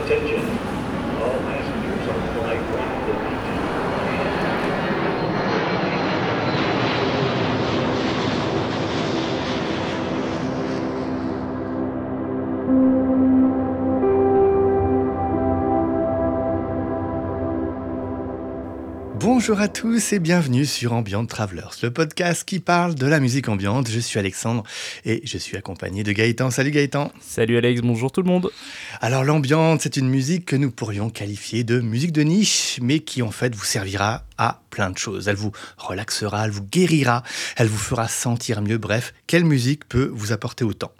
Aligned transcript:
Attention. 0.00 0.59
Bonjour 19.40 19.60
à 19.60 19.68
tous 19.68 20.12
et 20.12 20.18
bienvenue 20.18 20.66
sur 20.66 20.92
Ambient 20.92 21.24
Travelers, 21.24 21.70
le 21.82 21.90
podcast 21.90 22.44
qui 22.44 22.60
parle 22.60 22.94
de 22.94 23.06
la 23.06 23.20
musique 23.20 23.48
ambiante. 23.48 23.88
Je 23.88 23.98
suis 23.98 24.18
Alexandre 24.18 24.64
et 25.06 25.22
je 25.24 25.38
suis 25.38 25.56
accompagné 25.56 26.02
de 26.02 26.12
Gaëtan. 26.12 26.50
Salut 26.50 26.70
Gaëtan. 26.70 27.10
Salut 27.22 27.56
Alex, 27.56 27.80
bonjour 27.80 28.12
tout 28.12 28.20
le 28.20 28.28
monde. 28.28 28.50
Alors 29.00 29.24
l'ambiante, 29.24 29.80
c'est 29.80 29.96
une 29.96 30.10
musique 30.10 30.44
que 30.44 30.56
nous 30.56 30.70
pourrions 30.70 31.08
qualifier 31.08 31.64
de 31.64 31.80
musique 31.80 32.12
de 32.12 32.20
niche, 32.20 32.78
mais 32.82 33.00
qui 33.00 33.22
en 33.22 33.30
fait 33.30 33.54
vous 33.54 33.64
servira 33.64 34.24
à 34.36 34.60
plein 34.68 34.90
de 34.90 34.98
choses. 34.98 35.26
Elle 35.26 35.36
vous 35.36 35.52
relaxera, 35.78 36.44
elle 36.44 36.50
vous 36.50 36.66
guérira, 36.70 37.22
elle 37.56 37.68
vous 37.68 37.78
fera 37.78 38.08
sentir 38.08 38.60
mieux. 38.60 38.76
Bref, 38.76 39.14
quelle 39.26 39.46
musique 39.46 39.88
peut 39.88 40.10
vous 40.12 40.32
apporter 40.32 40.64
autant? 40.64 40.92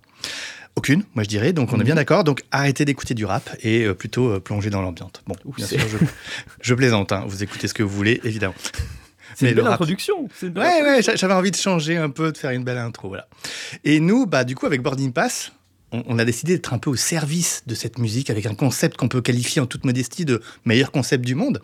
Aucune, 0.76 1.04
moi 1.14 1.24
je 1.24 1.28
dirais. 1.28 1.52
Donc 1.52 1.72
on 1.72 1.80
est 1.80 1.84
bien 1.84 1.94
d'accord. 1.94 2.24
Donc 2.24 2.42
arrêtez 2.50 2.84
d'écouter 2.84 3.14
du 3.14 3.24
rap 3.24 3.50
et 3.62 3.84
euh, 3.84 3.94
plutôt 3.94 4.28
euh, 4.30 4.40
plongez 4.40 4.70
dans 4.70 4.82
l'ambiance. 4.82 5.12
Bon, 5.26 5.34
bien 5.56 5.66
sûr, 5.66 5.78
je, 5.80 5.98
je 6.62 6.74
plaisante. 6.74 7.12
hein. 7.12 7.24
Vous 7.26 7.42
écoutez 7.42 7.68
ce 7.68 7.74
que 7.74 7.82
vous 7.82 7.94
voulez, 7.94 8.20
évidemment. 8.24 8.54
C'est 9.36 9.42
Mais 9.46 9.50
une 9.50 9.56
le 9.56 9.62
belle 9.62 9.64
rap- 9.70 9.74
introduction. 9.74 10.28
c'est 10.34 10.46
une 10.46 10.52
belle 10.52 10.64
Ouais, 10.64 10.82
ouais, 10.82 11.02
j'a- 11.02 11.14
j'avais 11.16 11.34
envie 11.34 11.50
de 11.52 11.56
changer 11.56 11.96
un 11.96 12.10
peu, 12.10 12.32
de 12.32 12.36
faire 12.36 12.50
une 12.50 12.64
belle 12.64 12.78
intro, 12.78 13.08
voilà. 13.08 13.28
Et 13.84 14.00
nous, 14.00 14.26
bah, 14.26 14.44
du 14.44 14.54
coup, 14.56 14.66
avec 14.66 14.82
Boarding 14.82 15.12
Pass, 15.12 15.52
on, 15.92 16.18
a 16.18 16.24
décidé 16.24 16.54
d'être 16.54 16.72
un 16.72 16.78
peu 16.78 16.90
au 16.90 16.96
service 16.96 17.62
de 17.66 17.74
cette 17.74 17.98
musique 17.98 18.30
avec 18.30 18.46
un 18.46 18.54
concept 18.54 18.96
qu'on 18.96 19.08
peut 19.08 19.20
qualifier 19.20 19.60
en 19.60 19.66
toute 19.66 19.84
modestie 19.84 20.24
de 20.24 20.40
meilleur 20.64 20.92
concept 20.92 21.24
du 21.24 21.34
monde. 21.34 21.60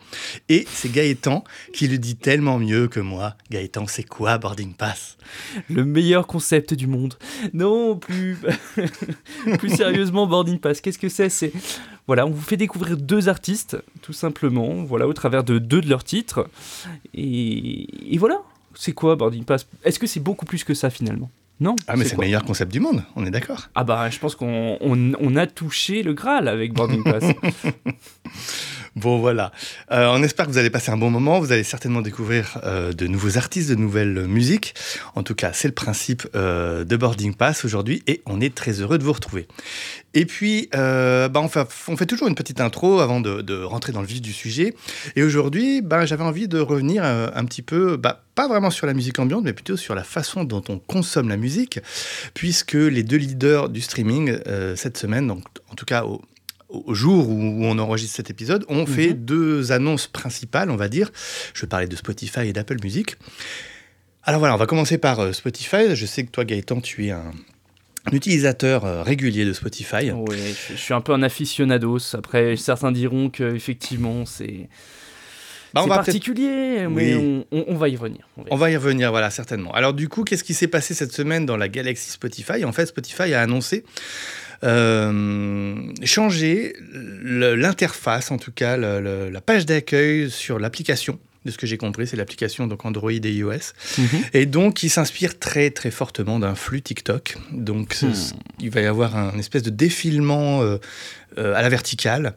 Et 0.49 0.67
c'est 0.71 0.91
Gaëtan 0.91 1.43
qui 1.73 1.87
le 1.87 1.97
dit 1.97 2.15
tellement 2.15 2.59
mieux 2.59 2.87
que 2.87 2.99
moi. 2.99 3.35
Gaëtan, 3.51 3.87
c'est 3.87 4.03
quoi 4.03 4.37
Boarding 4.37 4.73
Pass? 4.73 5.17
Le 5.69 5.85
meilleur 5.85 6.27
concept 6.27 6.73
du 6.73 6.87
monde. 6.87 7.15
Non, 7.53 7.95
plus, 7.97 8.37
plus 9.59 9.75
sérieusement, 9.75 10.27
Boarding 10.27 10.59
Pass, 10.59 10.81
qu'est-ce 10.81 10.99
que 10.99 11.09
c'est? 11.09 11.29
C'est 11.29 11.51
voilà, 12.07 12.25
on 12.25 12.29
vous 12.29 12.41
fait 12.41 12.57
découvrir 12.57 12.95
deux 12.95 13.27
artistes, 13.27 13.77
tout 14.01 14.13
simplement, 14.13 14.83
voilà, 14.83 15.07
au 15.07 15.13
travers 15.13 15.43
de 15.43 15.59
deux 15.59 15.81
de 15.81 15.89
leurs 15.89 16.05
titres. 16.05 16.49
Et, 17.13 18.13
et 18.13 18.17
voilà, 18.17 18.41
c'est 18.75 18.93
quoi 18.93 19.15
Boarding 19.17 19.43
Pass? 19.43 19.67
Est-ce 19.83 19.99
que 19.99 20.07
c'est 20.07 20.21
beaucoup 20.21 20.45
plus 20.45 20.63
que 20.63 20.73
ça 20.73 20.89
finalement? 20.89 21.29
Non 21.59 21.75
Ah, 21.87 21.95
mais 21.95 22.05
c'est 22.05 22.15
le 22.15 22.21
meilleur 22.21 22.43
concept 22.43 22.71
du 22.71 22.79
monde, 22.79 23.03
on 23.15 23.25
est 23.25 23.31
d'accord. 23.31 23.69
Ah 23.73 23.83
bah, 23.83 24.09
je 24.09 24.19
pense 24.19 24.35
qu'on 24.35 24.77
on, 24.79 25.13
on 25.19 25.35
a 25.35 25.47
touché 25.47 26.03
le 26.03 26.13
Graal 26.13 26.47
avec 26.47 26.73
Boarding 26.73 27.03
Pass. 27.03 27.23
Bon, 28.97 29.19
voilà. 29.19 29.51
Euh, 29.91 30.07
on 30.11 30.23
espère 30.23 30.47
que 30.47 30.51
vous 30.51 30.57
allez 30.57 30.71
passer 30.71 30.89
un 30.89 30.97
bon 30.97 31.11
moment. 31.11 31.39
Vous 31.39 31.51
allez 31.51 31.63
certainement 31.63 32.01
découvrir 32.01 32.57
euh, 32.63 32.93
de 32.93 33.05
nouveaux 33.05 33.37
artistes, 33.37 33.69
de 33.69 33.75
nouvelles 33.75 34.25
musiques. 34.25 34.73
En 35.13 35.21
tout 35.21 35.35
cas, 35.35 35.53
c'est 35.53 35.67
le 35.67 35.75
principe 35.75 36.27
euh, 36.33 36.83
de 36.83 36.97
Boarding 36.97 37.35
Pass 37.35 37.63
aujourd'hui 37.63 38.01
et 38.07 38.23
on 38.25 38.41
est 38.41 38.55
très 38.55 38.81
heureux 38.81 38.97
de 38.97 39.03
vous 39.03 39.13
retrouver. 39.13 39.47
Et 40.15 40.25
puis, 40.25 40.67
bah, 40.73 41.29
on, 41.35 41.47
fait, 41.47 42.05
toujours 42.07 42.27
une 42.27 42.33
petite 42.33 42.59
intro 42.59 42.99
avant 42.99 43.21
de, 43.21 43.63
rentrer 43.63 43.93
dans 43.93 44.01
le 44.01 44.07
vif 44.07 44.19
du 44.19 44.33
sujet. 44.33 44.73
Et 45.15 45.21
aujourd'hui, 45.21 45.83
bah, 45.83 46.07
j'avais 46.07 46.23
envie 46.23 46.47
de 46.47 46.57
revenir 46.57 47.03
un 47.03 47.45
petit 47.45 47.61
peu, 47.61 47.97
bah, 47.97 48.23
pas 48.33 48.47
vraiment 48.47 48.71
sur 48.71 48.87
la 48.87 48.95
musique 48.95 49.19
ambiante, 49.19 49.43
mais 49.43 49.53
plutôt 49.53 49.77
sur 49.77 49.93
la 49.93 50.03
façon 50.03 50.43
dont 50.43 50.63
on 50.69 50.79
consomme 50.79 51.29
la 51.29 51.37
musique, 51.37 51.79
puisque 52.33 52.73
les 52.73 53.03
deux 53.03 53.17
leaders 53.17 53.69
du 53.69 53.81
streaming 53.81 54.39
cette 54.75 54.97
semaine, 54.97 55.27
donc 55.27 55.43
en 55.69 55.75
tout 55.75 55.85
cas 55.85 56.03
au, 56.03 56.19
au 56.69 56.93
jour 56.93 57.29
où 57.29 57.63
on 57.65 57.77
enregistre 57.79 58.15
cet 58.17 58.29
épisode, 58.29 58.65
ont 58.67 58.85
fait 58.85 59.13
deux 59.13 59.71
annonces 59.71 60.07
principales, 60.07 60.69
on 60.69 60.75
va 60.75 60.89
dire. 60.89 61.11
Je 61.53 61.61
vais 61.61 61.67
parler 61.67 61.87
de 61.87 61.95
Spotify 61.95 62.41
et 62.47 62.53
d'Apple 62.53 62.77
Music. 62.83 63.15
Alors 64.23 64.39
voilà, 64.39 64.53
on 64.55 64.57
va 64.57 64.65
commencer 64.65 64.97
par 64.97 65.19
euh, 65.21 65.31
Spotify. 65.31 65.95
Je 65.95 66.05
sais 66.05 66.25
que 66.25 66.31
toi, 66.31 66.43
Gaëtan, 66.43 66.81
tu 66.81 67.05
es 67.07 67.11
un, 67.11 67.31
un 68.05 68.11
utilisateur 68.11 68.83
euh, 68.85 69.01
régulier 69.01 69.45
de 69.45 69.53
Spotify. 69.53 70.11
Ouais, 70.11 70.35
je, 70.37 70.73
je 70.73 70.77
suis 70.77 70.93
un 70.93 70.99
peu 71.01 71.13
un 71.13 71.23
aficionados. 71.23 72.13
Après, 72.15 72.57
certains 72.57 72.91
diront 72.91 73.29
que 73.29 73.55
effectivement 73.55 74.25
c'est 74.25 74.67
Bah, 75.73 75.81
on 75.81 75.83
c'est 75.83 75.89
particulier, 75.89 76.87
mais 76.89 77.15
Oui. 77.15 77.45
on, 77.51 77.57
on- 77.57 77.65
on 77.69 77.75
va 77.75 77.87
y 77.87 77.95
revenir. 77.95 78.27
on 78.35 78.41
va 78.41 78.47
y 78.49 78.53
On 78.53 78.55
va 78.57 78.71
y 78.71 78.75
revenir, 78.75 79.11
voilà, 79.11 79.29
certainement. 79.29 79.71
Alors 79.73 79.93
du 79.93 80.09
coup, 80.09 80.25
qu'est-ce 80.25 80.43
qui 80.43 80.53
s'est 80.53 80.67
passé 80.67 80.93
cette 80.93 81.13
semaine 81.13 81.45
dans 81.45 81.55
la 81.55 81.69
galaxie 81.69 82.09
Spotify? 82.11 82.65
En 82.65 82.73
fait, 82.73 82.87
Spotify 82.87 83.33
a 83.33 83.41
annoncé 83.41 83.85
euh, 84.63 85.91
changer 86.03 86.75
l'interface, 86.81 88.31
en 88.31 88.37
tout 88.37 88.51
cas 88.51 88.77
la 88.77 89.41
page 89.41 89.65
d'accueil 89.65 90.29
sur 90.29 90.59
l'application. 90.59 91.19
De 91.47 91.51
ce 91.51 91.57
que 91.57 91.65
j'ai 91.65 91.77
compris, 91.77 92.05
c'est 92.07 92.17
l'application 92.17 92.67
donc 92.67 92.83
Android 92.83 93.09
et 93.09 93.31
iOS. 93.31 93.71
Mhm. 93.97 94.05
Et 94.33 94.45
donc, 94.45 94.83
il 94.83 94.89
s'inspire 94.89 95.39
très 95.39 95.69
très 95.69 95.91
fortement 95.91 96.39
d'un 96.39 96.55
flux 96.55 96.81
TikTok. 96.81 97.37
Donc, 97.53 97.95
Hmm. 98.01 98.11
il 98.59 98.69
va 98.69 98.81
y 98.81 98.85
avoir 98.85 99.15
un 99.15 99.37
espèce 99.39 99.63
de 99.63 99.69
défilement 99.69 100.61
euh, 100.61 100.77
euh, 101.37 101.55
à 101.55 101.61
la 101.61 101.69
verticale 101.69 102.35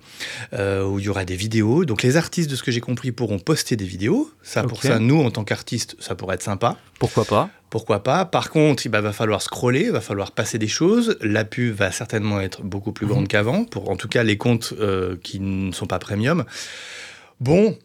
euh, 0.52 0.84
où 0.84 1.00
il 1.00 1.06
y 1.06 1.08
aura 1.08 1.24
des 1.24 1.34
vidéos. 1.34 1.84
Donc, 1.84 2.04
les 2.04 2.16
artistes, 2.16 2.48
de 2.48 2.54
ce 2.54 2.62
que 2.62 2.70
j'ai 2.70 2.80
compris, 2.80 3.10
pourront 3.10 3.40
poster 3.40 3.74
des 3.74 3.84
vidéos. 3.84 4.30
Ça, 4.44 4.62
pour 4.62 4.80
ça, 4.80 5.00
nous, 5.00 5.20
en 5.20 5.32
tant 5.32 5.42
qu'artistes, 5.42 5.96
ça 5.98 6.14
pourrait 6.14 6.36
être 6.36 6.44
sympa. 6.44 6.76
Pourquoi 7.00 7.24
pas? 7.24 7.50
Pourquoi 7.68 8.04
pas? 8.04 8.24
Par 8.24 8.50
contre, 8.50 8.86
il 8.86 8.92
va 8.92 9.12
falloir 9.12 9.42
scroller, 9.42 9.86
il 9.86 9.90
va 9.90 10.00
falloir 10.00 10.30
passer 10.30 10.58
des 10.58 10.68
choses. 10.68 11.18
La 11.20 11.44
pub 11.44 11.74
va 11.74 11.90
certainement 11.90 12.40
être 12.40 12.62
beaucoup 12.62 12.92
plus 12.92 13.06
grande 13.08 13.26
qu'avant, 13.26 13.64
pour 13.64 13.90
en 13.90 13.96
tout 13.96 14.08
cas 14.08 14.22
les 14.22 14.36
comptes 14.36 14.72
qui 15.24 15.40
ne 15.40 15.72
sont 15.72 15.86
pas 15.86 15.98
premium. 15.98 16.44
Bon, 17.40 17.76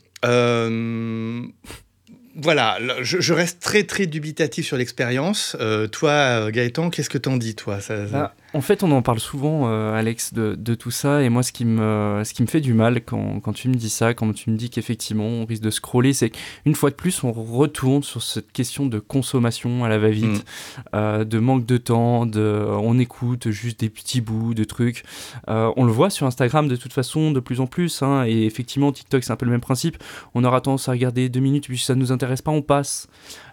voilà, 2.35 2.77
là, 2.81 2.95
je, 3.01 3.33
reste 3.33 3.61
très 3.61 3.83
très 3.83 4.07
dubitatif 4.07 4.65
sur 4.65 4.77
l'expérience. 4.77 5.55
Euh, 5.59 5.87
toi, 5.87 6.11
euh, 6.11 6.51
Gaëtan, 6.51 6.89
qu'est-ce 6.89 7.09
que 7.09 7.17
t'en 7.17 7.37
dis, 7.37 7.55
toi? 7.55 7.79
Bah, 8.11 8.35
En 8.53 8.61
fait, 8.61 8.83
on 8.83 8.91
en 8.93 9.01
parle 9.01 9.19
souvent, 9.19 9.67
euh, 9.67 9.93
Alex, 9.93 10.33
de, 10.33 10.55
de 10.57 10.75
tout 10.75 10.91
ça. 10.91 11.21
Et 11.21 11.27
moi, 11.27 11.43
ce 11.43 11.51
qui 11.51 11.65
me, 11.65 12.21
ce 12.23 12.33
qui 12.33 12.41
me 12.41 12.47
fait 12.47 12.61
du 12.61 12.73
mal 12.73 13.01
quand, 13.03 13.41
quand 13.41 13.51
tu 13.51 13.67
me 13.67 13.75
dis 13.75 13.89
ça, 13.89 14.13
quand 14.13 14.31
tu 14.31 14.49
me 14.49 14.55
dis 14.55 14.69
qu'effectivement, 14.69 15.25
on 15.25 15.45
risque 15.45 15.61
de 15.61 15.69
scroller, 15.69 16.13
c'est 16.13 16.29
qu'une 16.29 16.73
fois 16.73 16.89
de 16.89 16.95
plus, 16.95 17.21
on 17.25 17.33
retourne 17.33 18.01
sur 18.01 18.23
cette 18.23 18.53
question 18.53 18.85
de 18.85 18.99
consommation 18.99 19.83
à 19.83 19.89
la 19.89 19.97
va-vite, 19.97 20.25
Mm. 20.25 20.79
euh, 20.95 21.23
de 21.25 21.37
manque 21.39 21.65
de 21.65 21.75
temps, 21.75 22.25
de, 22.25 22.65
on 22.69 22.97
écoute 22.97 23.49
juste 23.49 23.81
des 23.81 23.89
petits 23.89 24.21
bouts 24.21 24.53
de 24.53 24.63
trucs. 24.63 25.03
Euh, 25.49 25.69
on 25.75 25.83
le 25.83 25.91
voit 25.91 26.09
sur 26.09 26.25
Instagram 26.25 26.69
de 26.69 26.77
toute 26.77 26.93
façon 26.93 27.31
de 27.31 27.41
plus 27.41 27.59
en 27.59 27.67
plus. 27.67 28.01
hein, 28.03 28.23
et 28.25 28.45
effectivement, 28.45 28.93
TikTok, 28.93 29.21
c'est 29.25 29.31
un 29.33 29.35
peu 29.35 29.45
le 29.45 29.51
même 29.51 29.59
principe. 29.61 29.97
On 30.33 30.45
aura 30.45 30.61
tendance 30.61 30.87
à 30.87 30.93
regarder 30.93 31.27
deux 31.27 31.41
minutes, 31.41 31.65
puis 31.67 31.77
si 31.77 31.83
ça 31.85 31.93
ne 31.95 31.99
nous 31.99 32.13
intéresse 32.13 32.41
pas, 32.41 32.51
on 32.51 32.61
passe. 32.61 33.07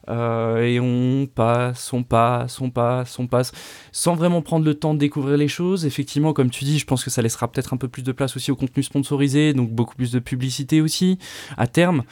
Euh, 0.09 0.63
et 0.63 0.81
on 0.81 1.27
passe, 1.33 1.93
on 1.93 2.03
passe, 2.03 2.61
on 2.61 2.71
passe, 2.71 3.19
on 3.19 3.27
passe, 3.29 3.53
sans 3.93 4.15
vraiment 4.15 4.43
prendre 4.43 4.65
le 4.65 4.75
temps 4.75 4.95
de 4.95 4.99
découvrir 4.99 5.37
les 5.37 5.49
choses. 5.49 5.87
Effectivement, 5.87 6.33
comme 6.33 6.51
tu 6.51 6.65
dis, 6.65 6.79
je 6.79 6.87
pense 6.87 7.05
que 7.05 7.11
ça 7.11 7.23
laissera 7.23 7.51
peut-être 7.51 7.73
un 7.73 7.77
peu 7.77 7.89
plus 7.89 8.03
de 8.03 8.13
place 8.13 8.37
aussi 8.37 8.51
au 8.51 8.57
contenu 8.57 8.83
sponsorisé, 8.83 9.53
donc 9.53 9.71
beaucoup 9.71 9.95
plus 9.95 10.11
de 10.11 10.19
publicité 10.19 10.81
aussi, 10.81 11.19
à 11.57 11.67
terme. 11.69 12.03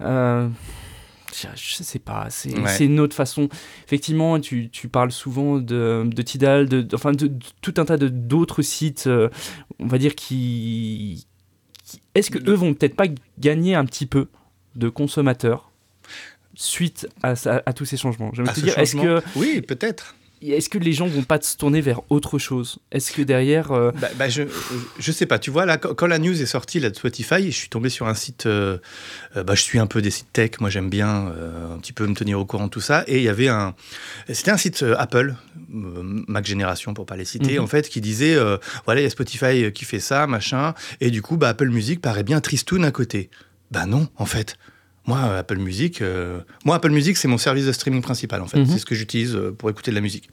Euh, 0.00 0.48
je, 1.56 1.82
sais 1.82 1.98
pas, 1.98 2.28
c'est 2.30 2.56
Ouais. 2.58 2.84
une 2.84 3.00
autre 3.00 3.14
façon. 3.16 3.48
Effectivement, 3.86 4.38
tu, 4.40 4.70
tu 4.70 4.88
parles 4.88 5.10
souvent 5.12 5.58
de, 5.58 6.04
de 6.06 6.22
Tidal, 6.22 6.68
de, 6.68 6.80
de- 6.82 6.94
enfin 6.94 7.12
de, 7.12 7.26
de 7.26 7.38
tout 7.60 7.74
un 7.76 7.84
tas 7.84 7.96
d'autres 7.98 8.62
sites, 8.62 9.06
euh, 9.06 9.28
on 9.80 9.86
va 9.86 9.98
dire, 9.98 10.14
qui... 10.14 11.26
qui- 11.84 12.00
Est-ce 12.14 12.30
que 12.30 12.38
eux 12.48 12.54
vont 12.54 12.72
peut-être 12.72 12.96
pas 12.96 13.06
gagner 13.38 13.74
un 13.74 13.84
petit 13.84 14.06
peu 14.06 14.28
de 14.76 14.88
consommateurs? 14.88 15.70
Suite 16.56 17.06
à, 17.22 17.34
tous 17.72 17.84
ces 17.84 17.96
changements 17.96 18.30
Je 18.32 18.42
ce 18.42 18.52
dire, 18.60 18.78
est-ce 18.78 18.96
que, 18.96 19.22
Oui, 19.36 19.60
peut-être. 19.60 20.14
est 20.42 20.68
que 20.68 20.78
les 20.78 20.92
gens 20.92 21.06
vont 21.06 21.22
pas 21.22 21.40
se 21.40 21.56
tourner 21.56 21.80
vers 21.80 22.00
autre 22.10 22.38
chose? 22.38 22.78
Est-ce 22.92 23.12
que 23.12 23.22
derrière... 23.22 23.72
euh, 23.72 23.90
Bah, 24.00 24.08
bah, 24.16 24.28
je, 24.28 24.42
je 24.98 25.12
sais 25.12 25.26
pas, 25.26 25.38
tu 25.38 25.50
vois, 25.50 25.64
là, 25.66 25.78
quand, 25.78 25.94
quand 25.94 26.06
la 26.06 26.18
news 26.18 26.40
est 26.40 26.46
sortie 26.46 26.80
là, 26.80 26.90
de 26.90 26.96
Spotify, 26.96 27.46
je 27.50 27.56
suis 27.56 27.68
tombé 27.70 27.88
sur 27.88 28.06
un 28.08 28.14
site, 28.14 28.46
euh, 28.46 28.78
euh, 29.36 29.42
bah, 29.42 29.54
je 29.54 29.62
suis 29.62 29.78
un 29.78 29.86
peu 29.86 30.02
des 30.02 30.10
sites 30.10 30.32
tech, 30.32 30.50
moi 30.60 30.68
j'aime 30.70 30.90
bien 30.90 31.28
euh, 31.28 31.74
un 31.74 31.78
petit 31.78 31.92
peu 31.94 32.06
me 32.06 32.14
tenir 32.14 32.38
au 32.38 32.44
courant 32.44 32.66
de 32.66 32.70
tout 32.70 32.80
ça, 32.82 33.04
et 33.06 33.16
il 33.18 33.22
y 33.24 33.28
avait 33.28 33.48
un, 33.48 33.74
c'était 34.32 34.50
un 34.50 34.58
site 34.58 34.84
Apple, 34.98 35.34
Mac 35.70 36.44
Génération 36.46 36.94
pour 36.94 37.06
pas 37.06 37.16
les 37.16 37.24
citer, 37.24 37.54
Mhm. 37.58 37.64
en 37.64 37.66
fait, 37.66 37.88
qui 37.88 38.00
disait, 38.00 38.36
voilà, 38.84 39.00
il 39.00 39.04
y 39.04 39.06
a 39.06 39.10
Spotify 39.10 39.72
qui 39.72 39.84
fait 39.84 40.00
ça, 40.00 40.26
machin, 40.26 40.74
et 41.00 41.10
du 41.10 41.22
coup, 41.22 41.36
bah, 41.36 41.48
Apple 41.48 41.70
Music 41.70 42.00
paraît 42.00 42.22
bien 42.22 42.40
tristoun 42.40 42.84
à 42.84 42.90
côté. 42.90 43.30
Bah 43.70 43.86
non, 43.86 44.08
en 44.16 44.26
fait. 44.26 44.56
Moi, 45.06 45.18
euh, 45.18 45.40
Apple 45.40 45.58
Music, 45.58 46.00
euh, 46.00 46.40
moi, 46.64 46.76
Apple 46.76 46.90
Music, 46.90 47.16
c'est 47.16 47.28
mon 47.28 47.38
service 47.38 47.66
de 47.66 47.72
streaming 47.72 48.00
principal, 48.00 48.40
en 48.40 48.46
fait. 48.46 48.60
Mhm. 48.60 48.66
C'est 48.66 48.78
ce 48.78 48.86
que 48.86 48.94
j'utilise 48.94 49.34
euh, 49.34 49.52
pour 49.52 49.68
écouter 49.68 49.90
de 49.90 49.96
la 49.96 50.00
musique. 50.00 50.30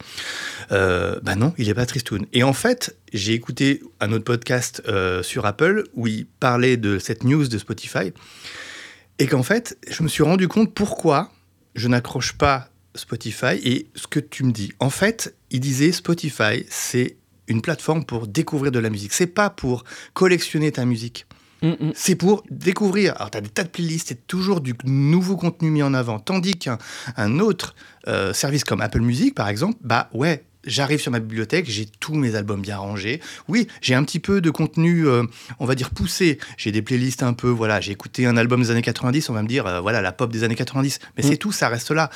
Euh, 0.70 1.20
bah 1.22 1.34
non, 1.34 1.52
il 1.58 1.68
est 1.68 1.74
pas 1.74 1.86
tristoun. 1.86 2.26
Et 2.32 2.42
en 2.42 2.54
fait, 2.54 2.96
j'ai 3.12 3.34
écouté 3.34 3.82
un 4.00 4.12
autre 4.12 4.24
podcast 4.24 4.82
euh, 4.88 5.22
sur 5.22 5.44
Apple 5.44 5.84
où 5.94 6.06
il 6.06 6.26
parlait 6.26 6.76
de 6.76 6.98
cette 6.98 7.24
news 7.24 7.46
de 7.46 7.58
Spotify 7.58 8.12
et 9.18 9.26
qu'en 9.26 9.42
fait, 9.42 9.76
je 9.90 10.02
me 10.02 10.08
suis 10.08 10.22
rendu 10.22 10.48
compte 10.48 10.72
pourquoi 10.72 11.30
je 11.74 11.88
n'accroche 11.88 12.32
pas 12.32 12.70
Spotify 12.94 13.54
et 13.62 13.86
ce 13.94 14.06
que 14.06 14.20
tu 14.20 14.44
me 14.44 14.52
dis. 14.52 14.72
En 14.78 14.90
fait, 14.90 15.34
il 15.50 15.60
disait 15.60 15.92
Spotify, 15.92 16.64
c'est 16.68 17.16
une 17.48 17.62
plateforme 17.62 18.04
pour 18.04 18.26
découvrir 18.26 18.72
de 18.72 18.78
la 18.78 18.90
musique. 18.90 19.12
C'est 19.12 19.26
pas 19.26 19.50
pour 19.50 19.84
collectionner 20.14 20.72
ta 20.72 20.84
musique. 20.84 21.26
Mm, 21.62 21.68
mm. 21.68 21.92
C'est 21.94 22.16
pour 22.16 22.42
découvrir. 22.50 23.14
Alors, 23.16 23.30
tu 23.30 23.38
as 23.38 23.40
des 23.40 23.48
tas 23.48 23.64
de 23.64 23.68
playlists, 23.68 24.08
c'est 24.08 24.26
toujours 24.26 24.60
du 24.60 24.74
nouveau 24.84 25.36
contenu 25.36 25.70
mis 25.70 25.82
en 25.82 25.94
avant. 25.94 26.18
Tandis 26.18 26.54
qu'un 26.58 26.78
un 27.16 27.38
autre 27.38 27.74
euh, 28.08 28.32
service 28.32 28.64
comme 28.64 28.80
Apple 28.80 29.00
Music, 29.00 29.34
par 29.34 29.48
exemple, 29.48 29.78
bah 29.82 30.08
ouais, 30.12 30.44
j'arrive 30.64 31.00
sur 31.00 31.12
ma 31.12 31.20
bibliothèque, 31.20 31.66
j'ai 31.68 31.86
tous 31.86 32.14
mes 32.14 32.34
albums 32.34 32.60
bien 32.62 32.78
rangés. 32.78 33.20
Oui, 33.48 33.68
j'ai 33.80 33.94
un 33.94 34.02
petit 34.04 34.18
peu 34.18 34.40
de 34.40 34.50
contenu, 34.50 35.06
euh, 35.06 35.24
on 35.60 35.66
va 35.66 35.74
dire, 35.74 35.90
poussé. 35.90 36.38
J'ai 36.56 36.72
des 36.72 36.82
playlists 36.82 37.22
un 37.22 37.32
peu, 37.32 37.48
voilà, 37.48 37.80
j'ai 37.80 37.92
écouté 37.92 38.26
un 38.26 38.36
album 38.36 38.62
des 38.62 38.70
années 38.70 38.82
90, 38.82 39.30
on 39.30 39.32
va 39.34 39.42
me 39.42 39.48
dire, 39.48 39.66
euh, 39.66 39.80
voilà, 39.80 40.00
la 40.00 40.12
pop 40.12 40.30
des 40.32 40.44
années 40.44 40.54
90. 40.56 40.98
Mais 41.16 41.24
Mm. 41.24 41.26
c'est 41.28 41.36
tout, 41.36 41.52
ça 41.52 41.68
reste 41.68 41.90
là. 41.90 42.10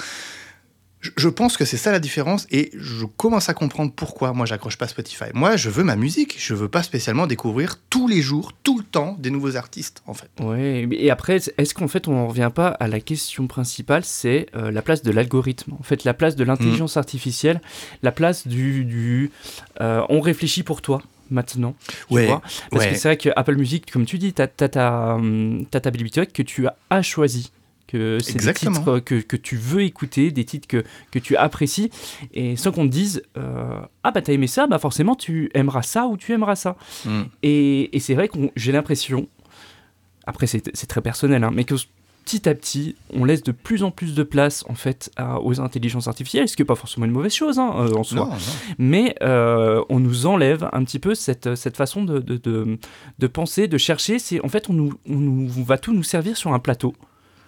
Je- 1.16 1.28
pense 1.28 1.56
que 1.56 1.64
c'est 1.64 1.76
ça 1.76 1.92
la 1.92 1.98
différence 2.00 2.46
et 2.50 2.70
je 2.74 3.04
commence 3.04 3.48
à 3.48 3.54
comprendre 3.54 3.92
pourquoi 3.94 4.32
moi 4.32 4.46
j'accroche 4.46 4.78
pas 4.78 4.88
Spotify. 4.88 5.24
Moi 5.34 5.56
je 5.56 5.68
veux 5.70 5.84
ma 5.84 5.96
musique, 5.96 6.36
je 6.38 6.54
veux 6.54 6.68
pas 6.68 6.82
spécialement 6.82 7.26
découvrir 7.26 7.76
tous 7.90 8.08
les 8.08 8.22
jours, 8.22 8.52
tout 8.62 8.78
le 8.78 8.84
temps 8.84 9.16
des 9.18 9.30
nouveaux 9.30 9.56
artistes 9.56 10.02
en 10.06 10.14
fait. 10.14 10.30
Ouais, 10.40 10.88
et 10.90 11.10
après, 11.10 11.36
est-ce 11.58 11.74
qu'en 11.74 11.88
fait 11.88 12.08
on 12.08 12.16
en 12.16 12.26
revient 12.28 12.50
pas 12.54 12.68
à 12.68 12.88
la 12.88 13.00
question 13.00 13.46
principale, 13.46 14.04
c'est 14.04 14.46
euh, 14.56 14.70
la 14.70 14.82
place 14.82 15.02
de 15.02 15.10
l'algorithme, 15.10 15.74
en 15.78 15.82
fait 15.82 16.04
la 16.04 16.14
place 16.14 16.36
de 16.36 16.44
l'intelligence 16.44 16.96
artificielle, 16.96 17.60
la 18.02 18.12
place 18.12 18.46
du, 18.46 18.84
du 18.84 19.30
euh, 19.80 20.02
on 20.08 20.20
réfléchit 20.20 20.62
pour 20.62 20.80
toi 20.82 21.02
maintenant, 21.30 21.74
tu 22.08 22.14
Ouais, 22.14 22.26
vois 22.26 22.40
Parce 22.70 22.84
ouais. 22.84 22.92
que 22.92 22.96
c'est 22.98 23.08
vrai 23.08 23.16
que 23.16 23.30
Apple 23.34 23.56
Music, 23.56 23.90
comme 23.90 24.06
tu 24.06 24.16
dis, 24.16 24.32
t'as 24.32 24.44
as 24.44 24.68
ta, 24.68 25.14
hum, 25.16 25.66
ta 25.70 25.90
bibliothèque 25.90 26.32
que 26.32 26.42
tu 26.42 26.66
as, 26.68 26.76
as 26.88 27.02
choisi. 27.02 27.50
Que 27.86 28.18
c'est 28.20 28.32
des 28.34 28.52
titres 28.54 28.98
que, 28.98 29.14
que 29.20 29.36
tu 29.36 29.56
veux 29.56 29.82
écouter, 29.82 30.32
des 30.32 30.44
titres 30.44 30.66
que, 30.66 30.82
que 31.12 31.18
tu 31.20 31.36
apprécies, 31.36 31.90
et 32.34 32.56
sans 32.56 32.72
qu'on 32.72 32.84
te 32.86 32.90
dise 32.92 33.22
euh, 33.38 33.78
Ah 34.02 34.10
bah 34.10 34.22
t'as 34.22 34.32
aimé 34.32 34.48
ça, 34.48 34.66
bah 34.66 34.78
forcément 34.80 35.14
tu 35.14 35.50
aimeras 35.54 35.82
ça 35.82 36.06
ou 36.08 36.16
tu 36.16 36.32
aimeras 36.32 36.56
ça. 36.56 36.76
Mm. 37.04 37.22
Et, 37.44 37.96
et 37.96 38.00
c'est 38.00 38.14
vrai 38.14 38.26
que 38.28 38.38
j'ai 38.56 38.72
l'impression, 38.72 39.28
après 40.26 40.46
c'est 40.46 40.68
c'est 40.74 40.86
très 40.88 41.00
personnel, 41.00 41.44
hein, 41.44 41.50
mais 41.54 41.64
que 41.64 41.74
petit 42.24 42.48
à 42.48 42.54
petit, 42.56 42.96
on 43.14 43.24
laisse 43.24 43.44
de 43.44 43.52
plus 43.52 43.84
en 43.84 43.92
plus 43.92 44.16
de 44.16 44.24
place 44.24 44.64
en 44.68 44.74
fait 44.74 45.12
à- 45.14 45.40
aux 45.40 45.60
intelligences 45.60 46.08
artificielles, 46.08 46.48
ce 46.48 46.56
qui 46.56 46.62
n'est 46.62 46.66
pas 46.66 46.74
forcément 46.74 47.06
une 47.06 47.12
mauvaise 47.12 47.32
chose 47.34 47.60
hein, 47.60 47.72
euh, 47.76 47.94
en 47.94 48.02
soi, 48.02 48.18
Non, 48.18 48.26
non. 48.30 48.36
mais 48.78 49.14
euh, 49.22 49.80
on 49.90 50.00
nous 50.00 50.26
enlève 50.26 50.68
un 50.72 50.82
petit 50.82 50.98
peu 50.98 51.14
cette, 51.14 51.54
cette 51.54 51.76
façon 51.76 52.02
de, 52.02 52.18
de, 52.18 52.36
de- 52.36 52.78
de 53.20 53.26
penser, 53.28 53.68
de 53.68 53.78
chercher. 53.78 54.18
C'est 54.18 54.40
en 54.44 54.48
fait 54.48 54.68
on, 54.68 54.72
nous, 54.72 54.92
on, 55.08 55.14
nous- 55.14 55.52
on 55.56 55.62
va 55.62 55.78
tout 55.78 55.94
nous 55.94 56.02
servir 56.02 56.36
sur 56.36 56.52
un 56.52 56.58
plateau. 56.58 56.96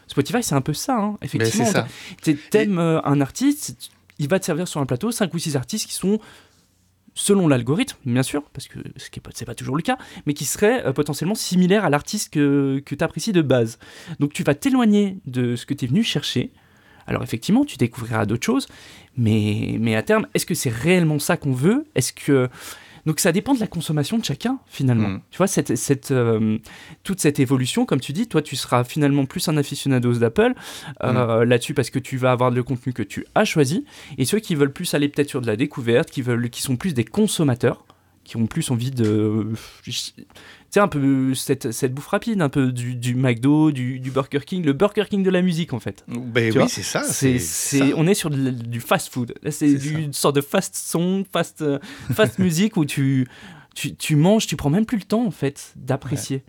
Spotify, 0.09 0.43
c'est 0.43 0.55
un 0.55 0.61
peu 0.61 0.73
ça, 0.73 0.97
hein, 0.97 1.19
Mais 1.21 1.27
effectivement. 1.27 1.67
c'est 1.67 1.73
ça. 1.73 1.87
Tu 2.23 2.37
T'aimes 2.37 2.79
euh, 2.79 3.01
un 3.05 3.21
artiste, 3.21 3.91
il 4.19 4.29
va 4.29 4.41
te 4.41 4.45
servir 4.45 4.67
sur 4.67 4.81
un 4.81 4.87
plateau, 4.87 5.11
5 5.11 5.33
ou 5.33 5.39
6 5.39 5.57
artistes 5.57 5.87
qui 5.87 5.95
sont, 5.95 6.19
selon 7.15 7.47
l'algorithme, 7.47 7.97
bien 8.05 8.23
sûr, 8.23 8.43
parce 8.53 8.69
que 8.69 8.79
ce 8.97 9.09
n'est 9.15 9.47
pas 9.47 9.55
toujours 9.55 9.77
le 9.77 9.83
cas, 9.83 9.99
mais 10.27 10.35
qui 10.35 10.45
seraient 10.45 10.87
euh, 10.87 10.93
potentiellement 10.93 11.35
similaires 11.35 11.85
à 11.85 11.91
l'artiste 11.91 12.33
que, 12.33 12.83
que 12.85 12.95
tu 12.95 13.05
apprécies 13.05 13.33
de 13.33 13.43
base. 13.43 13.79
Donc 14.19 14.33
tu 14.33 14.43
vas 14.43 14.55
t'éloigner 14.55 15.19
de 15.27 15.57
ce 15.57 15.67
que 15.67 15.75
tu 15.75 15.85
es 15.85 15.89
venu 15.89 16.03
chercher. 16.03 16.53
Alors 17.07 17.23
effectivement, 17.23 17.65
tu 17.65 17.77
découvriras 17.77 18.27
d'autres 18.27 18.45
choses, 18.45 18.67
mais, 19.17 19.77
mais 19.81 19.97
à 19.97 20.03
terme, 20.03 20.27
est-ce 20.35 20.47
que 20.47 20.55
c'est 20.55 20.71
réellement 20.71 21.19
ça 21.19 21.37
qu'on 21.37 21.53
veut? 21.53 21.87
Est-ce 21.95 22.13
que... 22.13 22.49
Donc 23.07 23.21
ça 23.21 23.33
dépend 23.33 23.55
de 23.55 23.61
la 23.61 23.67
consommation 23.67 24.19
de 24.19 24.25
chacun, 24.25 24.59
finalement. 24.67 25.09
Mm. 25.09 25.21
Tu 25.31 25.39
vois, 25.39 25.47
cette, 25.47 25.77
cette, 25.77 26.11
euh, 26.11 26.59
toute 27.03 27.21
cette 27.21 27.41
évolution, 27.41 27.87
comme 27.87 28.01
tu 28.01 28.13
dis, 28.13 28.27
toi, 28.27 28.43
tu 28.43 28.57
seras 28.57 28.85
finalement 28.85 29.27
plus 29.27 29.49
un 29.49 29.57
aficionados 29.57 30.15
d'Apple 30.15 30.55
euh, 31.05 31.45
là-dessus 31.45 31.75
parce 31.75 31.91
que 31.91 31.99
tu 31.99 32.17
vas 32.17 32.33
avoir 32.33 32.51
le 32.51 32.63
contenu 32.63 32.93
que 32.93 33.03
tu 33.03 33.27
as 33.35 33.45
choisi. 33.45 33.85
Et 34.17 34.25
ceux 34.25 34.41
qui 34.41 34.55
veulent 34.55 34.73
plus 34.73 34.93
aller 34.95 35.09
peut-être 35.09 35.31
sur 35.31 35.41
de 35.41 35.47
la 35.47 35.57
découverte, 35.57 36.11
qui, 36.11 36.23
veulent, 36.23 36.51
qui 36.51 36.63
sont 36.63 36.77
plus 36.77 36.95
des 36.95 37.05
consommateurs, 37.05 37.85
qui 38.25 38.37
ont 38.37 38.47
plus 38.47 38.71
envie 38.71 38.91
de... 38.91 39.53
Sais, 40.71 40.81
un 40.81 40.89
peu 40.89 41.35
cette, 41.35 41.73
cette 41.73 41.95
bouffe 41.95 42.09
rapide, 42.09 42.43
un 42.43 42.51
peu 42.51 42.73
du, 42.73 42.95
du 42.95 43.15
McDo, 43.15 43.71
du, 43.71 44.01
du 44.01 44.11
Burger 44.11 44.41
King, 44.45 44.63
le 44.65 44.75
Burger 44.75 45.05
King 45.09 45.23
de 45.23 45.31
la 45.31 45.41
musique, 45.41 45.73
en 45.73 45.81
fait. 45.81 46.05
Ben 46.09 46.53
Tu 46.53 46.59
oui, 46.61 46.69
c'est 46.69 46.83
ça. 46.83 47.03
C'est, 47.05 47.95
on 47.95 48.07
est 48.07 48.13
sur 48.15 48.29
de 48.29 48.51
du 48.51 48.81
fast 48.81 49.11
food. 49.11 49.33
C'est, 49.51 49.71
une 49.73 50.13
sorte 50.13 50.37
de 50.37 50.43
fast 50.43 50.75
song, 50.77 51.25
fast, 51.33 51.63
euh, 51.63 51.79
fast 52.13 52.39
musique 52.39 52.77
où 52.77 52.85
tu, 52.85 53.27
tu, 53.75 53.97
tu 53.97 54.15
manges, 54.17 54.47
tu 54.47 54.57
prends 54.57 54.69
même 54.71 54.85
plus 54.85 54.99
le 54.99 55.05
temps 55.05 55.25
en 55.25 55.31
fait 55.31 55.73
d'apprécier. 55.77 56.43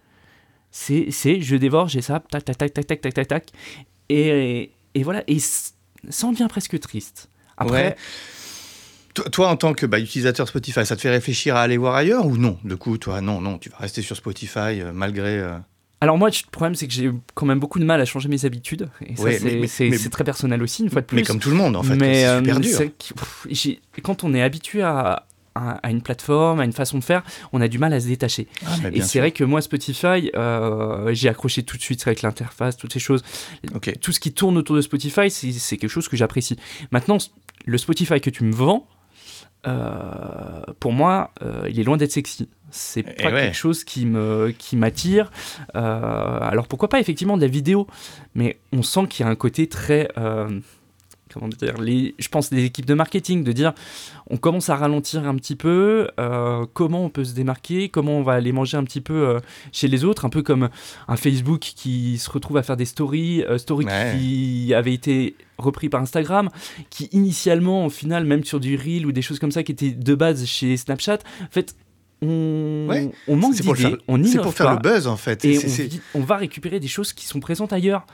C'est, 0.72 1.08
c'est 1.12 1.40
je 1.42 1.56
dévore, 1.56 1.88
j'ai 1.88 2.02
ça, 2.02 2.20
tac, 2.30 2.44
tac, 2.44 2.58
tac, 2.58 2.74
tac, 2.74 2.88
tac, 2.88 3.02
tac, 3.02 3.14
tac, 3.14 3.28
tac. 3.28 3.52
Et, 4.10 4.72
et 4.96 5.04
voilà, 5.04 5.24
et 5.28 5.40
ça 5.40 6.28
en 6.28 6.32
devient 6.34 6.48
presque 6.50 6.78
triste. 6.80 7.30
Après, 7.58 7.90
Ouais. 7.90 7.96
Toi, 9.32 9.48
en 9.50 9.56
tant 9.56 9.74
que 9.74 9.86
bah, 9.86 10.00
utilisateur 10.00 10.48
Spotify, 10.48 10.86
ça 10.86 10.96
te 10.96 11.02
fait 11.02 11.10
réfléchir 11.10 11.56
à 11.56 11.62
aller 11.62 11.78
voir 11.78 11.96
ailleurs 11.96 12.26
ou 12.26 12.38
non 12.38 12.58
Du 12.64 12.78
coup, 12.78 12.98
toi, 12.98 13.22
non, 13.22 13.42
non, 13.42 13.58
tu 13.58 13.70
vas 13.70 13.78
rester 13.78 14.02
sur 14.02 14.16
Spotify 14.16 14.82
euh, 14.82 14.92
malgré. 14.94 15.40
euh, 15.40 15.58
alors 16.02 16.18
moi, 16.18 16.30
le 16.30 16.50
problème 16.52 16.76
c'est 16.76 16.88
que 16.88 16.94
j'ai 16.94 17.12
quand 17.34 17.46
même 17.46 17.60
beaucoup 17.60 17.78
de 17.78 17.84
mal 17.84 18.00
à 18.00 18.06
changer 18.06 18.30
mes 18.30 18.46
habitudes. 18.46 18.90
Et 19.06 19.18
ça, 19.18 19.24
Ouais, 19.24 19.68
c'est, 19.68 20.10
très 20.10 20.24
personnel 20.24 20.64
aussi, 20.64 20.84
une 20.84 20.90
fois 20.90 21.02
de 21.02 21.06
plus. 21.08 21.18
Mais 21.18 21.24
comme 21.24 21.40
tout 21.40 21.50
le 21.50 21.58
monde, 21.58 21.76
en 21.76 21.84
fait, 21.84 21.96
mais 21.96 22.24
c'est 22.24 22.38
super 22.38 22.56
euh, 22.58 22.60
dur. 22.60 22.80
pff, 23.16 23.48
j'ai- 23.50 23.82
quand 24.02 24.24
on 24.24 24.34
est 24.34 24.42
habitué 24.42 24.82
à, 24.82 25.26
une 25.90 26.02
plateforme, 26.02 26.62
à 26.62 26.64
une 26.64 26.72
façon 26.72 27.00
de 27.00 27.04
faire, 27.04 27.22
on 27.52 27.60
a 27.60 27.68
du 27.68 27.80
mal 27.80 27.92
à 27.92 28.00
se 28.00 28.08
détacher. 28.08 28.48
Ah, 28.66 28.76
Et 28.94 29.02
c'est 29.02 29.20
vrai 29.20 29.32
que 29.32 29.44
moi, 29.44 29.62
Spotify, 29.62 30.32
euh, 30.36 31.14
j'ai 31.14 31.28
accroché 31.28 31.64
tout 31.64 31.76
de 31.76 31.82
suite 31.82 32.08
avec 32.08 32.22
l'interface, 32.22 32.78
toutes 32.78 32.94
ces 32.94 33.00
choses. 33.00 33.24
Tout 34.00 34.14
ce 34.14 34.22
qui 34.22 34.32
tourne 34.32 34.58
autour 34.58 34.78
de 34.78 34.82
Spotify, 34.82 35.30
c'est 35.30 35.76
quelque 35.78 35.90
chose 35.90 36.08
que 36.08 36.16
j'apprécie. 36.16 36.56
Maintenant, 36.92 37.18
le 37.66 37.78
Spotify 37.78 38.22
que 38.22 38.30
tu 38.30 38.46
me 38.46 38.54
vends, 38.54 38.88
euh, 39.68 40.62
pour 40.80 40.94
moi, 40.94 41.32
euh, 41.42 41.68
il 41.70 41.80
est 41.80 41.84
loin 41.84 41.98
d'être 41.98 42.12
sexy. 42.12 42.48
C'est 42.72 43.00
Et 43.02 43.04
pas 43.04 43.32
ouais. 43.32 43.42
quelque 43.46 43.56
chose 43.58 43.84
qui 43.84 44.06
me 44.06 44.54
qui 44.58 44.78
m'attire. 44.78 45.32
Euh, 45.76 46.40
alors 46.42 46.68
pourquoi 46.68 46.88
pas 46.88 47.00
effectivement 47.00 47.36
de 47.36 47.42
la 47.42 47.48
vidéo, 47.48 47.88
mais 48.36 48.60
on 48.72 48.84
sent 48.84 49.08
qu'il 49.10 49.26
y 49.26 49.28
a 49.28 49.32
un 49.32 49.36
côté 49.36 49.68
très 49.68 50.08
comment 51.32 51.48
dire, 51.48 51.78
les, 51.80 52.16
je 52.18 52.28
pense 52.28 52.50
des 52.50 52.64
équipes 52.66 52.88
de 52.88 52.96
marketing, 52.96 53.44
de 53.44 53.52
dire 53.52 53.74
on 54.32 54.38
commence 54.38 54.70
à 54.70 54.76
ralentir 54.76 55.28
un 55.28 55.36
petit 55.36 55.56
peu, 55.56 56.10
comment 56.74 57.06
on 57.06 57.10
peut 57.10 57.24
se 57.24 57.34
démarquer, 57.34 57.90
comment 57.90 58.14
on 58.14 58.24
va 58.24 58.34
aller 58.34 58.52
manger 58.52 58.78
un 58.78 58.84
petit 58.84 59.02
peu 59.02 59.40
chez 59.72 59.88
les 59.88 60.06
autres, 60.06 60.26
un 60.26 60.30
peu 60.30 60.42
comme 60.44 60.70
un 61.08 61.16
Facebook 61.18 61.60
qui 61.60 62.18
se 62.18 62.30
retrouve 62.32 62.58
à 62.58 62.64
faire 62.64 62.78
des 62.78 62.86
stories, 62.86 63.44
stories 63.58 63.86
Ouais. 63.86 64.16
qui 64.18 64.74
avaient 64.76 64.94
été 64.94 65.36
repris 65.60 65.90
par 65.90 66.02
Instagram, 66.02 66.50
qui 66.90 67.06
initialement, 67.12 67.86
au 67.86 67.90
final, 67.90 68.26
même 68.26 68.44
sur 68.44 68.60
du 68.60 68.76
reel 68.76 69.06
ou 69.06 69.12
des 69.12 69.22
choses 69.22 69.40
comme 69.40 69.52
ça, 69.52 69.64
qui 69.64 69.72
étaient 69.72 69.92
de 69.92 70.16
base 70.16 70.46
chez 70.46 70.78
Snapchat, 70.78 71.20
en 71.44 71.52
fait, 71.52 71.76
on, 72.22 72.88
Ouais. 72.90 73.10
on 73.28 73.36
manque 73.38 73.56
d'idées, 73.56 73.96
on 74.08 74.22
c'est 74.26 74.42
pour 74.42 74.54
faire 74.54 74.68
pas, 74.68 74.74
le 74.74 74.80
buzz, 74.96 75.08
en 75.08 75.16
fait. 75.18 75.46
et 75.46 75.58
on, 76.14 76.22
va 76.22 76.36
récupérer 76.38 76.80
des 76.80 76.88
choses 76.90 77.14
qui 77.14 77.26
sont 77.26 77.40
présentes 77.40 77.72
ailleurs. 77.72 78.06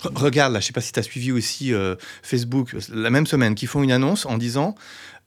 Re- 0.00 0.16
Regarde, 0.16 0.52
là, 0.52 0.60
je 0.60 0.66
sais 0.66 0.72
pas 0.72 0.80
si 0.80 0.92
tu 0.92 0.98
as 1.00 1.02
suivi 1.02 1.32
aussi 1.32 1.72
euh, 1.74 1.96
Facebook, 2.22 2.74
la 2.92 3.10
même 3.10 3.26
semaine, 3.26 3.54
qui 3.54 3.66
font 3.66 3.82
une 3.82 3.92
annonce 3.92 4.26
en 4.26 4.38
disant 4.38 4.74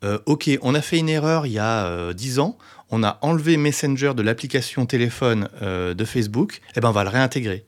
euh, 0.04 0.18
Ok, 0.26 0.50
on 0.62 0.76
a 0.76 0.82
fait 0.82 0.98
une 0.98 1.10
erreur 1.10 1.46
il 1.46 1.54
y 1.54 1.60
a 1.60 1.86
euh, 1.88 2.14
10 2.14 2.40
ans, 2.40 2.58
on 2.90 3.04
a 3.04 3.18
enlevé 3.22 3.58
Messenger 3.58 4.14
de 4.16 4.22
l'application 4.22 4.86
téléphone 4.86 5.50
euh, 5.62 5.94
de 5.94 6.06
Facebook, 6.06 6.62
et 6.76 6.80
ben 6.80 6.90
on 6.90 6.94
va 6.94 7.04
le 7.04 7.10
réintégrer. 7.10 7.66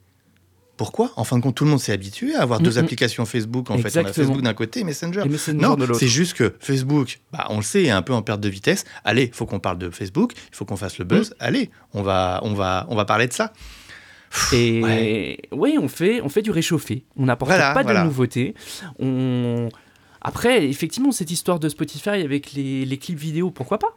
Pourquoi? 0.78 1.10
En 1.16 1.24
fin 1.24 1.36
de 1.36 1.42
compte, 1.42 1.56
tout 1.56 1.64
le 1.64 1.70
monde 1.70 1.80
s'est 1.80 1.92
habitué 1.92 2.34
à 2.34 2.40
avoir 2.40 2.60
deux 2.60 2.70
Mhm. 2.78 2.84
applications 2.84 3.26
Facebook. 3.26 3.70
En 3.70 3.76
fait, 3.78 3.94
on 4.00 4.04
a. 4.06 4.12
Facebook 4.12 4.40
d'un 4.40 4.54
côté 4.54 4.80
et 4.80 4.84
Messenger. 4.84 5.22
Et 5.26 5.28
Messenger 5.28 5.58
Non, 5.58 5.74
de 5.74 5.84
l'autre. 5.84 5.98
c'est 6.00 6.08
juste 6.08 6.34
que 6.34 6.54
Facebook, 6.60 7.18
bah, 7.32 7.46
on 7.50 7.56
le 7.56 7.62
sait, 7.62 7.82
est 7.84 7.90
un 7.90 8.00
peu 8.00 8.14
en 8.14 8.22
perte 8.22 8.40
de 8.40 8.48
vitesse. 8.48 8.84
Allez, 9.04 9.24
il 9.24 9.34
faut 9.34 9.44
qu'on 9.44 9.58
parle 9.60 9.76
de 9.78 9.90
Facebook, 9.90 10.32
il 10.50 10.54
faut 10.56 10.64
qu'on 10.64 10.76
fasse 10.76 10.96
le 10.98 11.04
Mm. 11.04 11.08
buzz. 11.08 11.34
Allez, 11.40 11.70
on 11.92 12.02
va, 12.02 12.40
on, 12.44 12.54
va, 12.54 12.86
on 12.88 12.94
va 12.96 13.04
parler 13.04 13.26
de 13.26 13.32
ça. 13.34 13.52
Et 14.52 14.82
Ouais. 14.82 15.38
oui, 15.52 15.76
on 15.80 15.88
fait, 15.88 16.20
on 16.22 16.28
fait 16.28 16.42
du 16.42 16.50
réchauffé. 16.50 17.04
On 17.16 17.24
n'apporte 17.26 17.50
Voilà, 17.50 17.72
pas 17.74 17.82
voilà. 17.82 18.00
de 18.02 18.06
nouveautés. 18.06 18.54
On... 18.98 19.68
Après, 20.20 20.66
effectivement, 20.68 21.12
cette 21.12 21.30
histoire 21.30 21.58
de 21.58 21.68
Spotify 21.68 22.10
avec 22.10 22.52
les, 22.52 22.84
les 22.84 22.98
clips 22.98 23.18
vidéo, 23.18 23.50
pourquoi 23.50 23.78
pas? 23.78 23.94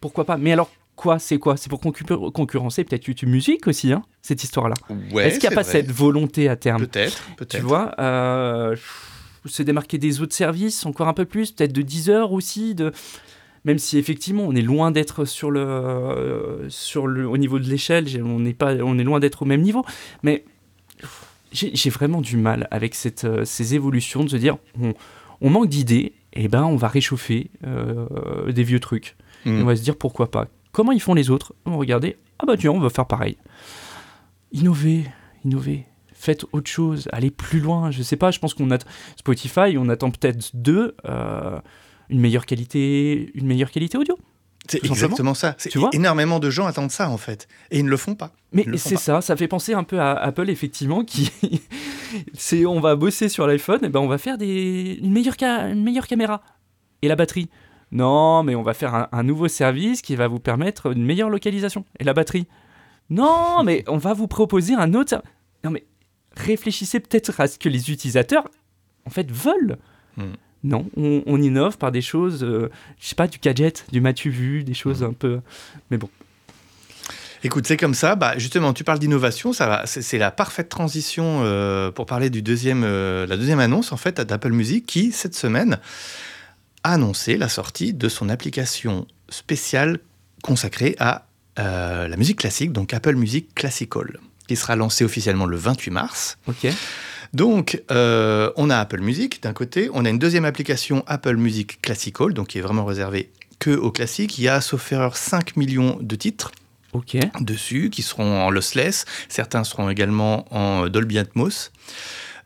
Pourquoi 0.00 0.24
pas? 0.24 0.36
Mais 0.36 0.52
alors, 0.52 0.70
quoi 0.96 1.18
C'est 1.18 1.38
quoi? 1.38 1.56
C'est 1.56 1.68
pour 1.68 1.80
concur- 1.80 2.32
concurrencer 2.32 2.84
peut-être 2.84 3.06
YouTube 3.06 3.28
Music 3.28 3.66
aussi, 3.66 3.92
hein, 3.92 4.02
cette 4.22 4.44
histoire-là. 4.44 4.74
Ouais, 5.12 5.26
Est-ce 5.28 5.38
qu'il 5.38 5.48
n'y 5.48 5.54
a 5.54 5.56
pas 5.56 5.62
vrai. 5.62 5.72
cette 5.72 5.90
volonté 5.90 6.48
à 6.48 6.56
terme? 6.56 6.86
Peut-être, 6.86 7.22
peut-être. 7.36 7.60
Tu 7.60 7.66
vois 7.66 7.92
euh, 7.98 8.76
Se 9.46 9.62
démarquer 9.62 9.98
des 9.98 10.20
autres 10.20 10.34
services 10.34 10.86
encore 10.86 11.08
un 11.08 11.14
peu 11.14 11.24
plus, 11.24 11.50
peut-être 11.52 11.72
de 11.72 11.82
Deezer 11.82 12.32
aussi, 12.32 12.74
de... 12.74 12.92
même 13.64 13.78
si 13.78 13.98
effectivement 13.98 14.44
on 14.46 14.54
est 14.54 14.62
loin 14.62 14.90
d'être 14.92 15.24
sur 15.24 15.50
le, 15.50 15.60
euh, 15.60 16.68
sur 16.68 17.06
le, 17.06 17.26
au 17.28 17.36
niveau 17.38 17.58
de 17.58 17.68
l'échelle, 17.68 18.06
on 18.22 18.38
n'est 18.40 18.54
pas, 18.54 18.74
on 18.76 18.98
est 18.98 19.04
loin 19.04 19.18
d'être 19.18 19.42
au 19.42 19.46
même 19.46 19.62
niveau, 19.62 19.84
mais 20.22 20.44
j'ai 21.52 21.90
vraiment 21.90 22.20
du 22.22 22.36
mal 22.38 22.66
avec 22.70 22.94
cette, 22.94 23.24
euh, 23.24 23.44
ces 23.44 23.74
évolutions 23.74 24.24
de 24.24 24.28
se 24.30 24.36
dire 24.36 24.56
on, 24.80 24.94
on 25.40 25.50
manque 25.50 25.68
d'idées, 25.68 26.12
et 26.32 26.48
ben 26.48 26.64
on 26.64 26.76
va 26.76 26.88
réchauffer 26.88 27.50
euh, 27.66 28.50
des 28.52 28.62
vieux 28.62 28.80
trucs. 28.80 29.16
Mm. 29.44 29.58
Et 29.58 29.62
on 29.62 29.66
va 29.66 29.76
se 29.76 29.82
dire 29.82 29.96
pourquoi 29.96 30.30
pas. 30.30 30.48
Comment 30.72 30.92
ils 30.92 31.00
font 31.00 31.14
les 31.14 31.30
autres 31.30 31.54
On 31.66 31.72
va 31.72 31.76
regarder, 31.76 32.16
ah 32.38 32.46
bah 32.46 32.56
tiens, 32.56 32.70
on 32.72 32.80
va 32.80 32.90
faire 32.90 33.06
pareil. 33.06 33.36
Innover, 34.52 35.04
innover. 35.44 35.86
Faites 36.14 36.44
autre 36.52 36.70
chose, 36.70 37.08
allez 37.12 37.30
plus 37.30 37.60
loin. 37.60 37.90
Je 37.90 38.02
sais 38.02 38.16
pas, 38.16 38.30
je 38.30 38.38
pense 38.38 38.54
qu'on 38.54 38.70
a 38.70 38.78
Spotify, 39.16 39.76
on 39.76 39.88
attend 39.88 40.10
peut-être 40.10 40.50
d'eux 40.54 40.94
euh, 41.08 41.58
une 42.10 42.20
meilleure 42.20 42.46
qualité, 42.46 43.30
une 43.34 43.46
meilleure 43.46 43.70
qualité 43.70 43.98
audio. 43.98 44.16
C'est 44.68 44.84
exactement 44.84 45.34
ça. 45.34 45.54
Tu 45.54 45.78
vois 45.78 45.90
énormément 45.92 46.38
de 46.38 46.48
gens 46.48 46.66
attendent 46.66 46.92
ça 46.92 47.10
en 47.10 47.16
fait, 47.16 47.48
et 47.72 47.80
ils 47.80 47.84
ne 47.84 47.90
le 47.90 47.96
font 47.96 48.14
pas. 48.14 48.30
Mais 48.52 48.62
Ils 48.66 48.78
c'est 48.78 48.96
ça, 48.96 49.20
ça 49.20 49.36
fait 49.36 49.48
penser 49.48 49.74
un 49.74 49.82
peu 49.82 49.98
à 49.98 50.12
Apple 50.12 50.48
effectivement 50.50 51.04
qui 51.04 51.32
c'est 52.34 52.64
on 52.64 52.78
va 52.78 52.94
bosser 52.94 53.28
sur 53.28 53.46
l'iPhone 53.48 53.80
et 53.84 53.88
ben 53.88 53.98
on 53.98 54.06
va 54.06 54.18
faire 54.18 54.38
des 54.38 54.98
une 55.02 55.12
meilleure 55.12 55.34
ca- 55.38 55.68
une 55.68 55.82
meilleure 55.82 56.06
caméra 56.06 56.42
et 57.02 57.08
la 57.08 57.16
batterie. 57.16 57.50
Non, 57.92 58.42
mais 58.42 58.54
on 58.54 58.62
va 58.62 58.74
faire 58.74 58.94
un, 58.94 59.08
un 59.12 59.22
nouveau 59.22 59.48
service 59.48 60.02
qui 60.02 60.16
va 60.16 60.26
vous 60.26 60.40
permettre 60.40 60.92
une 60.92 61.04
meilleure 61.04 61.30
localisation 61.30 61.84
et 62.00 62.04
la 62.04 62.14
batterie. 62.14 62.46
Non, 63.10 63.62
mais 63.64 63.84
on 63.86 63.98
va 63.98 64.14
vous 64.14 64.26
proposer 64.26 64.74
un 64.74 64.94
autre 64.94 65.22
Non 65.62 65.70
mais 65.70 65.84
réfléchissez 66.36 66.98
peut-être 67.00 67.38
à 67.40 67.46
ce 67.46 67.58
que 67.58 67.68
les 67.68 67.90
utilisateurs 67.90 68.48
en 69.06 69.10
fait 69.10 69.30
veulent. 69.30 69.76
Hmm. 70.16 70.32
Non, 70.64 70.86
on, 70.96 71.22
on 71.26 71.42
innove 71.42 71.76
par 71.76 71.90
des 71.90 72.02
choses, 72.02 72.44
euh, 72.44 72.70
je 73.00 73.08
sais 73.08 73.16
pas, 73.16 73.26
du 73.26 73.38
gadget, 73.38 73.84
du 73.90 74.00
matu 74.00 74.30
vu, 74.30 74.62
des 74.62 74.74
choses 74.74 75.02
un 75.02 75.12
peu. 75.12 75.40
Mais 75.90 75.98
bon, 75.98 76.08
Écoute, 77.44 77.66
c'est 77.66 77.76
comme 77.76 77.94
ça. 77.94 78.14
Bah, 78.14 78.38
justement, 78.38 78.72
tu 78.72 78.84
parles 78.84 79.00
d'innovation, 79.00 79.52
ça 79.52 79.66
va. 79.66 79.82
C'est 79.86 80.18
la 80.18 80.30
parfaite 80.30 80.68
transition 80.68 81.40
euh, 81.42 81.90
pour 81.90 82.06
parler 82.06 82.30
du 82.30 82.40
deuxième, 82.40 82.84
euh, 82.84 83.26
la 83.26 83.36
deuxième 83.36 83.58
annonce 83.58 83.90
en 83.90 83.96
fait 83.96 84.20
d'Apple 84.20 84.52
Music, 84.52 84.86
qui 84.86 85.10
cette 85.10 85.34
semaine 85.34 85.80
annoncé 86.84 87.36
la 87.36 87.48
sortie 87.48 87.92
de 87.92 88.08
son 88.08 88.28
application 88.28 89.06
spéciale 89.28 89.98
consacrée 90.42 90.96
à 90.98 91.26
euh, 91.58 92.08
la 92.08 92.16
musique 92.16 92.38
classique, 92.38 92.72
donc 92.72 92.94
Apple 92.94 93.14
Music 93.14 93.54
Classical, 93.54 94.18
qui 94.48 94.56
sera 94.56 94.76
lancée 94.76 95.04
officiellement 95.04 95.46
le 95.46 95.56
28 95.56 95.90
mars. 95.90 96.38
ok. 96.46 96.68
Donc, 97.32 97.82
euh, 97.90 98.52
on 98.56 98.68
a 98.68 98.76
Apple 98.76 99.00
Music 99.00 99.42
d'un 99.42 99.54
côté, 99.54 99.88
on 99.94 100.04
a 100.04 100.10
une 100.10 100.18
deuxième 100.18 100.44
application 100.44 101.02
Apple 101.06 101.36
Music 101.36 101.80
Classical, 101.80 102.34
donc 102.34 102.48
qui 102.48 102.58
est 102.58 102.60
vraiment 102.60 102.84
réservée 102.84 103.30
que 103.58 103.70
aux 103.70 103.90
classiques. 103.90 104.38
Il 104.38 104.44
y 104.44 104.48
a, 104.48 104.60
sauf 104.60 104.92
erreur, 104.92 105.16
5 105.16 105.56
millions 105.56 105.96
de 106.00 106.14
titres 106.14 106.52
dessus, 107.40 107.88
qui 107.90 108.02
seront 108.02 108.42
en 108.42 108.50
lossless. 108.50 109.06
Certains 109.28 109.64
seront 109.64 109.88
également 109.88 110.46
en 110.54 110.88
Dolby 110.88 111.18
Atmos. 111.18 111.70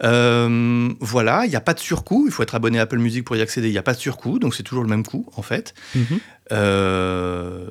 Euh, 0.04 0.88
voilà, 1.00 1.44
il 1.44 1.50
n'y 1.50 1.56
a 1.56 1.60
pas 1.60 1.74
de 1.74 1.80
surcoût. 1.80 2.24
Il 2.26 2.32
faut 2.32 2.42
être 2.42 2.54
abonné 2.54 2.78
à 2.78 2.82
Apple 2.82 2.98
Music 2.98 3.24
pour 3.24 3.36
y 3.36 3.40
accéder. 3.40 3.68
Il 3.68 3.72
n'y 3.72 3.78
a 3.78 3.82
pas 3.82 3.94
de 3.94 3.98
surcoût, 3.98 4.38
donc 4.38 4.54
c'est 4.54 4.62
toujours 4.62 4.82
le 4.82 4.90
même 4.90 5.04
coût 5.04 5.26
en 5.36 5.42
fait. 5.42 5.74
Mhm. 5.94 6.20
Euh, 6.52 7.68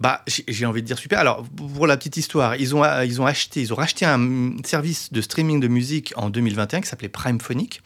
bah, 0.00 0.22
j'ai 0.26 0.44
j'ai 0.48 0.66
envie 0.66 0.82
de 0.82 0.86
dire 0.86 0.98
super. 0.98 1.20
Alors, 1.20 1.44
pour 1.74 1.86
la 1.86 1.96
petite 1.96 2.16
histoire, 2.16 2.56
ils 2.56 2.74
ont, 2.74 2.84
ils 3.04 3.20
ont 3.20 3.26
acheté, 3.26 3.60
ils 3.60 3.72
ont 3.72 3.76
racheté 3.76 4.04
un 4.04 4.52
service 4.64 5.12
de 5.12 5.20
streaming 5.20 5.60
de 5.60 5.68
musique 5.68 6.12
en 6.16 6.28
2021 6.28 6.80
qui 6.80 6.88
s'appelait 6.88 7.08
Prime 7.08 7.40
Phonic. 7.40 7.82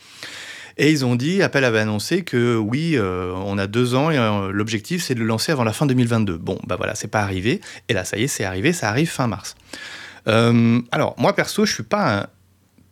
Et 0.78 0.90
ils 0.90 1.04
ont 1.06 1.16
dit, 1.16 1.42
Apple 1.42 1.64
avait 1.64 1.78
annoncé 1.78 2.22
que 2.22 2.56
oui, 2.56 2.92
euh, 2.96 3.32
on 3.34 3.56
a 3.56 3.66
deux 3.66 3.94
ans 3.94 4.10
et 4.10 4.18
euh, 4.18 4.50
l'objectif 4.52 5.02
c'est 5.02 5.14
de 5.14 5.20
le 5.20 5.26
lancer 5.26 5.52
avant 5.52 5.64
la 5.64 5.72
fin 5.72 5.86
2022. 5.86 6.36
Bon, 6.36 6.58
bah 6.66 6.76
voilà, 6.76 6.94
c'est 6.94 7.08
pas 7.08 7.20
arrivé. 7.20 7.60
Et 7.88 7.94
là, 7.94 8.04
ça 8.04 8.18
y 8.18 8.24
est, 8.24 8.28
c'est 8.28 8.44
arrivé, 8.44 8.72
ça 8.72 8.90
arrive 8.90 9.08
fin 9.08 9.26
mars. 9.26 9.56
Euh, 10.28 10.80
alors, 10.92 11.14
moi 11.18 11.34
perso, 11.34 11.64
je 11.64 11.72
suis 11.72 11.82
pas 11.82 12.18
un 12.18 12.26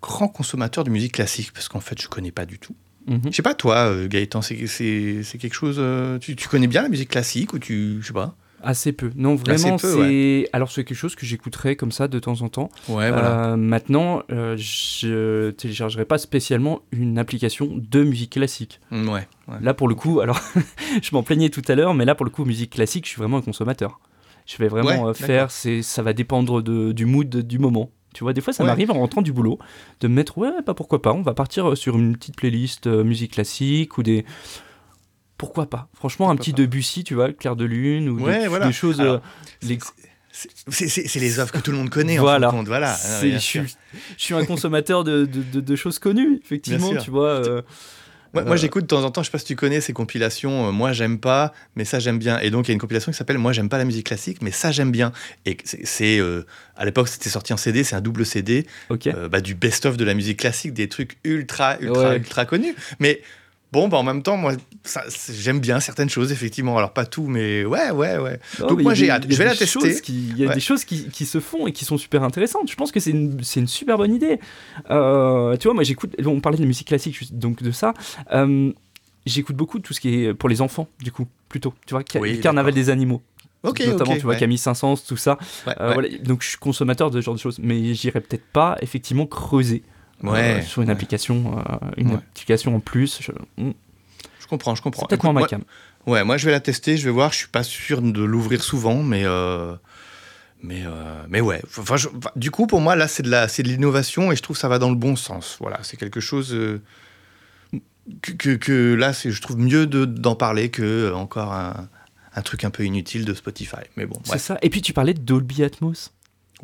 grand 0.05 0.29
consommateur 0.29 0.85
de 0.85 0.91
musique 0.91 1.13
classique 1.13 1.53
parce 1.53 1.69
qu'en 1.69 1.81
fait, 1.81 2.01
je 2.01 2.09
connais 2.09 2.31
pas 2.33 2.45
du 2.47 2.59
tout. 2.59 2.75
Mhm. 3.07 3.21
Je 3.27 3.31
sais 3.37 3.43
pas, 3.43 3.55
toi, 3.55 3.77
euh, 3.91 4.07
Gaëtan, 4.09 4.43
c'est 4.43 4.57
quelque 4.57 5.55
chose. 5.55 5.77
euh, 5.79 6.19
tu, 6.19 6.37
tu 6.37 6.49
connais 6.49 6.67
bien 6.67 6.83
la 6.83 6.89
musique 6.89 7.11
classique 7.11 7.53
ou 7.53 7.59
tu. 7.59 7.99
Je 8.01 8.07
sais 8.07 8.13
pas? 8.13 8.35
Assez 8.63 8.93
peu. 8.93 9.11
Non, 9.15 9.35
vraiment, 9.35 9.77
c'est. 9.77 10.49
Alors, 10.55 10.71
c'est 10.71 10.85
quelque 10.85 10.97
chose 10.97 11.15
que 11.15 11.27
j'écouterais 11.27 11.77
comme 11.77 11.93
ça 11.93 12.09
de 12.09 12.19
temps 12.19 12.41
en 12.41 12.49
temps. 12.49 12.71
Ouais, 12.89 13.11
Euh, 13.13 13.57
maintenant, 13.57 14.23
euh, 14.33 14.57
je 14.57 15.51
téléchargerai 15.51 16.07
pas 16.07 16.17
spécialement 16.17 16.81
une 16.93 17.19
application 17.19 17.71
de 17.75 18.03
musique 18.05 18.33
classique. 18.33 18.81
Mm, 18.91 19.09
ouais. 19.11 19.29
ouais. 19.49 19.57
Là, 19.61 19.75
pour 19.75 19.87
le 19.87 19.95
coup, 19.95 20.21
alors, 20.21 20.41
je 21.03 21.11
m'en 21.13 21.23
plaignais 21.23 21.51
tout 21.51 21.63
à 21.69 21.75
l'heure, 21.75 21.93
mais 21.93 22.07
là, 22.07 22.15
pour 22.15 22.25
le 22.25 22.31
coup, 22.31 22.47
musique 22.47 22.71
classique, 22.71 23.05
je 23.05 23.11
suis 23.11 23.19
vraiment 23.19 23.37
un 23.39 23.43
consommateur. 23.43 24.01
Je 24.47 24.57
vais 24.59 24.69
vraiment 24.69 25.05
Ouais, 25.09 25.15
faire, 25.15 25.51
c'est, 25.51 25.83
ça 25.83 26.03
va 26.03 26.13
dépendre 26.15 26.63
de, 26.63 26.93
du 26.93 27.05
mood 27.07 27.29
du 27.29 27.59
moment. 27.59 27.91
Tu 28.15 28.25
vois, 28.25 28.33
des 28.33 28.41
fois, 28.41 28.53
ça 28.55 28.63
Ouais. 28.63 28.69
m'arrive 28.71 28.91
en 28.91 28.95
rentrant 28.95 29.21
du 29.23 29.33
boulot 29.33 29.59
de 30.01 30.09
me 30.09 30.15
mettre, 30.15 30.39
ouais, 30.39 30.51
pas 30.65 30.73
pourquoi 30.73 31.03
pas, 31.03 31.13
on 31.13 31.21
va 31.23 31.35
partir 31.35 31.71
euh, 31.71 31.75
sur 31.75 31.97
une 31.99 32.17
petite 32.17 32.37
playlist 32.37 32.87
euh, 32.87 33.05
musique 33.05 33.33
classique 33.33 33.99
ou 33.99 34.03
des. 34.03 34.25
Pourquoi 35.37 35.67
pas 35.69 35.89
Franchement, 35.95 36.31
un 36.31 36.37
petit 36.37 36.53
pas. 36.53 36.59
Debussy, 36.59 37.05
tu 37.05 37.15
vois, 37.15 37.33
Clair 37.33 37.57
de 37.57 37.65
Lune 37.65 38.09
ou 38.09 38.21
Ouais, 38.21 38.43
des, 38.43 38.47
voilà. 38.49 38.67
des 38.69 38.73
choses. 38.73 39.01
Alors, 39.01 39.21
les- 39.63 39.79
C'est- 40.33 41.15
les 41.21 41.39
œuvres 41.39 41.53
que 41.53 41.59
tout 41.59 41.71
le 41.71 41.77
monde 41.77 41.91
connaît 41.91 42.17
Voilà. 42.19 42.49
en 42.49 42.51
fin 42.51 42.57
de 42.57 42.61
compte. 42.63 42.67
Voilà. 42.69 42.97
Ah, 43.05 43.21
je, 43.23 43.37
suis, 43.39 43.61
je 43.61 44.23
suis 44.23 44.35
un 44.35 44.45
consommateur 44.45 45.05
de, 45.05 45.27
de, 45.27 45.43
de- 45.43 45.61
de 45.61 45.77
choses 45.77 46.01
connues, 46.01 46.41
effectivement, 46.45 46.97
tu 46.97 47.11
vois. 47.11 47.29
euh, 47.47 47.63
Moi, 48.35 48.43
moi, 48.45 48.55
Euh, 48.55 48.57
j'écoute 48.57 48.83
de 48.83 48.87
temps 48.89 49.05
en 49.05 49.11
temps, 49.11 49.23
je 49.23 49.27
sais 49.27 49.33
pas 49.33 49.39
si 49.39 49.45
tu 49.45 49.57
connais 49.57 49.81
ces 49.81 49.93
compilations, 49.93 50.69
euh, 50.69 50.73
moi 50.73 50.93
j'aime 50.93 51.19
pas, 51.19 51.55
mais 51.77 51.85
ça 51.85 51.99
j'aime 52.01 52.19
bien. 52.19 52.39
Et 52.41 52.51
donc 52.51 52.67
il 52.67 52.71
y 52.71 52.73
a 52.73 52.75
une 52.75 52.81
compilation 52.81 53.13
qui 53.13 53.17
s'appelle 53.19 53.39
Moi 53.39 53.53
j'aime 53.53 53.69
pas 53.69 53.79
la 53.79 53.85
musique 53.85 54.07
classique, 54.07 54.39
mais 54.43 54.51
ça 54.51 54.73
j'aime 54.73 54.91
bien. 54.91 55.13
Et 55.47 55.57
c'est- 55.65 56.19
euh, 56.19 56.45
à 56.77 56.85
l'époque 56.85 57.09
c'était 57.09 57.31
sorti 57.31 57.53
en 57.53 57.57
CD, 57.57 57.85
c'est 57.85 57.95
un 57.97 58.01
double 58.01 58.27
CD, 58.27 58.67
bah, 59.31 59.41
du 59.41 59.55
best-of 59.55 59.97
de 59.97 60.05
la 60.05 60.15
musique 60.15 60.41
classique, 60.41 60.75
des 60.75 60.89
trucs 60.89 61.17
ultra, 61.25 61.77
ultra, 61.81 62.11
Ouais. 62.11 62.17
ultra 62.17 62.45
connus. 62.45 62.75
Mais 62.99 63.21
bon, 63.75 63.89
bah, 63.89 63.99
en 63.99 64.03
même 64.05 64.23
temps, 64.23 64.37
moi 64.39 64.53
j'aime 65.31 65.59
bien 65.61 65.81
certaines 65.81 66.09
choses, 66.09 66.33
effectivement. 66.33 66.79
Alors 66.79 66.93
pas 66.93 67.05
tout, 67.05 67.27
mais 67.27 67.65
ouais, 67.65 67.91
ouais, 67.91 68.17
ouais. 68.19 68.41
Non, 68.61 68.69
Donc 68.69 68.81
moi, 68.83 68.95
j'ai 68.95 69.11
hâte. 69.11 69.27
Je 69.29 69.37
vais 69.37 69.45
la 69.45 69.53
des 69.53 69.59
tester. 69.59 70.01
qui- 70.01 70.29
Il 70.31 70.39
y 70.39 70.45
a 70.45 70.49
Ouais. 70.49 70.55
des 70.55 70.61
choses 70.61 70.85
qui, 70.85 71.09
qui 71.11 71.27
se 71.27 71.41
font 71.41 71.67
et 71.67 71.73
qui 71.73 71.85
sont 71.85 71.99
super 71.99 72.23
intéressantes. 72.23 72.71
Je 72.71 72.77
pense 72.77 72.93
que 72.93 73.01
c'est 73.01 73.11
une, 73.11 73.43
c'est 73.43 73.61
une 73.61 73.67
super 73.67 73.99
bonne 73.99 74.15
idée. 74.15 74.39
Euh, 74.91 75.57
tu 75.57 75.65
vois, 75.69 75.75
moi 75.75 75.83
j'écoute, 75.85 76.15
on 76.25 76.41
parlait 76.41 76.59
de 76.59 76.65
musique 76.65 76.87
classique, 76.89 77.37
donc 77.39 77.63
de 77.63 77.71
ça. 77.71 77.93
Euh, 78.33 78.73
j'écoute 79.27 79.57
beaucoup 79.57 79.79
tout 79.81 79.93
ce 79.93 80.01
qui 80.01 80.25
est 80.25 80.35
pour 80.35 80.49
les 80.49 80.61
enfants, 80.61 80.89
du 81.03 81.13
coup, 81.13 81.27
plutôt. 81.49 81.75
Tu 81.87 81.95
vois, 81.95 82.03
ca- 82.11 82.21
Oui, 82.21 82.41
carnaval 82.41 82.73
des 82.75 82.91
animaux. 82.91 83.23
Ok, 83.63 83.81
notamment, 83.87 84.15
tu 84.15 84.21
vois, 84.21 84.35
ouais. 84.35 84.39
Camille 84.39 84.59
Saint-Saëns, 84.59 84.97
tout 85.09 85.17
ça. 85.17 85.39
Ouais, 85.67 85.73
Euh, 85.81 85.89
ouais. 85.89 85.95
voilà. 85.95 86.09
Donc 86.23 86.43
je 86.43 86.49
suis 86.51 86.59
consommateur 86.59 87.11
de 87.11 87.21
ce 87.21 87.25
genre 87.25 87.35
de 87.35 87.41
choses, 87.41 87.59
mais 87.63 87.95
j'irai 87.95 88.21
peut-être 88.21 88.45
pas 88.53 88.77
effectivement 88.83 89.27
creuser 89.27 89.83
Ouais, 90.33 90.63
sur 90.63 90.83
une 90.83 90.89
ouais. 90.89 90.93
application, 90.95 91.59
euh, 91.59 91.63
une 91.97 92.09
Ouais. 92.11 92.15
application 92.17 92.75
en 92.77 92.81
plus. 92.81 93.21
Je- 93.21 93.33
hmm, 93.63 93.73
Je 94.41 94.47
comprends, 94.47 94.75
je 94.75 94.83
comprends. 94.83 95.07
Peut-être 95.07 95.25
moins 95.25 95.33
ma 95.33 95.41
moi- 95.41 95.49
cam. 95.49 95.63
Ouais, 96.07 96.23
moi 96.25 96.37
je 96.37 96.45
vais 96.47 96.53
la 96.53 96.61
tester, 96.61 96.97
je 96.99 97.05
vais 97.05 97.11
voir. 97.11 97.33
Je 97.33 97.39
suis 97.39 97.49
pas 97.49 97.63
sûr 97.63 98.03
de 98.03 98.23
l'ouvrir 98.23 98.63
souvent, 98.63 99.03
mais 99.03 99.23
euh, 99.25 99.75
mais 100.63 100.83
euh, 100.85 101.23
mais 101.29 101.41
ouais. 101.41 101.63
Enfin, 101.79 101.97
je- 101.97 102.09
enfin, 102.09 102.31
du 102.37 102.51
coup, 102.51 102.67
pour 102.67 102.81
moi 102.83 102.95
là, 102.95 103.09
c'est 103.09 103.23
de 103.23 103.31
la 103.31 103.49
c'est 103.49 103.63
de 103.63 103.69
l'innovation 103.69 104.31
et 104.31 104.37
je 104.37 104.43
trouve 104.43 104.57
que 104.57 104.61
ça 104.61 104.69
va 104.69 104.79
dans 104.79 104.91
le 104.91 104.97
bon 104.97 105.17
sens. 105.17 105.57
Voilà, 105.61 105.79
c'est 105.83 105.97
quelque 105.97 106.21
chose 106.21 106.53
euh, 106.53 106.83
que, 108.23 108.33
que, 108.33 108.51
que 108.57 108.95
là, 108.95 109.13
c'est 109.15 109.31
je 109.31 109.41
trouve 109.41 109.59
mieux 109.59 109.87
de- 109.87 110.05
d'en 110.05 110.35
parler 110.37 110.71
que 110.71 110.83
euh, 110.83 111.15
encore 111.15 111.53
un, 111.55 111.89
un 112.35 112.43
truc 112.43 112.65
un 112.65 112.71
peu 112.71 112.85
inutile 112.85 113.25
de 113.25 113.33
Spotify. 113.35 113.77
Mais 113.97 114.05
bon, 114.07 114.19
C'est 114.25 114.39
ça. 114.39 114.59
Et 114.63 114.69
puis 114.71 114.83
tu 114.83 114.93
parlais 114.93 115.15
de 115.15 115.21
Dolby 115.21 115.63
Atmos. 115.65 116.13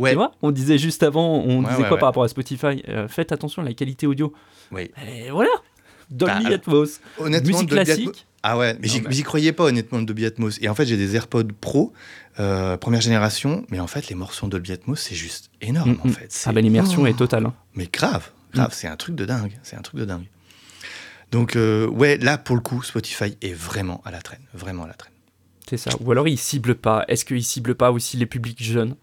Ouais. 0.01 0.11
Tu 0.11 0.17
vois, 0.17 0.33
on 0.43 0.51
disait 0.51 0.79
juste 0.79 1.03
avant, 1.03 1.39
on 1.39 1.63
Ouais, 1.63 1.69
disait 1.71 1.83
ouais, 1.83 1.89
quoi 1.89 1.99
par 1.99 2.09
rapport 2.09 2.23
à 2.25 2.29
Spotify 2.29 2.83
Euh, 2.89 3.07
Faites 3.09 3.33
attention 3.33 3.63
à 3.63 3.65
la 3.65 3.75
qualité 3.75 4.07
audio. 4.07 4.33
Oui. 4.73 4.91
Et 5.07 5.31
voilà 5.31 5.51
Dolby 6.11 6.45
Bah, 6.45 6.55
Atmos. 6.55 7.01
Honnêtement, 7.19 7.53
Musique 7.53 7.69
Dolby 7.69 7.85
classique. 7.85 8.09
Atmos- 8.09 8.25
Ah 8.43 8.59
ouais, 8.59 8.77
mais 8.81 8.89
j'y 8.89 9.03
j'y 9.11 9.23
croyais 9.23 9.53
pas 9.53 9.65
honnêtement 9.65 10.01
Dolby 10.03 10.25
Atmos. 10.27 10.59
Et 10.63 10.69
en 10.69 10.75
fait, 10.75 10.87
j'ai 10.87 10.97
des 10.97 11.15
AirPods 11.17 11.45
Pro 11.61 11.93
euh, 12.41 12.77
première 12.79 13.01
génération, 13.03 13.65
mais 13.71 13.79
en 13.81 13.87
fait, 13.87 14.09
les 14.09 14.15
morceaux 14.15 14.47
de 14.47 14.53
Dolby 14.53 14.73
Atmos, 14.73 14.97
c'est 14.99 15.15
juste 15.15 15.51
énorme 15.61 15.93
Mm, 15.93 16.01
en 16.03 16.09
mm. 16.09 16.13
fait. 16.13 16.43
Ah 16.47 16.53
bah 16.53 16.61
l'immersion 16.63 17.03
Oh. 17.03 17.07
est 17.07 17.17
totale. 17.17 17.47
hein. 17.47 17.55
Mais 17.75 17.89
grave, 17.93 18.31
grave, 18.55 18.71
c'est 18.73 18.89
un 18.89 18.97
truc 18.97 19.15
de 19.15 19.25
dingue, 19.27 19.59
c'est 19.63 19.77
un 19.77 19.83
truc 19.83 20.01
de 20.01 20.05
dingue. 20.07 20.27
Donc 21.31 21.55
euh, 21.55 21.87
ouais, 21.89 22.17
là 22.19 22.39
pour 22.39 22.57
le 22.57 22.63
coup, 22.63 22.83
Spotify 22.83 23.37
est 23.43 23.53
vraiment 23.53 24.01
à 24.05 24.11
la 24.11 24.21
traîne, 24.21 24.43
vraiment 24.55 24.85
à 24.85 24.89
la 24.89 24.95
traîne. 24.95 25.13
C'est 25.69 25.77
ça. 25.77 25.91
Ou 26.01 26.11
alors 26.11 26.27
il 26.27 26.39
cible 26.39 26.75
pas. 26.75 27.05
Est-ce 27.07 27.25
qu'il 27.25 27.45
cible 27.45 27.75
pas 27.77 27.93
aussi 27.93 28.17
les 28.17 28.27
publics 28.27 28.61
jeunes? 28.63 28.97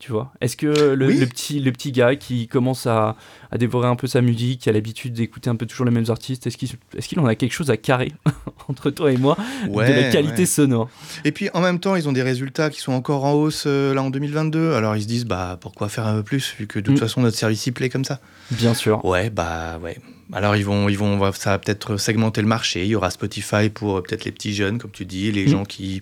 Tu 0.00 0.12
vois 0.12 0.32
Est-ce 0.40 0.56
que 0.56 0.94
le, 0.94 1.06
Oui. 1.06 1.18
le 1.18 1.26
petit, 1.26 1.60
le 1.60 1.70
petit 1.72 1.92
gars 1.92 2.16
qui 2.16 2.48
commence 2.48 2.86
à, 2.86 3.16
à 3.50 3.58
dévorer 3.58 3.86
un 3.86 3.96
peu 3.96 4.06
sa 4.06 4.22
musique, 4.22 4.62
qui 4.62 4.68
a 4.70 4.72
l'habitude 4.72 5.12
d'écouter 5.12 5.50
un 5.50 5.56
peu 5.56 5.66
toujours 5.66 5.84
les 5.84 5.92
mêmes 5.92 6.06
artistes, 6.08 6.46
est-ce 6.46 6.56
qu'il 6.56 6.70
est 6.96 7.06
qu'il 7.06 7.20
en 7.20 7.26
a 7.26 7.34
quelque 7.34 7.52
chose 7.52 7.70
à 7.70 7.76
carrer 7.76 8.10
entre 8.68 8.88
toi 8.90 9.12
et 9.12 9.18
moi 9.18 9.36
de 9.68 9.78
la 9.78 10.10
qualité 10.10 10.38
ouais. 10.38 10.46
sonore? 10.46 10.88
Et 11.26 11.32
puis 11.32 11.50
en 11.52 11.60
même 11.60 11.78
temps, 11.80 11.96
ils 11.96 12.08
ont 12.08 12.12
des 12.12 12.22
résultats 12.22 12.70
qui 12.70 12.80
sont 12.80 12.92
encore 12.92 13.24
en 13.26 13.34
hausse 13.34 13.64
euh, 13.66 13.92
là 13.94 14.02
en 14.02 14.08
2022. 14.10 14.72
Alors 14.72 14.96
ils 14.96 15.02
se 15.02 15.06
disent 15.06 15.26
bah 15.26 15.58
pourquoi 15.60 15.90
faire 15.90 16.06
un 16.06 16.14
peu 16.14 16.22
plus 16.22 16.54
vu 16.58 16.66
que 16.66 16.78
de 16.78 16.86
toute 16.86 16.94
Mm. 16.96 16.98
façon 16.98 17.20
notre 17.20 17.36
service 17.36 17.66
y 17.66 17.70
plaît 17.72 17.90
comme 17.90 18.06
ça? 18.06 18.20
Bien 18.50 18.72
sûr. 18.72 19.04
Ouais, 19.04 19.28
bah 19.28 19.78
ouais. 19.82 19.98
Alors 20.32 20.56
ils 20.56 20.64
vont 20.64 20.88
ils 20.88 20.96
vont 20.96 21.30
ça 21.32 21.50
va 21.50 21.58
peut-être 21.58 21.98
segmenter 21.98 22.40
le 22.40 22.46
marché, 22.48 22.84
il 22.84 22.88
y 22.88 22.94
aura 22.94 23.10
Spotify 23.10 23.68
pour 23.68 23.98
euh, 23.98 24.02
peut-être 24.02 24.24
les 24.24 24.32
petits 24.32 24.54
jeunes 24.54 24.78
comme 24.78 24.92
tu 24.92 25.04
dis, 25.04 25.30
les 25.30 25.44
Mm. 25.44 25.48
gens 25.48 25.64
qui 25.66 26.00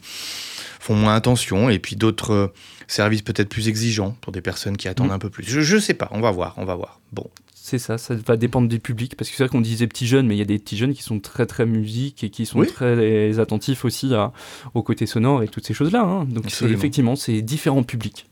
font 0.81 0.95
moins 0.95 1.15
attention 1.15 1.69
et 1.71 1.79
puis 1.79 1.97
d'autres 1.97 2.33
euh, 2.33 2.53
services 2.87 3.23
peut-être 3.23 3.49
plus 3.49 3.69
exigeants 3.69 4.17
pour 4.21 4.33
des 4.33 4.41
personnes 4.41 4.77
qui 4.77 4.89
attendent 4.89 5.09
Mm. 5.09 5.13
un 5.13 5.19
peu 5.19 5.31
plus. 5.31 5.45
Je, 5.47 5.61
je 5.61 5.79
sais 5.79 5.95
pas, 5.95 6.09
on 6.13 6.21
va 6.21 6.31
voir, 6.31 6.55
on 6.57 6.65
va 6.65 6.75
voir. 6.75 7.01
Bon. 7.13 7.29
C'est 7.55 7.79
ça, 7.79 7.99
ça 7.99 8.15
va 8.15 8.37
dépendre 8.39 8.67
des 8.67 8.79
publics. 8.79 9.15
Parce 9.15 9.29
que 9.29 9.37
c'est 9.37 9.43
vrai 9.45 9.51
qu'on 9.51 9.61
disait 9.61 9.87
petits 9.87 10.07
jeunes, 10.07 10.27
mais 10.27 10.35
il 10.37 10.39
y 10.39 10.43
a 10.43 10.47
des 10.47 10.59
petits 10.59 10.79
jeunes 10.79 10.95
qui 10.95 11.03
sont 11.03 11.21
très 11.21 11.45
très 11.45 11.67
musique 11.67 12.25
et 12.25 12.31
qui 12.31 12.47
sont 12.47 12.61
Oui. 12.61 12.67
très 12.67 13.39
attentifs 13.41 13.85
aussi 13.85 14.15
à- 14.15 14.33
au 14.73 14.83
côté 14.83 15.05
sonore 15.05 15.43
et 15.43 15.49
toutes 15.49 15.67
ces 15.67 15.75
choses-là. 15.75 16.01
hein. 16.03 16.25
Donc 16.25 16.47
effectivement. 16.47 16.73
effectivement, 16.79 17.17
c'est 17.17 17.43
différents 17.43 17.83
publics. 17.83 18.27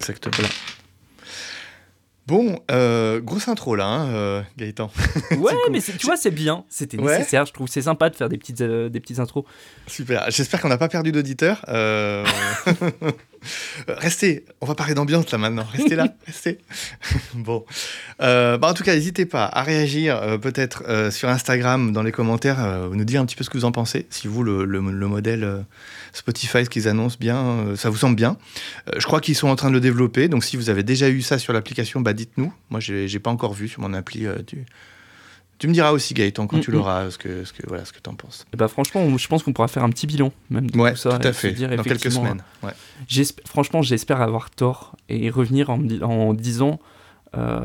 Exactement. 0.00 0.32
Voilà. 0.36 0.48
Bon, 2.32 2.58
euh, 2.70 3.20
grosse 3.20 3.46
intro 3.48 3.76
là, 3.76 3.84
hein, 3.84 4.08
euh, 4.08 4.42
Gaëtan. 4.56 4.90
Ouais, 5.32 5.52
cool. 5.52 5.72
mais 5.72 5.82
tu 5.82 6.06
vois, 6.06 6.16
c'est 6.16 6.30
bien. 6.30 6.64
C'était 6.70 6.98
Ouais. 6.98 7.18
nécessaire. 7.18 7.44
Je 7.44 7.52
trouve 7.52 7.68
c'est 7.68 7.82
sympa 7.82 8.08
de 8.08 8.16
faire 8.16 8.30
des 8.30 8.38
petites, 8.38 8.62
euh, 8.62 8.88
des 8.88 9.00
petites 9.00 9.18
intros. 9.18 9.44
Super. 9.86 10.24
J'espère 10.30 10.62
qu'on 10.62 10.70
n'a 10.70 10.78
pas 10.78 10.88
perdu 10.88 11.12
d'auditeurs. 11.12 11.62
Euh, 13.88 13.94
restez. 13.98 14.44
On 14.60 14.66
va 14.66 14.74
parler 14.74 14.94
d'ambiance 14.94 15.30
là 15.30 15.38
maintenant. 15.38 15.64
Restez 15.72 15.94
là. 15.96 16.08
restez. 16.26 16.58
bon. 17.34 17.64
Euh, 18.20 18.58
bah, 18.58 18.68
en 18.68 18.74
tout 18.74 18.84
cas, 18.84 18.94
n'hésitez 18.94 19.26
pas 19.26 19.44
à 19.46 19.62
réagir 19.62 20.16
euh, 20.16 20.38
peut-être 20.38 20.84
euh, 20.88 21.10
sur 21.10 21.28
Instagram 21.28 21.92
dans 21.92 22.02
les 22.02 22.12
commentaires, 22.12 22.58
nous 22.92 23.04
dire 23.04 23.20
un 23.20 23.26
petit 23.26 23.36
peu 23.36 23.44
ce 23.44 23.50
que 23.50 23.58
vous 23.58 23.64
en 23.64 23.72
pensez. 23.72 24.06
Si 24.10 24.28
vous, 24.28 24.42
le, 24.42 24.64
le- 24.64 24.80
le 24.80 25.06
modèle 25.08 25.64
Spotify, 26.12 26.64
ce 26.64 26.70
qu'ils 26.70 26.88
annoncent 26.88 27.16
bien, 27.18 27.74
ça 27.76 27.90
vous 27.90 27.96
semble 27.96 28.16
bien. 28.16 28.36
Je 28.96 29.04
crois 29.04 29.20
qu'ils 29.20 29.36
sont 29.36 29.48
en 29.48 29.56
train 29.56 29.68
de 29.68 29.74
le 29.74 29.80
développer. 29.80 30.28
Donc 30.28 30.44
si 30.44 30.56
vous 30.56 30.70
avez 30.70 30.82
déjà 30.82 31.08
eu 31.08 31.22
ça 31.22 31.38
sur 31.38 31.52
l'application, 31.52 32.00
bah, 32.00 32.12
dites-nous. 32.12 32.52
Moi, 32.70 32.80
j'ai 32.80 33.08
j'ai 33.08 33.18
pas 33.18 33.30
encore 33.30 33.52
vu 33.54 33.68
sur 33.68 33.80
mon 33.80 33.94
appli. 33.94 34.26
euh, 34.26 34.36
tu... 35.62 35.68
me 35.68 35.72
diras 35.72 35.92
aussi, 35.92 36.14
Gaëtan, 36.14 36.46
quand 36.46 36.60
tu 36.60 36.70
Mm, 36.70 36.74
mm. 36.74 36.76
l'auras, 36.76 37.10
ce 37.10 37.18
que, 37.18 37.44
ce 37.44 37.52
que, 37.52 37.62
voilà, 37.66 37.84
ce 37.84 37.92
que 37.92 37.98
tu 38.02 38.10
en 38.10 38.14
penses. 38.14 38.44
Et 38.52 38.56
bah 38.56 38.68
franchement, 38.68 39.16
je 39.16 39.28
pense 39.28 39.42
qu'on 39.42 39.52
pourra 39.52 39.68
faire 39.68 39.84
un 39.84 39.90
petit 39.90 40.06
bilan 40.06 40.32
même 40.50 40.70
de 40.70 40.78
Ouais, 40.78 40.92
tout 40.92 40.98
ça. 40.98 41.18
tout 41.18 41.26
à 41.28 41.32
fait. 41.32 41.52
dire, 41.52 41.74
Dans 41.74 41.82
quelques 41.82 42.12
semaines. 42.12 42.42
Ouais. 42.62 42.72
Franchement, 43.46 43.82
j'espère 43.82 44.20
avoir 44.20 44.50
tort 44.50 44.96
et 45.08 45.30
revenir 45.30 45.70
en, 45.70 46.34
disant 46.34 46.78
euh, 47.36 47.60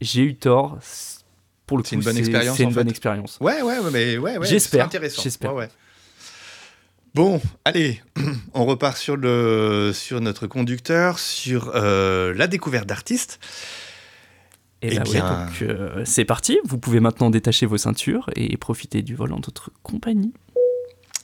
j'ai 0.00 0.22
eu 0.22 0.34
tort. 0.34 0.78
Pour 1.66 1.76
le 1.78 1.84
coup, 1.84 1.88
C'est 1.90 1.96
une 1.96 2.02
bonne 2.02 2.16
expérience, 2.18 2.56
C'est 2.56 2.66
bonne 2.66 2.88
expérience. 2.88 3.38
Ouais, 3.40 3.62
ouais, 3.62 3.78
ouais, 3.78 3.90
mais 3.92 4.18
ouais, 4.18 4.36
ouais. 4.36 4.46
J'espère, 4.46 4.84
intéressant. 4.86 5.22
j'espère. 5.22 5.54
Ouais. 5.54 5.68
Bon, 7.14 7.40
allez, 7.64 8.00
on 8.54 8.64
repart 8.64 8.96
sur, 8.96 9.16
le, 9.16 9.92
sur 9.94 10.20
notre 10.20 10.46
conducteur, 10.46 11.18
sur 11.18 11.70
euh, 11.74 12.32
la 12.34 12.46
découverte 12.46 12.86
d'artistes. 12.86 13.38
Et 14.82 14.88
Eh 14.92 14.96
bah 14.96 15.02
ouais, 15.04 15.10
bien- 15.12 15.46
donc 15.46 15.62
euh, 15.62 16.02
c'est 16.04 16.24
parti. 16.24 16.58
Vous 16.64 16.76
pouvez 16.78 17.00
maintenant 17.00 17.30
détacher 17.30 17.66
vos 17.66 17.78
ceintures 17.78 18.28
et 18.36 18.56
profiter 18.56 19.02
du 19.02 19.14
vol 19.14 19.32
en 19.32 19.36
notre 19.36 19.70
compagnie. 19.82 20.32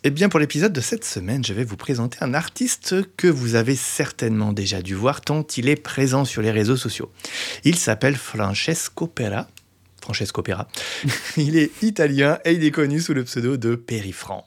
Eh 0.05 0.11
bien, 0.11 0.29
pour 0.29 0.39
l'épisode 0.39 0.73
de 0.73 0.81
cette 0.81 1.05
semaine, 1.05 1.45
je 1.45 1.53
vais 1.53 1.65
vous 1.65 1.77
présenter 1.77 2.19
un 2.21 2.33
artiste 2.35 2.95
que 3.17 3.27
vous 3.27 3.57
avez 3.57 3.75
certainement 3.75 4.53
déjà 4.53 4.81
dû 4.81 4.95
voir 4.95 5.21
tant 5.21 5.45
il 5.57 5.69
est 5.69 5.75
présent 5.75 6.25
sur 6.25 6.41
les 6.41 6.53
réseaux 6.53 6.77
sociaux. 6.77 7.11
Il 7.65 7.75
s'appelle 7.75 8.15
Francesco 8.15 9.09
Pera. 9.09 9.49
Francesco 10.01 10.41
Pera. 10.43 10.69
il 11.37 11.57
est 11.59 11.83
italien 11.83 12.39
et 12.45 12.53
il 12.53 12.63
est 12.65 12.71
connu 12.71 13.01
sous 13.01 13.13
le 13.13 13.25
pseudo 13.25 13.57
de 13.57 13.75
Perifranc. 13.75 14.45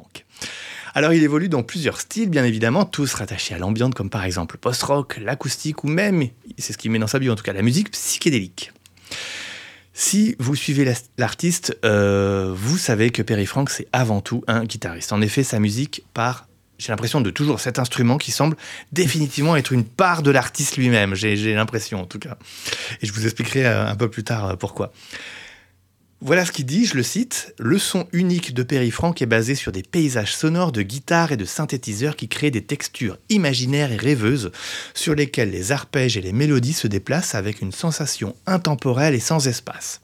Alors, 0.93 1.11
il 1.13 1.21
évolue 1.21 1.49
dans 1.49 1.63
plusieurs 1.63 1.99
styles, 1.99 2.29
bien 2.29 2.45
évidemment, 2.45 2.85
tous 2.85 3.13
rattachés 3.13 3.53
à 3.53 3.57
l'ambiance, 3.57 3.93
comme 3.93 4.09
par 4.09 4.23
exemple 4.23 4.55
le 4.55 4.59
post-rock, 4.59 5.17
l'acoustique 5.21 5.83
ou 5.83 5.87
même, 5.87 6.27
c'est 6.57 6.71
ce 6.73 6.77
qu'il 6.77 6.91
met 6.91 6.99
dans 6.99 7.07
sa 7.07 7.19
bio 7.19 7.31
en 7.33 7.35
tout 7.35 7.43
cas, 7.43 7.53
la 7.53 7.61
musique 7.61 7.91
psychédélique. 7.91 8.71
Si 9.93 10.35
vous 10.39 10.55
suivez 10.55 10.85
la- 10.85 10.93
l'artiste, 11.17 11.77
euh, 11.83 12.53
vous 12.55 12.77
savez 12.77 13.09
que 13.09 13.21
Perry 13.21 13.45
Frank, 13.45 13.69
c'est 13.69 13.87
avant 13.91 14.21
tout 14.21 14.43
un 14.47 14.63
guitariste. 14.63 15.11
En 15.11 15.21
effet, 15.21 15.43
sa 15.43 15.59
musique 15.59 16.03
part, 16.13 16.47
j'ai 16.79 16.91
l'impression, 16.91 17.21
de 17.21 17.29
toujours 17.29 17.59
cet 17.59 17.77
instrument 17.77 18.17
qui 18.17 18.31
semble 18.31 18.57
définitivement 18.91 19.55
être 19.55 19.71
une 19.73 19.83
part 19.83 20.23
de 20.23 20.31
l'artiste 20.31 20.77
lui-même. 20.77 21.13
J'ai 21.13 21.35
j'ai 21.35 21.53
l'impression, 21.53 22.01
en 22.01 22.05
tout 22.05 22.19
cas. 22.19 22.37
Et 23.01 23.05
je 23.05 23.11
vous 23.13 23.25
expliquerai 23.25 23.65
euh, 23.65 23.85
un 23.87 23.95
peu 23.95 24.09
plus 24.09 24.23
tard 24.23 24.47
euh, 24.47 24.55
pourquoi. 24.55 24.91
Voilà 26.23 26.45
ce 26.45 26.51
qu'il 26.51 26.65
dit, 26.67 26.85
je 26.85 26.95
le 26.95 27.01
cite. 27.03 27.55
Le 27.57 27.79
son 27.79 28.07
unique 28.13 28.53
de 28.53 28.61
Perry 28.61 28.91
Frank 28.91 29.19
est 29.23 29.25
basé 29.25 29.55
sur 29.55 29.71
des 29.71 29.81
paysages 29.81 30.35
sonores 30.35 30.71
de 30.71 30.83
guitares 30.83 31.31
et 31.31 31.37
de 31.37 31.45
synthétiseurs 31.45 32.15
qui 32.15 32.27
créent 32.27 32.51
des 32.51 32.63
textures 32.63 33.17
imaginaires 33.29 33.91
et 33.91 33.97
rêveuses 33.97 34.51
sur 34.93 35.15
lesquelles 35.15 35.49
les 35.49 35.71
arpèges 35.71 36.17
et 36.17 36.21
les 36.21 36.31
mélodies 36.31 36.73
se 36.73 36.85
déplacent 36.87 37.33
avec 37.33 37.61
une 37.61 37.71
sensation 37.71 38.35
intemporelle 38.45 39.15
et 39.15 39.19
sans 39.19 39.47
espace. 39.47 40.01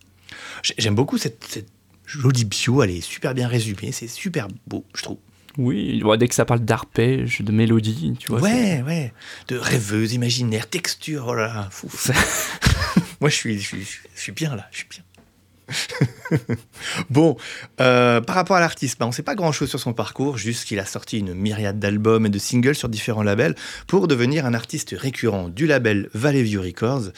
J'ai- 0.63 0.73
J'aime 0.79 0.95
beaucoup 0.95 1.19
cette, 1.19 1.43
cette 1.47 1.67
jolie 2.07 2.45
bio, 2.45 2.81
elle 2.81 2.91
est 2.91 3.01
super 3.01 3.35
bien 3.35 3.47
résumée, 3.47 3.91
c'est 3.91 4.07
super 4.07 4.47
beau, 4.65 4.83
je 4.95 5.03
trouve. 5.03 5.17
Oui, 5.59 6.01
dès 6.19 6.27
que 6.27 6.35
ça 6.35 6.45
parle 6.45 6.61
d'arpège, 6.61 7.41
de 7.41 7.51
mélodie, 7.51 8.15
tu 8.19 8.29
vois. 8.31 8.41
ouais, 8.41 8.81
ouais, 8.83 9.13
de 9.49 9.57
rêveuse, 9.57 10.13
imaginaire, 10.13 10.67
texture, 10.69 11.25
oh 11.27 11.35
là 11.35 11.47
là, 11.47 11.67
fou. 11.71 11.89
Moi, 13.21 13.29
je 13.31 13.35
suis, 13.35 13.59
je, 13.59 13.65
suis, 13.67 13.87
je 14.15 14.21
suis 14.21 14.31
bien 14.31 14.55
là, 14.55 14.67
je 14.71 14.77
suis 14.77 14.87
bien. 14.89 15.01
bon, 17.09 17.37
euh, 17.81 18.21
par 18.21 18.35
rapport 18.35 18.55
à 18.55 18.59
l'artiste, 18.59 18.99
bah, 18.99 19.05
on 19.05 19.09
ne 19.09 19.13
sait 19.13 19.23
pas 19.23 19.35
grand-chose 19.35 19.69
sur 19.69 19.79
son 19.79 19.93
parcours, 19.93 20.37
juste 20.37 20.65
qu'il 20.65 20.79
a 20.79 20.85
sorti 20.85 21.19
une 21.19 21.33
myriade 21.33 21.79
d'albums 21.79 22.25
et 22.25 22.29
de 22.29 22.39
singles 22.39 22.75
sur 22.75 22.89
différents 22.89 23.23
labels 23.23 23.55
pour 23.87 24.07
devenir 24.07 24.45
un 24.45 24.53
artiste 24.53 24.95
récurrent 24.97 25.49
du 25.49 25.67
label 25.67 26.09
Valley 26.13 26.43
View 26.43 26.61
Records, 26.61 27.11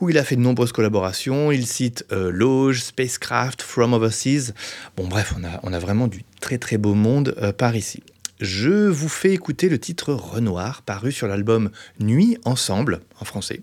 où 0.00 0.10
il 0.10 0.18
a 0.18 0.24
fait 0.24 0.36
de 0.36 0.40
nombreuses 0.40 0.72
collaborations. 0.72 1.52
Il 1.52 1.66
cite 1.66 2.04
euh, 2.12 2.30
Loge, 2.30 2.82
Spacecraft, 2.82 3.62
From 3.62 3.92
Overseas. 3.92 4.52
Bon, 4.96 5.06
bref, 5.06 5.34
on 5.62 5.72
a, 5.72 5.78
vraiment 5.78 6.08
du 6.08 6.24
très 6.40 6.58
très 6.58 6.78
beau 6.78 6.94
monde 6.94 7.34
euh, 7.42 7.52
par 7.52 7.76
ici. 7.76 8.02
Je 8.40 8.88
vous 8.88 9.10
fais 9.10 9.32
écouter 9.32 9.68
le 9.68 9.78
titre 9.78 10.14
Renoir, 10.14 10.80
paru 10.80 11.12
sur 11.12 11.26
l'album 11.26 11.70
Nuit 11.98 12.38
Ensemble, 12.46 13.00
en 13.20 13.26
français, 13.26 13.60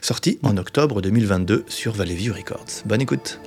sorti 0.00 0.38
en 0.42 0.56
octobre 0.56 1.02
2022 1.02 1.64
sur 1.68 1.92
Valley 1.92 2.14
View 2.14 2.32
Records. 2.32 2.84
Bonne 2.86 3.02
écoute. 3.02 3.38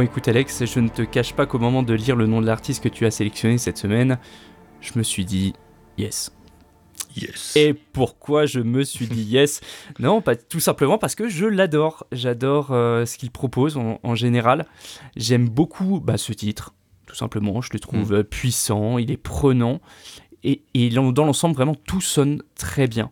Bon 0.00 0.06
écoute 0.06 0.28
Alex, 0.28 0.64
je 0.64 0.80
ne 0.80 0.88
te 0.88 1.02
cache 1.02 1.34
pas 1.34 1.44
qu'au 1.44 1.58
moment 1.58 1.82
de 1.82 1.92
lire 1.92 2.16
le 2.16 2.26
nom 2.26 2.40
de 2.40 2.46
l'artiste 2.46 2.82
que 2.82 2.88
tu 2.88 3.04
as 3.04 3.10
sélectionné 3.10 3.58
cette 3.58 3.76
semaine, 3.76 4.18
je 4.80 4.92
me 4.96 5.02
suis 5.02 5.26
dit 5.26 5.52
yes. 5.98 6.32
Yes. 7.14 7.54
Et 7.54 7.74
pourquoi 7.74 8.46
je 8.46 8.60
me 8.60 8.82
suis 8.82 9.06
dit 9.06 9.22
yes? 9.30 9.60
Non, 9.98 10.22
pas 10.22 10.36
tout 10.36 10.58
simplement 10.58 10.96
parce 10.96 11.14
que 11.14 11.28
je 11.28 11.44
l'adore. 11.44 12.06
J'adore 12.12 12.68
euh, 12.70 13.04
ce 13.04 13.18
qu'il 13.18 13.30
propose 13.30 13.76
en, 13.76 14.00
en 14.02 14.14
général. 14.14 14.64
J'aime 15.16 15.50
beaucoup 15.50 16.00
bah, 16.00 16.16
ce 16.16 16.32
titre, 16.32 16.72
tout 17.04 17.14
simplement. 17.14 17.60
Je 17.60 17.68
le 17.74 17.78
trouve 17.78 18.14
euh, 18.14 18.22
puissant, 18.22 18.96
il 18.96 19.10
est 19.10 19.18
prenant. 19.18 19.82
Et, 20.44 20.62
et 20.72 20.88
dans 20.88 21.12
dans 21.12 21.26
l'ensemble, 21.26 21.54
vraiment, 21.54 21.74
tout 21.74 22.00
sonne 22.00 22.42
très 22.56 22.86
bien. 22.86 23.10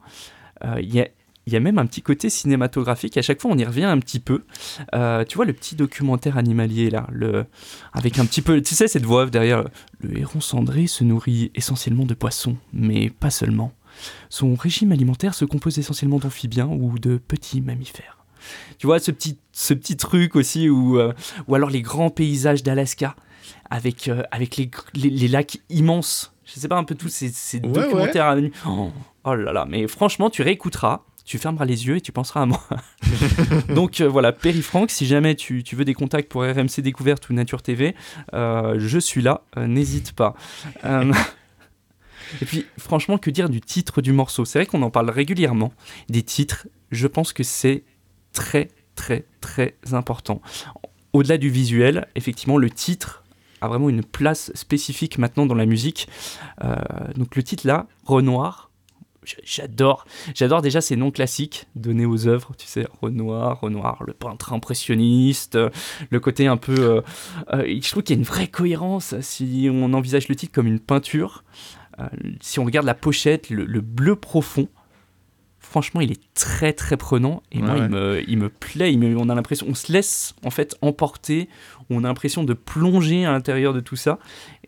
Euh, 0.65 0.81
Il 0.81 0.95
y 0.95 1.03
a 1.03 1.09
il 1.49 1.53
y 1.53 1.57
a 1.57 1.61
même 1.61 1.79
un 1.79 1.87
petit 1.87 2.03
côté 2.03 2.29
cinématographique. 2.29 3.17
À 3.17 3.23
chaque 3.23 3.41
fois, 3.41 3.51
on 3.51 3.57
y 3.57 3.65
revient 3.65 3.85
un 3.85 3.99
petit 3.99 4.21
peu. 4.21 4.45
Euh, 4.95 5.25
tu 5.25 5.37
vois 5.37 5.47
le 5.47 5.55
petit 5.55 5.75
documentaire 5.75 6.37
animalier 6.37 6.91
là, 6.91 7.07
le... 7.11 7.47
avec 7.95 8.19
un 8.19 8.27
petit 8.27 8.43
peu, 8.43 8.61
tu 8.61 8.75
sais, 8.75 8.87
cette 8.87 9.07
voix 9.07 9.25
derrière. 9.27 9.65
Le 10.01 10.19
héron 10.19 10.41
cendré 10.41 10.87
se 10.87 11.05
nourrit 11.05 11.51
essentiellement 11.55 12.05
de 12.05 12.15
poissons, 12.15 12.57
mais 12.73 13.09
pas 13.09 13.31
seulement. 13.31 13.73
Son 14.29 14.55
régime 14.55 14.93
alimentaire 14.93 15.35
se 15.35 15.47
compose 15.47 15.79
essentiellement 15.79 16.19
d'amphibiens 16.19 16.69
ou 16.69 16.99
de 16.99 17.17
petits 17.17 17.63
mammifères. 17.63 18.19
Tu 18.79 18.87
vois 18.87 19.01
ce 19.01 19.11
petit, 19.11 19.39
ce 19.53 19.75
petit 19.75 19.97
truc 19.97 20.37
aussi, 20.37 20.69
ou 20.69 20.99
euh, 20.99 21.13
ou 21.49 21.55
alors 21.55 21.71
les 21.71 21.83
grands 21.83 22.11
paysages 22.11 22.63
d'Alaska 22.63 23.17
avec, 23.71 24.09
euh, 24.09 24.23
avec 24.31 24.57
les, 24.57 24.71
les, 24.95 25.11
les 25.11 25.29
lacs 25.29 25.59
immenses. 25.71 26.33
Je 26.45 26.61
sais 26.61 26.69
pas 26.69 26.79
un 26.79 26.85
peu 26.85 26.95
tous 26.95 27.09
ces, 27.09 27.29
ces 27.29 27.59
Ouais, 27.59 27.69
documentaires 27.69 28.27
à 28.27 28.37
nu. 28.37 28.53
Oh, 28.67 28.91
oh 29.25 29.35
là 29.35 29.53
là, 29.53 29.67
mais 29.69 29.87
franchement, 29.89 30.31
tu 30.31 30.43
réécouteras, 30.43 31.03
tu 31.29 31.37
fermeras 31.37 31.67
les 31.67 31.87
yeux 31.87 31.97
et 31.97 32.01
tu 32.01 32.11
penseras 32.11 32.41
à 32.41 32.47
moi. 32.47 32.65
Donc 33.75 34.01
euh, 34.01 34.09
voilà, 34.09 34.33
Perry 34.33 34.63
Franck, 34.63 34.91
si 34.91 35.05
jamais 35.05 35.35
tu, 35.35 35.63
veux 35.73 35.85
des 35.85 35.93
contacts 35.93 36.31
pour 36.31 36.43
RMC 36.43 36.81
Découverte 36.81 37.29
ou 37.29 37.35
Nature 37.35 37.61
TV, 37.61 37.95
euh, 38.33 38.77
je 38.79 38.99
suis 38.99 39.21
là, 39.21 39.43
euh, 39.59 39.67
n'hésite 39.67 40.13
pas. 40.13 40.35
Euh, 40.87 41.13
Et 42.43 42.45
puis, 42.45 42.67
franchement, 42.79 43.19
que 43.19 43.31
dire 43.31 43.51
du 43.51 43.61
titre 43.61 44.01
du 44.01 44.13
morceau? 44.13 44.45
C'est 44.45 44.59
vrai 44.59 44.67
qu'on 44.67 44.83
en 44.83 44.91
parle 44.91 45.11
régulièrement. 45.11 45.73
Des 46.09 46.23
titres, 46.23 46.67
je 46.91 47.07
pense 47.07 47.33
que 47.35 47.43
c'est 47.43 47.85
très, 48.33 48.69
très, 48.95 49.25
très 49.41 49.75
important. 49.93 50.41
Au-delà 51.13 51.37
du 51.37 51.51
visuel, 51.51 52.07
effectivement, 52.17 52.59
le 52.59 52.71
titre 52.71 53.25
a 53.61 53.69
vraiment 53.69 53.89
une 53.89 54.05
place 54.05 54.51
spécifique 54.55 55.19
maintenant 55.19 55.47
dans 55.47 55.55
la 55.55 55.65
musique. 55.65 56.07
Donc 57.17 57.35
le 57.35 57.43
titre 57.43 57.67
là, 57.67 57.87
Renoir, 58.05 58.68
j'adore. 59.45 60.07
J'adore 60.35 60.63
déjà 60.63 60.81
ces 60.81 60.97
noms 60.97 61.11
classiques 61.11 61.67
donnés 61.75 62.07
aux 62.07 62.27
œuvres, 62.29 62.53
tu 62.57 62.67
sais, 62.67 62.87
Renoir, 63.03 63.61
Renoir, 63.61 64.03
le 64.07 64.13
peintre 64.13 64.53
impressionniste, 64.53 65.57
euh, 65.57 65.71
le 66.11 66.21
côté 66.21 66.47
un 66.47 66.57
peu... 66.57 66.75
euh, 66.79 67.01
euh, 67.53 67.79
je 67.83 67.91
trouve 67.91 68.03
qu'il 68.03 68.17
y 68.17 68.19
a 68.19 68.21
une 68.21 68.27
vraie 68.27 68.49
cohérence 68.49 69.15
si 69.21 69.69
on 69.73 69.93
envisage 69.93 70.29
le 70.29 70.35
titre 70.37 70.53
comme 70.55 70.67
une 70.67 70.81
peinture. 70.81 71.45
Euh, 72.01 72.07
si 72.41 72.59
on 72.61 72.65
regarde 72.65 72.87
la 72.87 72.95
pochette, 72.95 73.51
le, 73.51 73.65
le 73.65 73.81
bleu 73.81 74.15
profond, 74.15 74.69
franchement, 75.59 76.01
il 76.01 76.13
est 76.13 76.21
très 76.35 76.73
très 76.73 76.97
prenant 76.97 77.43
et 77.53 77.59
moi, 77.61 77.75
Ouais, 77.75 77.81
il 77.81 77.89
me, 77.91 78.23
il 78.31 78.39
me 78.39 78.49
plaît. 78.49 78.93
il 78.93 78.99
me- 78.99 79.19
on 79.19 79.29
a 79.29 79.35
l'impression, 79.35 79.67
on 79.69 79.75
se 79.75 79.93
laisse 79.93 80.35
en 80.45 80.51
fait 80.51 80.77
emporter, 80.81 81.49
on 81.91 82.05
a 82.05 82.09
l'impression 82.09 82.45
de 82.45 82.55
plonger 82.55 83.27
à 83.27 83.33
l'intérieur 83.33 83.75
de 83.75 83.81
tout 83.81 83.97
ça. 83.97 84.19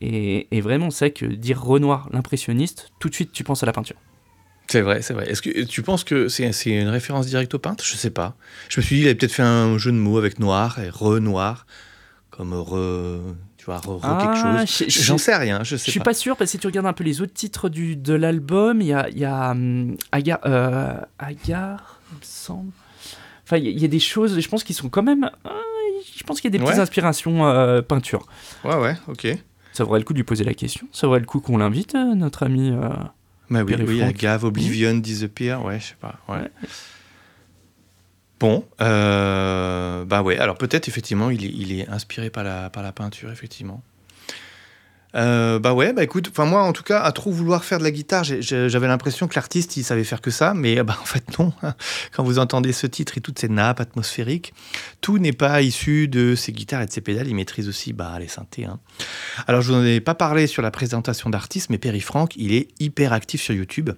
Et, 0.00 0.48
et 0.54 0.60
vraiment, 0.60 0.90
c'est 0.90 1.06
vrai 1.06 1.12
que 1.12 1.24
dire 1.26 1.62
Renoir, 1.62 2.08
l'impressionniste, 2.12 2.90
tout 2.98 3.08
de 3.08 3.14
suite, 3.14 3.32
tu 3.32 3.44
penses 3.44 3.62
à 3.62 3.66
la 3.66 3.72
peinture. 3.72 3.96
C'est 4.70 4.82
vrai, 4.82 5.02
c'est 5.02 5.14
vrai. 5.14 5.28
Est-ce 5.28 5.42
que 5.42 5.64
tu 5.64 5.82
penses 5.82 6.04
que 6.04 6.28
c'est 6.28 6.52
c'est 6.52 6.70
une 6.70 6.88
référence 6.88 7.26
directe 7.26 7.52
au 7.54 7.58
peintre? 7.58 7.84
Je 7.84 7.96
sais 7.96 8.10
pas. 8.10 8.36
Je 8.68 8.78
me 8.80 8.84
suis 8.84 8.96
dit, 8.96 9.02
il 9.02 9.04
avait 9.06 9.16
peut-être 9.16 9.32
fait 9.32 9.42
un 9.42 9.76
jeu 9.78 9.90
de 9.90 9.96
mots 9.96 10.16
avec 10.16 10.38
noir 10.38 10.78
et 10.78 10.88
re-noir, 10.88 11.66
comme 12.30 12.54
re. 12.54 13.34
Tu 13.56 13.66
vois, 13.66 13.78
re, 13.78 13.98
re 13.98 14.00
Ah, 14.04 14.18
quelque 14.22 14.36
chose. 14.68 14.86
je- 14.88 14.90
je- 14.90 15.02
J'en 15.02 15.18
sais 15.18 15.34
rien, 15.36 15.64
je 15.64 15.76
sais 15.76 15.86
Je 15.86 15.90
suis 15.90 16.00
pas. 16.00 16.04
pas 16.04 16.14
sûr 16.14 16.36
parce 16.36 16.48
que 16.50 16.52
si 16.52 16.58
tu 16.60 16.66
regardes 16.68 16.86
un 16.86 16.92
peu 16.94 17.04
les 17.04 17.20
autres 17.20 17.34
titres 17.34 17.68
du, 17.68 17.96
de 17.96 18.14
l'album, 18.14 18.80
il 18.80 18.86
y 18.86 18.92
a, 18.94 19.08
il 19.10 19.18
y 19.18 19.24
a 19.24 19.54
Agar, 20.12 20.38
euh, 20.46 20.94
Agar, 21.18 22.00
il 22.12 22.16
me 22.18 22.22
semble. 22.22 22.70
Enfin, 23.44 23.56
il 23.58 23.64
y, 23.64 23.68
a- 23.68 23.70
il 23.72 23.80
y 23.82 23.84
a 23.84 23.88
des 23.88 23.98
choses, 24.00 24.38
je 24.40 24.48
pense, 24.48 24.62
qui 24.64 24.72
sont 24.72 24.88
quand 24.88 25.02
même. 25.02 25.24
euh, 25.46 25.50
je 26.16 26.22
pense 26.22 26.40
qu'il 26.40 26.48
y 26.50 26.54
a 26.54 26.56
des 26.58 26.62
petites 26.64 26.76
Ouais. 26.76 26.80
inspirations 26.80 27.44
euh, 27.46 27.82
peinture. 27.82 28.24
Ouais, 28.64 28.76
ouais, 28.76 28.94
ok. 29.08 29.26
Ça 29.72 29.82
vaudrait 29.84 29.98
le 29.98 30.04
coup 30.04 30.12
de 30.14 30.18
lui 30.18 30.24
poser 30.24 30.44
la 30.44 30.54
question. 30.54 30.86
Ça 30.92 31.06
vaudrait 31.08 31.20
le 31.20 31.26
coup 31.26 31.40
qu'on 31.40 31.58
l'invite, 31.58 31.94
euh, 31.96 32.14
notre 32.14 32.44
ami. 32.44 32.70
Bah 33.50 33.62
oui, 33.64 33.74
oui. 33.86 34.02
Agave, 34.02 34.44
Oblivion, 34.44 34.94
Disappear, 34.94 35.64
ouais, 35.64 35.80
je 35.80 35.86
sais 35.86 35.96
pas. 36.00 36.20
Ouais. 36.28 36.38
Ouais. 36.38 36.50
Bon, 38.38 38.64
euh, 38.80 40.04
bah 40.06 40.22
ouais, 40.22 40.38
alors 40.38 40.56
peut-être 40.56 40.88
effectivement 40.88 41.28
il 41.28 41.44
est, 41.44 41.50
il 41.50 41.78
est 41.78 41.86
inspiré 41.90 42.30
par 42.30 42.42
la, 42.42 42.70
par 42.70 42.82
la 42.82 42.90
peinture, 42.90 43.30
effectivement. 43.30 43.82
Euh, 45.14 45.58
bah 45.58 45.72
ouais, 45.72 45.92
bah 45.92 46.04
écoute, 46.04 46.28
enfin 46.30 46.44
moi 46.44 46.62
en 46.62 46.72
tout 46.72 46.82
cas, 46.82 47.00
à 47.00 47.12
trop 47.12 47.30
vouloir 47.32 47.64
faire 47.64 47.78
de 47.78 47.84
la 47.84 47.90
guitare, 47.90 48.22
j'avais 48.24 48.86
l'impression 48.86 49.26
que 49.26 49.34
l'artiste 49.34 49.76
il 49.76 49.82
savait 49.84 50.04
faire 50.04 50.20
que 50.20 50.30
ça, 50.30 50.54
mais 50.54 50.82
bah 50.84 50.96
en 51.00 51.04
fait 51.04 51.38
non. 51.38 51.52
Quand 52.12 52.22
vous 52.22 52.38
entendez 52.38 52.72
ce 52.72 52.86
titre 52.86 53.18
et 53.18 53.20
toutes 53.20 53.38
ces 53.38 53.48
nappes 53.48 53.80
atmosphériques, 53.80 54.52
tout 55.00 55.18
n'est 55.18 55.32
pas 55.32 55.62
issu 55.62 56.08
de 56.08 56.34
ses 56.34 56.52
guitares 56.52 56.82
et 56.82 56.86
de 56.86 56.92
ses 56.92 57.00
pédales, 57.00 57.28
il 57.28 57.34
maîtrise 57.34 57.68
aussi 57.68 57.92
bah, 57.92 58.16
les 58.18 58.28
synthés. 58.28 58.66
hein. 58.66 58.78
Alors 59.46 59.62
je 59.62 59.72
vous 59.72 59.78
en 59.78 59.84
ai 59.84 60.00
pas 60.00 60.14
parlé 60.14 60.46
sur 60.46 60.62
la 60.62 60.70
présentation 60.70 61.30
d'artiste, 61.30 61.70
mais 61.70 61.78
Perry 61.78 62.00
Franck, 62.00 62.34
il 62.36 62.52
est 62.52 62.68
hyper 62.78 63.12
actif 63.12 63.42
sur 63.42 63.54
YouTube. 63.54 63.90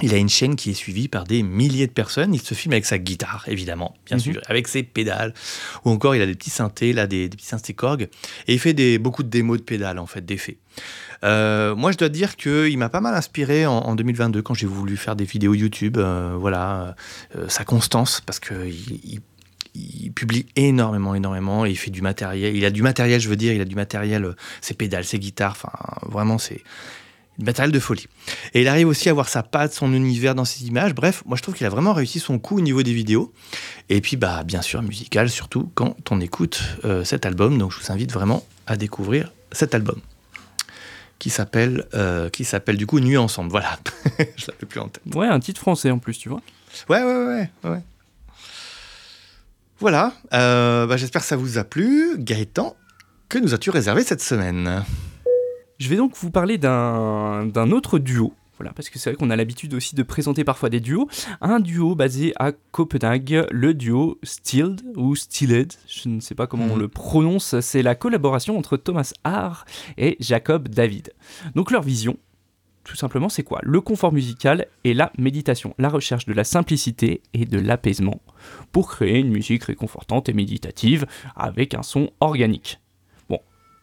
Il 0.00 0.14
a 0.14 0.16
une 0.16 0.28
chaîne 0.30 0.56
qui 0.56 0.70
est 0.70 0.74
suivie 0.74 1.06
par 1.06 1.24
des 1.24 1.42
milliers 1.42 1.86
de 1.86 1.92
personnes. 1.92 2.34
Il 2.34 2.40
se 2.40 2.54
filme 2.54 2.72
avec 2.72 2.86
sa 2.86 2.98
guitare, 2.98 3.44
évidemment, 3.46 3.94
bien 4.06 4.16
Mhm. 4.16 4.22
sûr, 4.22 4.40
avec 4.46 4.66
ses 4.66 4.82
pédales. 4.82 5.34
Ou 5.84 5.90
encore, 5.90 6.16
il 6.16 6.22
a 6.22 6.26
des 6.26 6.34
petits 6.34 6.50
synthés, 6.50 6.92
là, 6.94 7.06
des, 7.06 7.28
des 7.28 7.36
petits 7.36 7.46
synthés 7.46 7.74
Korg. 7.74 8.08
Et 8.48 8.54
il 8.54 8.58
fait 8.58 8.72
des, 8.72 8.98
beaucoup 8.98 9.22
de 9.22 9.28
démos 9.28 9.58
de 9.58 9.62
pédales, 9.62 9.98
en 9.98 10.06
fait, 10.06 10.24
d'effets. 10.24 10.56
Euh, 11.24 11.74
moi, 11.76 11.92
je 11.92 11.98
dois 11.98 12.08
dire 12.08 12.36
qu'il 12.36 12.76
m'a 12.78 12.88
pas 12.88 13.00
mal 13.02 13.14
inspiré 13.14 13.66
en, 13.66 13.74
en 13.78 13.94
2022 13.94 14.40
quand 14.42 14.54
j'ai 14.54 14.66
voulu 14.66 14.96
faire 14.96 15.14
des 15.14 15.24
vidéos 15.24 15.54
YouTube. 15.54 15.98
euh, 15.98 16.36
voilà, 16.38 16.96
euh, 17.36 17.48
sa 17.48 17.64
constance, 17.64 18.22
parce 18.24 18.40
qu'il 18.40 18.70
il, 19.04 19.20
il 19.74 20.10
publie 20.12 20.46
énormément, 20.56 21.14
énormément. 21.14 21.64
Et 21.66 21.70
il 21.70 21.76
fait 21.76 21.90
du 21.90 22.02
matériel. 22.02 22.56
Il 22.56 22.64
a 22.64 22.70
du 22.70 22.82
matériel, 22.82 23.20
je 23.20 23.28
veux 23.28 23.36
dire, 23.36 23.52
il 23.52 23.60
a 23.60 23.64
du 23.66 23.76
matériel, 23.76 24.34
ses 24.62 24.74
pédales, 24.74 25.04
ses 25.04 25.18
guitares. 25.18 25.52
Enfin, 25.52 25.70
vraiment, 26.10 26.38
c'est 26.38 26.62
du 27.38 27.44
matériel 27.44 27.72
de 27.72 27.78
folie. 27.80 28.06
Et 28.54 28.62
il 28.62 28.68
arrive 28.68 28.88
aussi 28.88 29.08
à 29.08 29.12
avoir 29.12 29.28
sa 29.28 29.42
patte, 29.42 29.72
son 29.72 29.92
univers 29.92 30.34
dans 30.34 30.44
ses 30.44 30.64
images. 30.66 30.94
Bref, 30.94 31.22
moi 31.26 31.36
je 31.36 31.42
trouve 31.42 31.54
qu'il 31.54 31.66
a 31.66 31.70
vraiment 31.70 31.92
réussi 31.92 32.20
son 32.20 32.38
coup 32.38 32.58
au 32.58 32.60
niveau 32.60 32.82
des 32.82 32.92
vidéos. 32.92 33.32
Et 33.88 34.00
puis, 34.00 34.16
bah, 34.16 34.42
bien 34.44 34.62
sûr, 34.62 34.82
musical, 34.82 35.30
surtout 35.30 35.70
quand 35.74 35.96
on 36.10 36.20
écoute 36.20 36.62
euh, 36.84 37.04
cet 37.04 37.26
album. 37.26 37.58
Donc 37.58 37.72
je 37.72 37.78
vous 37.80 37.92
invite 37.92 38.12
vraiment 38.12 38.44
à 38.66 38.76
découvrir 38.76 39.32
cet 39.52 39.74
album 39.74 40.00
qui 41.18 41.30
s'appelle, 41.30 41.86
euh, 41.94 42.28
qui 42.30 42.44
s'appelle 42.44 42.76
du 42.76 42.86
coup 42.86 42.98
Nuit 42.98 43.16
ensemble. 43.16 43.50
Voilà, 43.50 43.78
je 44.18 44.46
l'avais 44.48 44.66
plus 44.68 44.80
en 44.80 44.88
tête. 44.88 45.02
Ouais, 45.14 45.28
un 45.28 45.38
titre 45.40 45.60
français 45.60 45.90
en 45.90 45.98
plus, 45.98 46.18
tu 46.18 46.28
vois. 46.28 46.40
Ouais, 46.88 47.02
ouais, 47.02 47.14
ouais, 47.14 47.50
ouais. 47.64 47.70
ouais. 47.70 47.82
Voilà, 49.78 50.12
euh, 50.32 50.86
bah, 50.86 50.96
j'espère 50.96 51.22
que 51.22 51.28
ça 51.28 51.36
vous 51.36 51.58
a 51.58 51.64
plu. 51.64 52.16
Gaëtan, 52.18 52.76
que 53.28 53.38
nous 53.38 53.54
as-tu 53.54 53.70
réservé 53.70 54.02
cette 54.04 54.22
semaine? 54.22 54.84
Je 55.82 55.88
vais 55.88 55.96
donc 55.96 56.14
vous 56.16 56.30
parler 56.30 56.58
d'un 56.58 57.50
autre 57.72 57.98
duo. 57.98 58.32
Voilà, 58.56 58.72
parce 58.72 58.88
que 58.88 59.00
c'est 59.00 59.10
vrai 59.10 59.16
qu'on 59.16 59.30
a 59.30 59.34
l'habitude 59.34 59.74
aussi 59.74 59.96
de 59.96 60.04
présenter 60.04 60.44
parfois 60.44 60.68
des 60.70 60.78
duos. 60.78 61.08
Un 61.40 61.58
duo 61.58 61.96
basé 61.96 62.32
à 62.38 62.52
Copenhague, 62.52 63.48
le 63.50 63.74
duo 63.74 64.20
Stilled 64.22 64.80
ou 64.96 65.16
Stilled, 65.16 65.72
je 65.88 66.08
ne 66.08 66.20
sais 66.20 66.36
pas 66.36 66.46
comment 66.46 66.66
on 66.66 66.74
Mhm. 66.76 66.82
le 66.82 66.86
prononce. 66.88 67.58
C'est 67.58 67.82
la 67.82 67.96
collaboration 67.96 68.56
entre 68.56 68.76
Thomas 68.76 69.12
Haar 69.24 69.64
et 69.98 70.16
Jacob 70.20 70.68
David. 70.68 71.12
Donc 71.56 71.72
leur 71.72 71.82
vision, 71.82 72.16
tout 72.84 72.94
simplement, 72.94 73.28
c'est 73.28 73.42
quoi? 73.42 73.58
Le 73.64 73.80
confort 73.80 74.12
musical 74.12 74.66
et 74.84 74.94
la 74.94 75.10
méditation, 75.18 75.74
la 75.78 75.88
recherche 75.88 76.26
de 76.26 76.32
la 76.32 76.44
simplicité 76.44 77.22
et 77.34 77.44
de 77.44 77.58
l'apaisement 77.58 78.20
pour 78.70 78.88
créer 78.88 79.18
une 79.18 79.30
musique 79.30 79.64
réconfortante 79.64 80.28
et 80.28 80.32
méditative 80.32 81.06
avec 81.34 81.74
un 81.74 81.82
son 81.82 82.10
organique. 82.20 82.78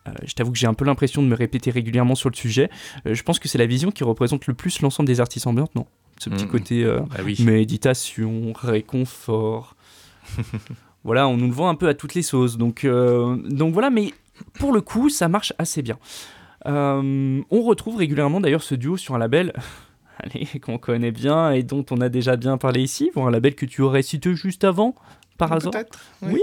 Euh, 0.10 0.13
je 0.26 0.34
t'avoue 0.34 0.52
que 0.52 0.58
j'ai 0.58 0.67
un 0.67 0.74
peu 0.74 0.86
l'impression 0.86 1.22
de 1.22 1.28
me 1.28 1.36
répéter 1.36 1.72
régulièrement 1.72 2.15
sur 2.15 2.30
le 2.30 2.36
sujet. 2.36 2.69
Euh, 3.06 3.13
je 3.13 3.24
pense 3.24 3.39
que 3.39 3.48
c'est 3.48 3.58
la 3.58 3.65
vision 3.65 3.91
qui 3.91 4.04
représente 4.04 4.48
le 4.48 4.54
plus 4.54 4.82
l'ensemble 4.82 5.08
des 5.08 5.19
artistes 5.22 5.48
ambiantes, 5.48 5.74
non? 5.76 5.86
Ce 6.19 6.30
petit 6.30 6.45
Mhm. 6.45 6.50
côté 6.52 6.84
euh, 6.84 7.00
Bah 7.10 7.17
oui. 7.24 7.38
méditation, 7.43 8.52
réconfort. 8.54 9.76
voilà, 11.04 11.28
on 11.28 11.38
nous 11.38 11.48
le 11.48 11.54
vend 11.54 11.69
un 11.69 11.76
peu 11.76 11.88
à 11.88 11.93
toutes 11.93 12.13
les 12.15 12.22
sauces. 12.24 12.58
Donc, 12.58 12.84
euh, 12.86 13.38
donc 13.50 13.74
voilà, 13.74 13.89
mais 13.89 14.13
pour 14.60 14.74
le 14.74 14.82
coup, 14.82 15.10
ça 15.10 15.28
marche 15.28 15.54
assez 15.58 15.82
bien. 15.82 15.98
Euh, 16.65 17.41
on 17.50 17.62
retrouve 17.62 17.95
régulièrement 17.98 18.41
d'ailleurs 18.41 18.63
ce 18.63 18.76
duo 18.76 18.98
sur 18.98 19.15
un 19.15 19.17
label 19.17 19.54
allez, 20.17 20.45
qu'on 20.60 20.78
connaît 20.78 21.12
bien 21.12 21.52
et 21.52 21.63
dont 21.63 21.86
on 21.89 22.02
a 22.02 22.10
déjà 22.10 22.36
bien 22.36 22.58
parlé 22.58 22.82
ici, 22.82 23.12
voire 23.13 23.28
un 23.28 23.32
label 23.32 23.56
que 23.56 23.65
tu 23.65 23.82
aurais 23.82 24.02
cité 24.02 24.36
juste 24.36 24.65
avant, 24.65 24.93
par 25.38 25.54
hasard? 25.54 25.72
Peut-être. 25.72 26.00
Oui. 26.22 26.41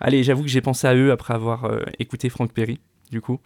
Allez, 0.00 0.22
j'avoue 0.22 0.42
que 0.42 0.48
j'ai 0.48 0.60
pensé 0.60 0.86
à 0.86 0.94
eux 0.94 1.12
après 1.12 1.34
avoir 1.34 1.64
euh, 1.64 1.80
écouté 1.98 2.28
Frank 2.28 2.52
Perry, 2.52 2.80
du 3.10 3.20
coup. 3.20 3.40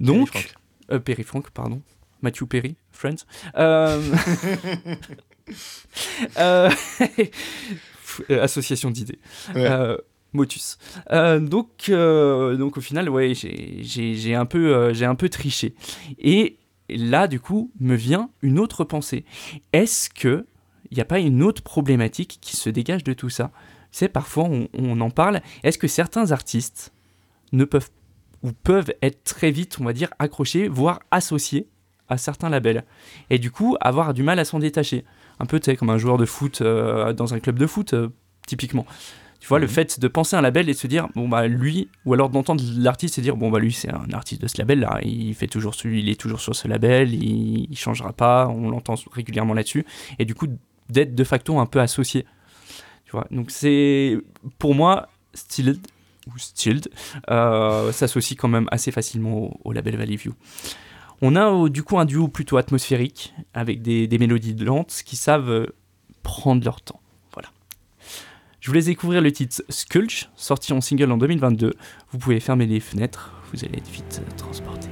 Donc, 0.00 0.32
Perry 0.32 0.46
euh, 0.90 0.98
Perry 0.98 1.22
Frank, 1.22 1.50
pardon. 1.50 1.82
Matthew 2.22 2.44
Perry, 2.46 2.76
Friends. 2.92 3.24
Euh, 3.56 4.00
Association 8.30 8.90
d'idées. 8.90 9.18
Ouais. 9.54 9.96
Motus. 10.32 10.78
Euh, 11.10 11.40
donc, 11.40 11.86
euh, 11.90 12.56
donc 12.56 12.78
au 12.78 12.80
final, 12.80 13.10
ouais, 13.10 13.34
j'ai- 13.34 14.34
un, 14.34 14.46
peu, 14.46 14.74
euh, 14.74 14.94
j'ai 14.94 15.04
un 15.04 15.14
peu 15.14 15.28
triché. 15.28 15.74
Et 16.18 16.56
là, 16.88 17.28
du 17.28 17.38
coup, 17.38 17.70
me 17.80 17.94
vient 17.94 18.30
une 18.40 18.58
autre 18.58 18.84
pensée. 18.84 19.24
Est-ce 19.72 20.08
que 20.08 20.46
il 20.90 20.96
n'y 20.96 21.00
a 21.02 21.06
pas 21.06 21.18
une 21.20 21.42
autre 21.42 21.62
problématique 21.62 22.38
qui 22.40 22.56
se 22.56 22.68
dégage 22.70 23.04
de 23.04 23.12
tout 23.14 23.30
ça? 23.30 23.50
C'est 23.92 24.08
parfois 24.08 24.44
on, 24.44 24.66
on 24.76 25.00
en 25.00 25.10
parle. 25.10 25.40
Est-ce 25.62 25.78
que 25.78 25.86
certains 25.86 26.32
artistes 26.32 26.92
ne 27.52 27.64
peuvent 27.64 27.90
ou 28.42 28.50
peuvent 28.50 28.92
être 29.02 29.22
très 29.22 29.52
vite, 29.52 29.76
on 29.80 29.84
va 29.84 29.92
dire, 29.92 30.08
accrochés, 30.18 30.66
voire 30.66 30.98
associés 31.12 31.68
à 32.08 32.16
certains 32.18 32.48
labels, 32.48 32.82
et 33.30 33.38
du 33.38 33.52
coup 33.52 33.76
avoir 33.80 34.12
du 34.14 34.24
mal 34.24 34.38
à 34.40 34.44
s'en 34.44 34.58
détacher? 34.58 35.04
Un 35.38 35.46
peu, 35.46 35.60
comme 35.78 35.90
un 35.90 35.98
joueur 35.98 36.18
de 36.18 36.24
foot 36.26 36.60
euh, 36.60 37.12
dans 37.12 37.34
un 37.34 37.40
club 37.40 37.58
de 37.58 37.66
foot, 37.66 37.94
euh, 37.94 38.08
typiquement. 38.46 38.84
Tu 39.40 39.48
vois, 39.48 39.58
le 39.58 39.66
Mhm. 39.66 39.72
fait 39.72 39.98
de 40.00 40.06
penser 40.08 40.36
à 40.36 40.38
un 40.38 40.42
label 40.42 40.68
et 40.68 40.72
de 40.72 40.78
se 40.78 40.86
dire, 40.86 41.08
bon, 41.16 41.28
bah, 41.28 41.48
lui, 41.48 41.88
ou 42.04 42.14
alors 42.14 42.28
d'entendre 42.30 42.62
l'artiste 42.76 43.18
et 43.18 43.22
dire, 43.22 43.36
bon, 43.36 43.50
bah, 43.50 43.58
lui, 43.58 43.72
c'est 43.72 43.90
un 43.92 44.06
artiste 44.12 44.40
de 44.42 44.46
ce 44.46 44.56
label-là, 44.58 45.00
il, 45.02 45.34
fait 45.34 45.48
toujours, 45.48 45.74
celui- 45.74 46.00
il 46.00 46.08
est 46.08 46.20
toujours 46.20 46.40
sur 46.40 46.54
ce 46.54 46.68
label, 46.68 47.12
il, 47.12 47.66
il 47.70 47.76
changera 47.76 48.12
pas, 48.12 48.46
on 48.48 48.70
l'entend 48.70 48.94
régulièrement 49.12 49.54
là-dessus, 49.54 49.84
et 50.20 50.24
du 50.24 50.34
coup, 50.36 50.46
d'être 50.90 51.14
de 51.16 51.24
facto 51.24 51.58
un 51.58 51.66
peu 51.66 51.80
associé. 51.80 52.24
Donc 53.30 53.50
c'est, 53.50 54.18
pour 54.58 54.74
moi, 54.74 55.08
Stilled, 55.34 55.78
ou 56.26 56.38
Stilled, 56.38 56.88
euh, 57.30 57.92
s'associe 57.92 58.38
quand 58.38 58.48
même 58.48 58.68
assez 58.70 58.90
facilement 58.90 59.58
au, 59.64 59.72
label 59.72 59.96
Valley 59.96 60.16
View. 60.16 60.34
On 61.20 61.36
a 61.36 61.52
euh, 61.52 61.68
du 61.68 61.82
coup 61.82 61.98
un 61.98 62.04
duo 62.04 62.28
plutôt 62.28 62.56
atmosphérique, 62.56 63.34
avec 63.54 63.82
des, 63.82 64.08
mélodies 64.18 64.54
lentes 64.54 65.02
qui 65.04 65.16
savent 65.16 65.50
euh, 65.50 65.66
prendre 66.22 66.64
leur 66.64 66.80
temps. 66.80 67.00
Voilà. 67.32 67.48
Je 68.60 68.68
vous 68.68 68.74
laisse 68.74 68.86
découvrir 68.86 69.20
le 69.20 69.32
titre 69.32 69.62
Skulch, 69.68 70.28
sorti 70.36 70.72
en 70.72 70.80
single 70.80 71.10
en 71.10 71.18
2022. 71.18 71.74
Vous 72.10 72.18
pouvez 72.18 72.40
fermer 72.40 72.66
les 72.66 72.80
fenêtres, 72.80 73.32
vous 73.52 73.64
allez 73.64 73.78
être 73.78 73.90
vite 73.90 74.22
transporté. 74.36 74.91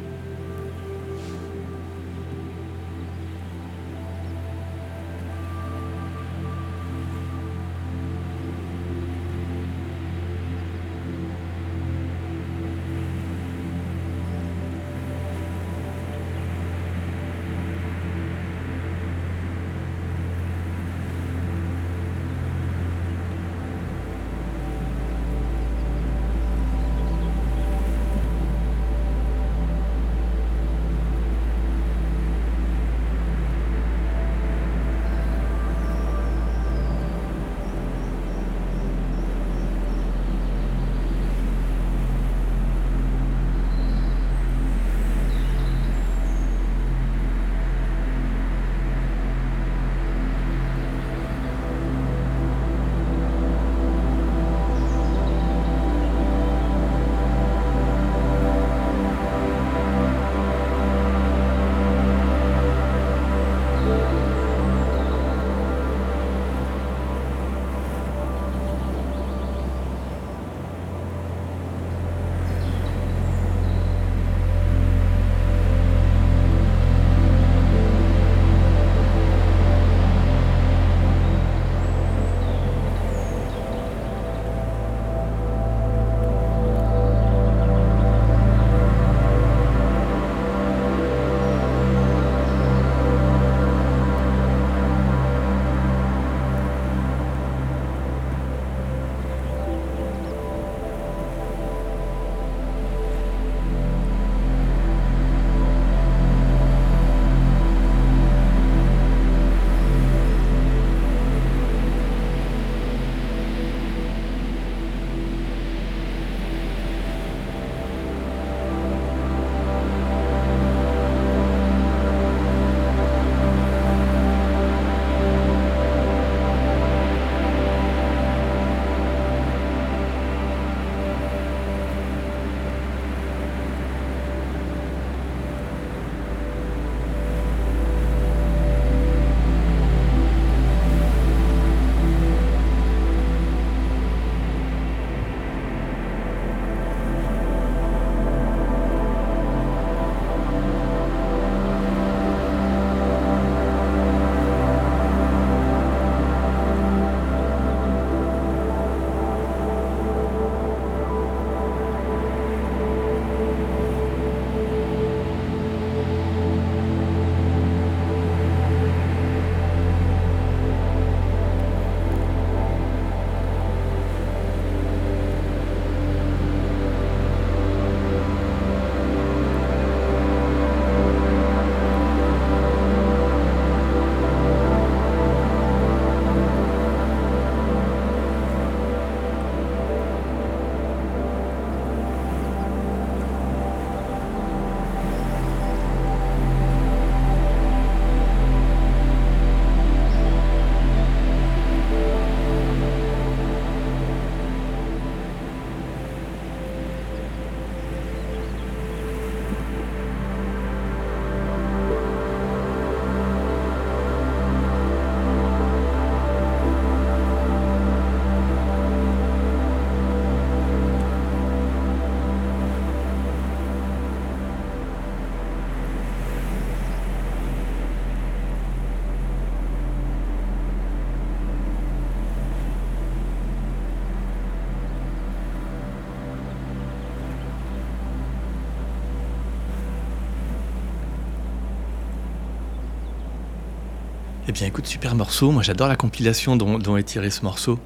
Eh 244.51 244.53
bien, 244.53 244.67
écoute, 244.67 244.87
super 244.89 245.15
morceau. 245.15 245.53
Moi, 245.53 245.63
j'adore 245.63 245.87
la 245.87 245.95
compilation 245.95 246.57
dont, 246.57 246.77
dont 246.81 246.97
est 246.97 247.05
tiré 247.05 247.31
ce 247.31 247.43
morceau. 247.43 247.79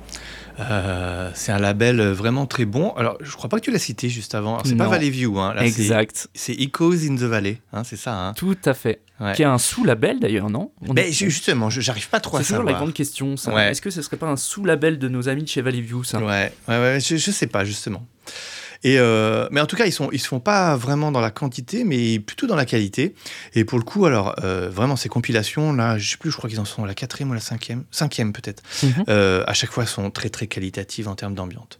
Euh, 0.61 1.31
c'est 1.35 1.53
un 1.53 1.59
label 1.59 2.01
vraiment 2.13 2.47
très 2.47 2.65
bon. 2.65 2.89
Alors, 2.97 3.19
je 3.21 3.31
crois 3.37 3.51
pas 3.51 3.59
que 3.59 3.65
tu 3.67 3.71
l'as 3.71 3.79
cité 3.79 4.09
juste 4.09 4.35
avant. 4.35 4.65
C'est 4.65 4.75
pas. 4.75 4.89
Valley 4.89 5.11
View. 5.11 5.39
Hein. 5.39 5.53
Là, 5.53 5.67
exact. 5.67 6.29
C'est 6.33 6.55
Echoes 6.55 7.05
in 7.07 7.17
the 7.17 7.25
Valley. 7.25 7.61
Hein, 7.75 7.85
c'est 7.85 7.97
ça. 7.99 8.17
Hein. 8.17 8.33
Tout 8.33 8.57
à 8.65 8.73
fait. 8.73 9.03
Ouais. 9.21 9.35
Qui 9.35 9.43
est 9.43 9.45
un 9.45 9.59
sous-label 9.59 10.21
d'ailleurs, 10.21 10.49
non? 10.49 10.71
On 10.89 10.95
Ben, 10.95 11.05
est- 11.07 11.13
ju- 11.13 11.29
justement, 11.29 11.69
j'arrive 11.69 12.09
pas 12.09 12.21
trop 12.21 12.39
à 12.39 12.41
C'est 12.41 12.47
toujours 12.55 12.63
la 12.63 12.69
savoir. 12.71 12.81
grande 12.85 12.95
question. 12.95 13.35
Ouais. 13.49 13.73
Est-ce 13.73 13.83
que 13.83 13.91
ce 13.91 14.01
serait 14.01 14.17
pas 14.17 14.29
un 14.29 14.39
sous-label 14.39 14.99
de 14.99 15.09
nos 15.09 15.29
amis 15.29 15.43
de 15.43 15.49
chez 15.49 15.61
Valley 15.61 15.83
View, 15.83 16.03
ça? 16.03 16.19
Ouais, 16.19 16.51
ouais, 16.69 16.79
ouais, 16.79 16.99
je, 16.99 17.17
je 17.17 17.31
sais 17.31 17.47
pas 17.47 17.67
justement. 17.67 18.07
Et 18.85 18.99
euh, 18.99 19.49
mais 19.51 19.61
en 19.61 19.67
tout 19.67 19.77
cas, 19.77 19.87
ils 19.87 19.95
ils 20.13 20.21
se 20.21 20.29
font 20.29 20.41
pas 20.41 20.77
vraiment 20.77 21.11
dans 21.11 21.23
la 21.23 21.31
quantité, 21.31 21.85
mais 21.85 22.19
plutôt 22.19 22.47
dans 22.47 22.55
la 22.55 22.67
qualité. 22.67 23.15
Et 23.55 23.65
pour 23.65 23.79
le 23.79 23.85
coup, 23.85 24.05
alors 24.05 24.37
euh, 24.45 24.69
vraiment 24.71 24.95
ces 24.95 25.09
compilations 25.09 25.73
là, 25.73 25.99
je 25.99 26.11
sais 26.11 26.17
plus, 26.19 26.31
je 26.31 26.37
crois 26.37 26.51
qu'ils 26.51 26.61
en 26.61 26.67
sont 26.67 26.85
à 26.85 26.87
la 26.87 26.95
quatrième 26.95 27.31
ou 27.31 27.35
la 27.35 27.41
cinquième, 27.41 27.85
cinquième 27.91 28.35
peut-être. 28.35 28.63
Mhm. 28.83 29.05
Euh, 29.09 29.43
à 29.47 29.55
chaque 29.55 29.71
fois, 29.71 29.87
sont 29.87 30.11
très 30.11 30.29
très 30.29 30.47
qualitatives 30.47 31.09
en 31.09 31.15
termes 31.15 31.35
d'ambiance. 31.35 31.79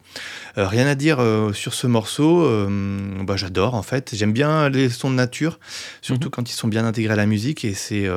Euh, 0.57 0.67
rien 0.67 0.87
à 0.87 0.95
dire 0.95 1.19
euh, 1.19 1.51
sur 1.53 1.73
ce 1.73 1.87
morceau. 1.87 2.43
euh, 2.45 3.23
bah, 3.23 3.35
j'adore 3.35 3.75
en 3.75 3.81
fait. 3.81 4.11
J'aime 4.13 4.31
bien 4.33 4.69
les 4.69 4.89
sons 4.89 5.09
de 5.09 5.15
nature, 5.15 5.59
surtout 6.01 6.29
quand 6.29 6.49
ils 6.49 6.53
sont 6.53 6.67
bien 6.67 6.85
intégrés 6.85 7.13
à 7.13 7.17
la 7.17 7.25
musique. 7.25 7.65
Et 7.65 7.73
c'est 7.73 8.07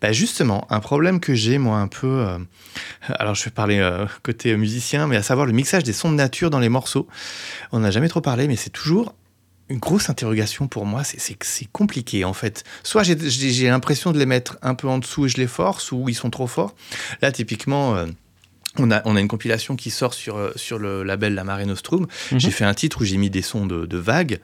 bah, 0.00 0.12
justement 0.12 0.66
un 0.70 0.80
problème 0.80 1.20
que 1.20 1.34
j'ai 1.34 1.58
moi 1.58 1.78
un 1.78 1.88
peu. 1.88 2.26
alors 3.08 3.34
je 3.34 3.44
vais 3.44 3.50
parler 3.50 3.80
côté 4.22 4.56
musicien, 4.56 5.06
mais 5.06 5.16
à 5.16 5.22
savoir 5.22 5.46
le 5.46 5.52
mixage 5.52 5.84
des 5.84 5.92
sons 5.92 6.10
de 6.10 6.16
nature 6.16 6.50
dans 6.50 6.58
les 6.60 6.68
morceaux. 6.68 7.08
On 7.72 7.80
n'a 7.80 7.90
jamais 7.90 8.08
trop 8.08 8.20
parlé, 8.20 8.46
mais 8.48 8.56
c'est 8.56 8.70
toujours 8.70 9.14
une 9.68 9.78
grosse 9.78 10.10
interrogation 10.10 10.66
pour 10.66 10.84
moi. 10.84 11.04
C'est- 11.04 11.68
compliqué 11.72 12.24
en 12.24 12.32
fait. 12.32 12.64
Soit 12.82 13.04
j'ai- 13.04 13.68
l'impression 13.68 14.10
de 14.12 14.18
les 14.18 14.26
mettre 14.26 14.58
un 14.62 14.74
peu 14.74 14.88
en 14.88 14.98
dessous 14.98 15.26
et 15.26 15.28
je 15.28 15.36
les 15.36 15.46
force, 15.46 15.92
ou 15.92 16.08
ils 16.08 16.14
sont 16.14 16.30
trop 16.30 16.46
forts. 16.48 16.74
Là, 17.22 17.30
typiquement. 17.32 17.94
euh, 17.96 18.06
on 18.78 18.90
a, 18.90 19.02
on 19.04 19.16
a 19.16 19.20
une 19.20 19.26
compilation 19.28 19.74
qui 19.74 19.90
sort 19.90 20.14
sur, 20.14 20.36
euh, 20.36 20.52
sur 20.56 20.78
le 20.78 21.02
label 21.02 21.34
La 21.34 21.42
Mare 21.44 21.66
Nostrum. 21.66 22.06
Mhm. 22.32 22.38
J'ai 22.40 22.50
fait 22.50 22.64
un 22.64 22.74
titre 22.74 23.00
où 23.00 23.04
j'ai 23.04 23.16
mis 23.16 23.28
des 23.30 23.42
sons 23.42 23.66
de, 23.66 23.84
de 23.86 23.98
vagues. 23.98 24.38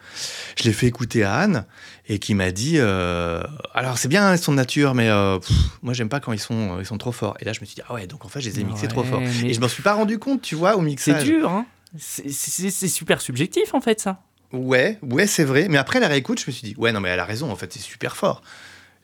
Je 0.59 0.65
l'ai 0.65 0.73
fait 0.73 0.87
écouter 0.87 1.23
à 1.23 1.35
Anne 1.37 1.65
et 2.09 2.19
qui 2.19 2.35
m'a 2.35 2.51
dit 2.51 2.75
euh, 2.79 3.43
Alors, 3.73 3.99
c'est 3.99 4.09
bien 4.09 4.33
les 4.33 4.37
sons 4.39 4.53
de 4.53 4.57
nature, 4.57 4.95
mais 4.95 5.09
euh, 5.09 5.39
pff, 5.39 5.57
moi, 5.83 5.95
j'aime 5.95 6.09
pas 6.09 6.19
quand 6.21 6.33
ils 6.33 6.41
sont, 6.41 6.79
ils 6.81 6.87
sont 6.87 6.99
trop 6.99 7.12
forts. 7.12 7.37
Et 7.41 7.45
là, 7.45 7.53
je 7.53 7.61
me 7.61 7.67
suis 7.67 7.77
dit 7.77 7.83
Ah 7.89 7.95
ouais, 7.95 8.07
donc 8.07 8.25
en 8.25 8.29
fait, 8.29 8.41
je 8.41 8.49
les 8.51 8.59
ai 8.61 8.65
mixés 8.65 8.89
trop 8.89 9.03
Ouais, 9.03 9.07
fort. 9.09 9.21
mais 9.21 9.51
Et 9.51 9.55
je 9.55 9.61
m'en 9.61 9.69
suis 9.69 9.83
pas 9.83 9.95
rendu 9.95 10.19
compte, 10.19 10.43
tu 10.43 10.55
vois, 10.57 10.75
au 10.77 10.81
C'est 10.81 10.85
mixage. 10.85 11.25
dur, 11.25 11.49
hein 11.51 11.67
C'est- 11.99 12.29
C'est 12.31 12.71
c'est 12.71 12.89
super 12.89 13.21
subjectif, 13.21 13.75
en 13.75 13.81
fait, 13.81 14.01
ça. 14.01 14.21
Ouais, 14.53 14.99
ouais, 15.03 15.27
c'est 15.27 15.45
vrai. 15.45 15.67
Mais 15.69 15.79
après 15.79 15.99
la 16.01 16.09
réécoute, 16.09 16.41
je 16.41 16.47
me 16.49 16.53
suis 16.53 16.62
dit 16.67 16.75
Ouais, 16.79 16.91
non, 16.93 17.01
mais 17.01 17.09
elle 17.11 17.21
a 17.21 17.25
raison, 17.25 17.51
en 17.51 17.57
fait, 17.57 17.73
c'est 17.73 17.79
super 17.81 18.17
fort. 18.17 18.43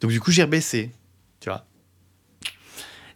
Donc, 0.00 0.10
du 0.10 0.20
coup, 0.20 0.30
j'ai 0.32 0.42
rebaissé. 0.42 0.90
Tu 1.40 1.48
vois 1.48 1.64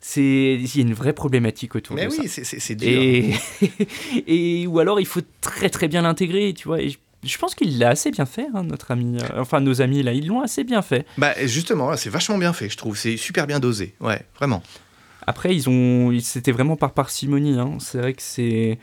C'est 0.09 0.23
il 0.23 0.77
y 0.77 0.79
a 0.79 0.83
une 0.83 0.95
vraie 0.95 1.13
problématique 1.13 1.75
autour 1.75 1.97
Mais 1.97 2.07
de 2.07 2.11
oui, 2.13 2.17
ça. 2.17 2.23
c'est- 2.29 2.45
c'est 2.45 2.61
c'est 2.61 2.77
dur. 2.77 2.89
Et... 3.03 3.35
et 4.29 4.67
ou 4.69 4.79
alors 4.79 5.01
il 5.01 5.07
faut 5.07 5.21
très 5.41 5.69
très 5.69 5.89
bien 5.89 6.03
l'intégrer, 6.03 6.55
tu 6.55 6.69
vois. 6.69 6.81
Et 6.81 6.91
je, 6.91 6.99
je 7.25 7.39
pense 7.39 7.57
qu'il 7.57 7.77
l'a 7.81 7.89
assez 7.89 8.13
bien 8.13 8.25
fait, 8.25 8.47
hein, 8.55 8.63
notre 8.63 8.93
ami. 8.93 9.19
euh, 9.21 9.41
enfin, 9.41 9.61
nos 9.61 9.83
amis 9.83 10.05
là, 10.05 10.13
ils 10.13 10.29
l'ont 10.29 10.43
assez 10.43 10.63
bien 10.63 10.81
fait. 10.81 11.07
Bah, 11.19 11.35
justement, 11.47 11.97
c'est 11.97 12.09
vachement 12.11 12.39
bien 12.39 12.53
fait, 12.53 12.69
je 12.69 12.77
trouve. 12.77 12.97
C'est 12.97 13.17
super 13.17 13.49
bien 13.49 13.59
dosé. 13.59 13.95
Ouais, 14.01 14.23
vraiment. 14.37 14.63
Après, 15.27 15.53
ils 15.57 15.69
ont, 15.69 16.17
c'était 16.21 16.53
vraiment 16.53 16.77
par 16.77 16.93
parcimonie. 16.93 17.59
hein. 17.59 17.79
C'est 17.81 17.99
vrai 17.99 18.13
que 18.15 18.23
c'est 18.23 18.79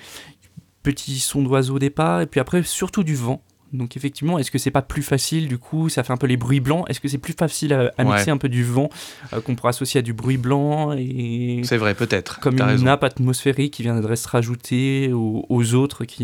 petit 0.83 1.19
son 1.19 1.41
d'oiseau 1.41 1.75
au 1.75 1.79
départ, 1.79 2.19
et 2.19 2.25
puis 2.27 2.41
après 2.41 2.63
surtout 2.63 3.03
du 3.05 3.15
vent. 3.15 3.41
Donc 3.73 3.97
effectivement, 3.97 4.37
est-ce 4.37 4.51
que 4.51 4.59
c'est 4.59 4.69
pas 4.71 4.83
plus 4.83 5.01
facile 5.01 5.47
du 5.47 5.57
coup 5.57 5.89
Ça 5.89 6.03
fait 6.03 6.13
un 6.13 6.17
peu 6.17 6.27
les 6.27 6.37
bruits 6.37 6.59
blancs? 6.59 6.85
Est-ce 6.89 6.99
que 6.99 7.07
c'est 7.07 7.17
plus 7.17 7.33
facile 7.33 7.73
à, 7.73 7.91
à 7.97 8.03
Ouais. 8.05 8.13
mixer 8.15 8.29
un 8.29 8.37
peu 8.37 8.47
du 8.47 8.63
vent 8.63 8.89
euh, 9.33 9.41
qu'on 9.41 9.55
pourrait 9.55 9.69
associer 9.71 9.97
à 9.99 10.01
du 10.03 10.13
bruit 10.13 10.37
blanc 10.37 10.93
et 10.93 11.61
C'est 11.63 11.77
vrai, 11.77 11.95
peut-être. 11.95 12.39
comme 12.39 12.53
une 12.55 12.61
raison. 12.61 12.85
nappe 12.85 13.03
atmosphérique 13.03 13.73
qui 13.73 13.81
viendrait 13.81 14.15
se 14.15 14.27
rajouter 14.27 15.11
aux, 15.11 15.45
aux 15.49 15.73
autres 15.73 16.05
qui, 16.05 16.23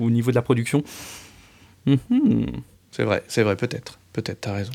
au 0.00 0.10
niveau 0.10 0.30
de 0.32 0.34
la 0.34 0.42
production? 0.42 0.82
Mhm. 1.86 2.46
C'est 2.90 3.04
vrai, 3.04 3.22
c'est 3.28 3.42
vrai, 3.42 3.56
peut-être. 3.56 3.98
Peut-être, 4.12 4.40
t'as 4.42 4.54
raison. 4.54 4.72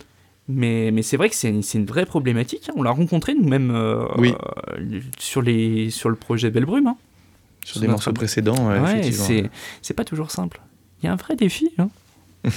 Mais, 0.48 0.92
mais 0.92 1.02
c'est 1.04 1.18
vrai 1.18 1.30
que 1.30 1.36
c'est 1.36 1.50
une, 1.50 1.86
vraie 1.86 2.06
problématique. 2.06 2.70
hein. 2.70 2.74
On 2.76 2.82
l'a 2.84 2.92
rencontré 2.92 3.36
nous-mêmes 3.36 3.72
euh, 3.72 4.06
Oui. 4.18 4.34
euh, 4.78 5.00
sur, 5.20 5.42
les, 5.42 5.90
sur 5.92 6.10
le 6.10 6.16
projet 6.16 6.50
Belle 6.50 6.66
Brume. 6.66 6.88
hein. 6.88 6.98
Sur 7.64 7.74
Sur 7.74 7.82
des 7.82 7.88
morceaux 7.88 8.14
précédents, 8.14 8.68
ouais, 8.70 8.80
Ouais, 8.80 9.50
c'est 9.82 9.94
pas 9.94 10.06
toujours 10.06 10.32
simple. 10.32 10.60
Il 11.02 11.06
y 11.06 11.10
a 11.10 11.14
un 11.14 11.16
vrai 11.16 11.36
défi. 11.36 11.70
hein. 11.78 11.90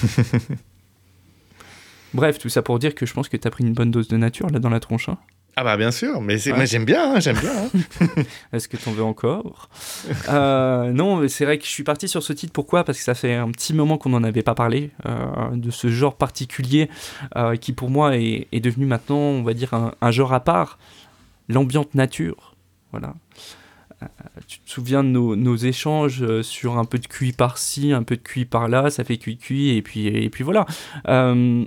Bref, 2.15 2.39
tout 2.39 2.49
ça 2.49 2.63
pour 2.63 2.79
dire 2.79 2.95
que 2.95 3.07
je 3.07 3.15
pense 3.15 3.29
que 3.29 3.37
tu 3.37 3.49
as 3.49 3.51
pris 3.51 3.65
une 3.65 3.73
bonne 3.73 3.91
dose 3.91 4.09
de 4.09 4.17
nature 4.17 4.49
là 4.51 4.59
dans 4.59 4.69
la 4.69 4.81
tronche. 4.81 5.09
hein. 5.09 5.17
Ah 5.55 5.65
bah 5.65 5.77
bien 5.77 5.91
sûr, 5.91 6.23
mais, 6.23 6.39
c'est- 6.39 6.51
Ouais. 6.53 6.59
mais 6.61 6.67
j'aime 6.67 6.87
bien, 6.87 7.15
hein, 7.15 7.21
j'aime 7.21 7.39
bien. 7.39 7.53
hein. 7.55 8.07
Est-ce 8.55 8.69
que 8.69 8.77
t'en 8.79 8.91
veux 8.93 9.03
encore? 9.05 9.69
Euh, 10.31 10.93
Non, 10.93 11.17
mais 11.17 11.29
c'est 11.29 11.45
vrai 11.45 11.59
que 11.59 11.65
je 11.65 11.71
suis 11.71 11.83
parti 11.85 12.09
sur 12.09 12.23
ce 12.23 12.33
titre. 12.33 12.53
Pourquoi? 12.55 12.85
Parce 12.85 12.97
que 12.99 13.05
ça 13.05 13.15
fait 13.15 13.35
un 13.35 13.51
petit 13.51 13.75
moment 13.75 13.99
qu'on 13.99 14.09
n'en 14.11 14.25
avait 14.25 14.43
pas 14.43 14.55
parlé 14.55 14.91
euh, 15.07 15.51
de 15.53 15.71
ce 15.71 15.89
genre 15.89 16.17
particulier 16.17 16.89
euh, 17.37 17.57
qui, 17.57 17.73
pour 17.75 17.91
moi, 17.91 18.17
est, 18.17 18.47
est 18.51 18.61
devenu 18.61 18.87
maintenant, 18.87 19.17
on 19.19 19.43
va 19.43 19.53
dire, 19.53 19.75
un, 19.75 19.93
un 20.01 20.11
genre 20.11 20.33
à 20.33 20.41
part, 20.41 20.79
l'ambiante 21.49 21.95
nature. 21.95 22.55
Voilà. 22.93 23.15
Tu 24.47 24.61
te 24.61 24.71
souviens 24.71 25.05
de 25.05 25.09
nos, 25.09 25.57
échanges 25.57 26.23
euh, 26.23 26.43
sur 26.43 26.79
un 26.79 26.85
peu 26.85 26.99
de 26.99 27.07
cuit 27.07 27.33
par-ci, 27.33 27.93
un 27.93 28.03
peu 28.03 28.17
de 28.17 28.23
cuit 28.23 28.45
par-là, 28.45 28.91
ça 28.91 29.05
fait 29.05 29.19
cuit-cuit, 29.19 29.77
et 29.77 29.83
puis, 29.83 30.07
et 30.07 30.31
puis 30.31 30.45
voilà. 30.45 30.67
Euh, 31.09 31.65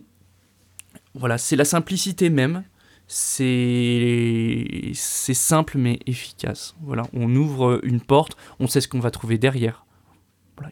voilà, 1.14 1.38
c'est 1.38 1.56
la 1.56 1.66
simplicité 1.66 2.30
même 2.30 2.64
c'est 3.08 4.94
simple 4.96 5.78
mais 5.78 6.00
efficace. 6.08 6.76
Voilà, 6.82 7.04
on 7.14 7.36
ouvre 7.36 7.80
une 7.84 8.02
porte, 8.02 8.36
on 8.60 8.68
sait 8.68 8.82
ce 8.82 8.88
qu'on 8.88 9.00
va 9.00 9.12
trouver 9.12 9.38
derrière. 9.38 9.86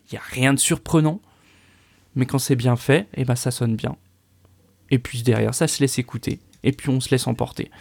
Il 0.09 0.13
y 0.13 0.17
a 0.17 0.21
rien 0.21 0.53
de 0.53 0.59
surprenant, 0.59 1.21
mais 2.15 2.25
quand 2.25 2.39
c'est 2.39 2.55
bien 2.55 2.75
fait, 2.75 3.07
et 3.13 3.25
ben 3.25 3.35
ça 3.35 3.51
sonne 3.51 3.75
bien. 3.75 3.97
Et 4.89 4.99
puis 4.99 5.21
derrière, 5.23 5.53
ça 5.53 5.67
se 5.67 5.81
laisse 5.81 5.99
écouter. 5.99 6.39
Et 6.63 6.71
puis 6.71 6.89
on 6.89 6.99
se 6.99 7.09
laisse 7.09 7.27
emporter. 7.27 7.71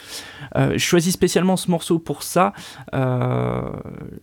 Euh, 0.57 0.73
je 0.73 0.79
choisis 0.79 1.13
spécialement 1.13 1.57
ce 1.57 1.71
morceau 1.71 1.99
pour 1.99 2.23
ça. 2.23 2.53
Euh, 2.95 3.71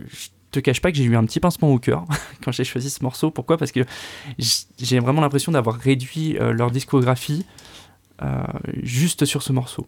je 0.07 0.27
te 0.51 0.59
cache 0.59 0.81
pas 0.81 0.91
que 0.91 0.97
j'ai 0.97 1.03
eu 1.03 1.15
un 1.15 1.25
petit 1.25 1.39
pincement 1.39 1.71
au 1.71 1.79
cœur 1.79 2.05
quand 2.43 2.51
j'ai 2.51 2.63
choisi 2.63 2.89
ce 2.89 3.03
morceau. 3.03 3.31
Pourquoi? 3.31 3.57
Parce 3.57 3.71
que 3.71 3.81
j'ai 4.37 4.99
vraiment 4.99 5.21
l'impression 5.21 5.51
d'avoir 5.51 5.75
réduit 5.75 6.37
euh, 6.37 6.51
leur 6.51 6.71
discographie 6.71 7.45
juste 8.83 9.23
sur 9.23 9.41
ce 9.43 9.53
morceau. 9.53 9.87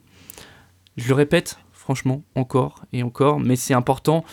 Je 0.95 1.09
le 1.09 1.15
répète, 1.15 1.57
franchement, 1.73 2.23
encore 2.33 2.85
et 2.93 3.03
encore, 3.03 3.41
mais 3.41 3.57
c'est 3.57 3.73
important. 3.73 4.23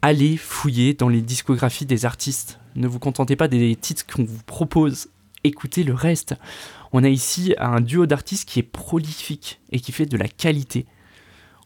Allez 0.00 0.38
fouiller 0.38 0.94
dans 0.94 1.10
les 1.10 1.20
discographies 1.20 1.84
des 1.84 2.06
artistes. 2.06 2.58
Ne 2.74 2.88
vous 2.88 2.98
contentez 2.98 3.36
pas 3.36 3.46
des 3.46 3.76
titres 3.76 4.06
qu'on 4.06 4.24
vous 4.24 4.42
propose. 4.44 5.08
Écoutez 5.44 5.84
le 5.84 5.92
reste. 5.92 6.34
On 6.92 7.04
a 7.04 7.08
ici 7.08 7.54
un 7.58 7.82
duo 7.82 8.06
d'artistes 8.06 8.48
qui 8.48 8.60
est 8.60 8.64
prolifique 8.64 9.60
et 9.72 9.78
qui 9.78 9.92
fait 9.92 10.06
de 10.06 10.16
la 10.16 10.26
qualité. 10.26 10.86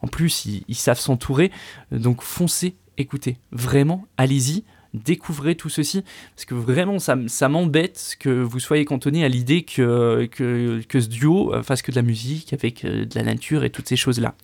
En 0.03 0.09
plus, 0.09 0.47
ils, 0.47 0.75
savent 0.75 0.99
s'entourer. 0.99 1.53
Donc 1.93 2.23
foncez, 2.23 2.75
écoutez. 2.97 3.37
Vraiment, 3.53 4.07
allez-y. 4.17 4.65
Découvrez 4.95 5.55
tout 5.55 5.69
ceci. 5.69 6.03
Parce 6.35 6.45
que 6.45 6.55
vraiment, 6.55 6.99
ça, 6.99 7.49
m'embête 7.49 8.17
que 8.19 8.31
vous 8.31 8.59
soyez 8.59 8.85
cantonné 8.85 9.25
à 9.25 9.29
l'idée 9.29 9.63
que, 9.63 10.27
que, 10.27 11.01
ce 11.01 11.09
duo 11.09 11.55
euh, 11.55 11.63
fasse 11.63 11.83
que 11.83 11.93
de 11.93 11.97
la 11.97 12.03
musique 12.03 12.53
avec 12.53 12.85
euh, 12.85 13.05
de 13.05 13.15
la 13.15 13.23
nature 13.23 13.65
et 13.65 13.71
toutes 13.71 13.89
ces 13.89 13.97
choses-là. 13.97 14.35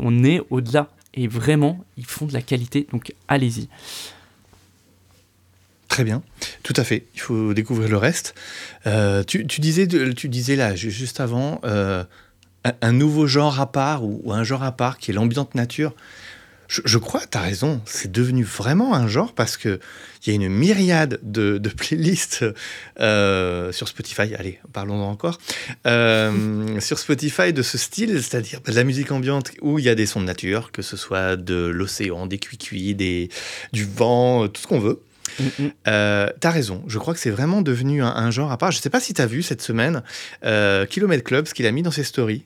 On 0.00 0.22
est 0.24 0.40
au-delà. 0.50 0.90
Et 1.14 1.28
vraiment, 1.28 1.82
ils 1.96 2.04
font 2.04 2.26
de 2.26 2.34
la 2.34 2.42
qualité. 2.42 2.86
Donc 2.92 3.14
allez-y. 3.26 3.68
Très 5.88 6.04
bien, 6.04 6.22
tout 6.62 6.74
à 6.76 6.84
fait. 6.84 7.06
Il 7.14 7.20
faut 7.20 7.54
découvrir 7.54 7.88
le 7.88 7.96
reste. 7.96 8.34
Euh, 8.86 9.22
tu, 9.22 9.44
disais, 9.44 9.86
tu 9.86 10.28
disais 10.28 10.56
là, 10.56 10.74
ju- 10.74 10.90
juste 10.90 11.20
avant, 11.20 11.60
euh, 11.64 12.04
un, 12.82 12.92
nouveau 12.92 13.26
genre 13.26 13.60
à 13.60 13.70
part 13.70 14.04
ou, 14.04 14.32
un 14.32 14.44
genre 14.44 14.62
à 14.62 14.72
part 14.72 14.98
qui 14.98 15.10
est 15.10 15.14
l'ambiante 15.14 15.54
nature. 15.54 15.94
Je, 16.68 16.98
crois, 16.98 17.20
tu 17.30 17.38
as 17.38 17.40
raison, 17.40 17.80
c'est 17.84 18.10
devenu 18.10 18.42
vraiment 18.42 18.92
un 18.92 19.06
genre 19.06 19.34
parce 19.34 19.56
qu'il 19.56 19.78
y 20.26 20.30
a 20.30 20.34
une 20.34 20.48
myriade 20.48 21.20
de, 21.22 21.58
playlists 21.68 22.44
euh, 22.98 23.70
sur 23.70 23.86
Spotify. 23.86 24.34
Allez, 24.34 24.58
parlons-en 24.72 25.08
encore. 25.08 25.38
Euh, 25.86 26.80
sur 26.80 26.98
Spotify 26.98 27.52
de 27.52 27.62
ce 27.62 27.78
style, 27.78 28.20
c'est-à-dire 28.20 28.60
de 28.62 28.72
la 28.72 28.82
musique 28.82 29.12
ambiante 29.12 29.52
où 29.62 29.78
il 29.78 29.84
y 29.84 29.88
a 29.88 29.94
des 29.94 30.06
sons 30.06 30.20
de 30.20 30.26
nature, 30.26 30.72
que 30.72 30.82
ce 30.82 30.96
soit 30.96 31.36
de 31.36 31.66
l'océan, 31.66 32.26
des 32.26 32.38
cuicuis, 32.38 32.96
des, 32.96 33.28
du 33.72 33.84
vent, 33.84 34.48
tout 34.48 34.60
ce 34.60 34.66
qu'on 34.66 34.80
veut. 34.80 35.00
Euh, 35.86 36.30
t'as 36.40 36.50
raison, 36.50 36.82
je 36.86 36.98
crois 36.98 37.12
que 37.12 37.20
c'est 37.20 37.30
vraiment 37.30 37.60
devenu 37.60 38.02
un, 38.02 38.08
un 38.08 38.30
genre 38.30 38.52
à 38.52 38.58
part. 38.58 38.70
Je 38.70 38.78
sais 38.78 38.90
pas 38.90 39.00
si 39.00 39.12
t'as 39.12 39.26
vu 39.26 39.42
cette 39.42 39.60
semaine 39.60 40.02
euh, 40.44 40.86
Kilomètre 40.86 41.24
Club, 41.24 41.46
ce 41.46 41.54
qu'il 41.54 41.66
a 41.66 41.72
mis 41.72 41.82
dans 41.82 41.90
ses 41.90 42.04
stories. 42.04 42.44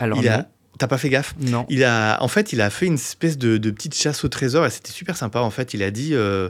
Alors, 0.00 0.18
il 0.18 0.28
a, 0.28 0.48
t'as 0.78 0.88
pas 0.88 0.98
fait 0.98 1.08
gaffe? 1.08 1.34
Non. 1.40 1.66
Il 1.68 1.84
a, 1.84 2.18
en 2.20 2.28
fait, 2.28 2.52
il 2.52 2.60
a 2.60 2.70
fait 2.70 2.86
une 2.86 2.94
espèce 2.94 3.38
de, 3.38 3.58
de 3.58 3.70
petite 3.70 3.94
chasse 3.94 4.24
au 4.24 4.28
trésor 4.28 4.66
et 4.66 4.70
c'était 4.70 4.90
super 4.92 5.16
sympa. 5.16 5.40
En 5.40 5.50
fait, 5.50 5.74
il 5.74 5.82
a 5.82 5.90
dit, 5.90 6.14
euh, 6.14 6.48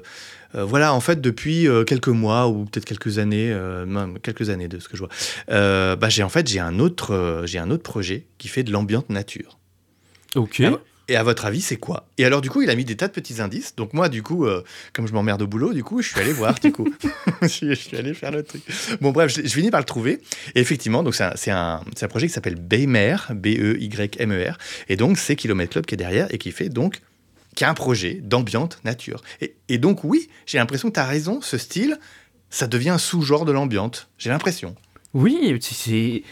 euh, 0.54 0.64
voilà, 0.64 0.94
en 0.94 1.00
fait, 1.00 1.20
depuis 1.20 1.68
euh, 1.68 1.84
quelques 1.84 2.08
mois 2.08 2.48
ou 2.48 2.64
peut-être 2.64 2.86
quelques 2.86 3.18
années, 3.18 3.52
même 3.86 4.18
quelques 4.20 4.48
années 4.50 4.68
de 4.68 4.78
ce 4.78 4.88
que 4.88 4.96
je 4.96 5.02
vois, 5.02 5.96
bah, 5.96 6.08
j'ai 6.08 6.22
en 6.22 6.30
fait 6.30 6.48
j'ai 6.48 6.60
un 6.60 6.78
autre, 6.78 7.42
j'ai 7.44 7.58
un 7.58 7.70
autre 7.70 7.82
projet 7.82 8.24
qui 8.38 8.48
fait 8.48 8.62
de 8.62 8.72
l'ambiante 8.72 9.10
nature. 9.10 9.58
Ok. 10.36 10.62
Et 11.08 11.16
à 11.16 11.22
votre 11.22 11.44
avis, 11.44 11.60
c'est 11.60 11.76
quoi? 11.76 12.06
Et 12.16 12.24
alors, 12.24 12.40
du 12.40 12.48
coup, 12.48 12.62
il 12.62 12.70
a 12.70 12.74
mis 12.74 12.84
des 12.86 12.96
tas 12.96 13.08
de 13.08 13.12
petits 13.12 13.40
indices. 13.42 13.76
Donc, 13.76 13.92
moi, 13.92 14.08
du 14.08 14.22
coup, 14.22 14.46
euh, 14.46 14.62
comme 14.94 15.06
je 15.06 15.12
m'emmerde 15.12 15.42
au 15.42 15.46
boulot, 15.46 15.74
du 15.74 15.84
coup, 15.84 16.00
je 16.00 16.08
suis 16.08 16.18
allé 16.20 16.32
voir, 16.32 16.54
du 16.58 16.72
coup. 16.72 16.88
je, 17.42 17.46
suis, 17.46 17.68
je 17.70 17.74
suis 17.74 17.96
allé 17.96 18.14
faire 18.14 18.30
le 18.30 18.42
truc. 18.42 18.62
Bon, 19.02 19.10
bref, 19.12 19.30
je, 19.34 19.42
je 19.42 19.52
finis 19.52 19.70
par 19.70 19.80
le 19.80 19.84
trouver. 19.86 20.20
Et 20.54 20.60
effectivement, 20.60 21.02
donc 21.02 21.14
c'est 21.14 21.50
un, 21.50 21.56
un, 21.56 21.80
un 22.00 22.08
projet 22.08 22.26
qui 22.26 22.32
s'appelle 22.32 22.54
Baymer, 22.56 23.16
B-E-Y-M-E-R. 23.34 24.56
Et 24.88 24.96
donc, 24.96 25.18
c'est 25.18 25.36
Kilomètre 25.36 25.72
Club 25.72 25.86
qui 25.86 25.94
est 25.94 25.98
derrière 25.98 26.32
et 26.32 26.38
qui 26.38 26.50
fait 26.52 26.68
donc. 26.68 27.00
qui 27.54 27.64
a 27.64 27.70
un 27.70 27.74
projet 27.74 28.20
d'ambiante 28.22 28.78
nature. 28.84 29.22
Et, 29.40 29.54
et 29.68 29.78
donc, 29.78 30.04
oui, 30.04 30.28
j'ai 30.46 30.58
l'impression 30.58 30.88
que 30.88 30.94
tu 30.94 31.00
as 31.00 31.04
raison, 31.06 31.40
ce 31.40 31.58
style, 31.58 31.98
ça 32.50 32.66
devient 32.66 32.90
un 32.90 32.98
sous-genre 32.98 33.44
de 33.44 33.52
l'ambiante. 33.52 34.08
J'ai 34.18 34.30
l'impression. 34.30 34.74
Oui, 35.12 35.56
c'est- 35.60 36.22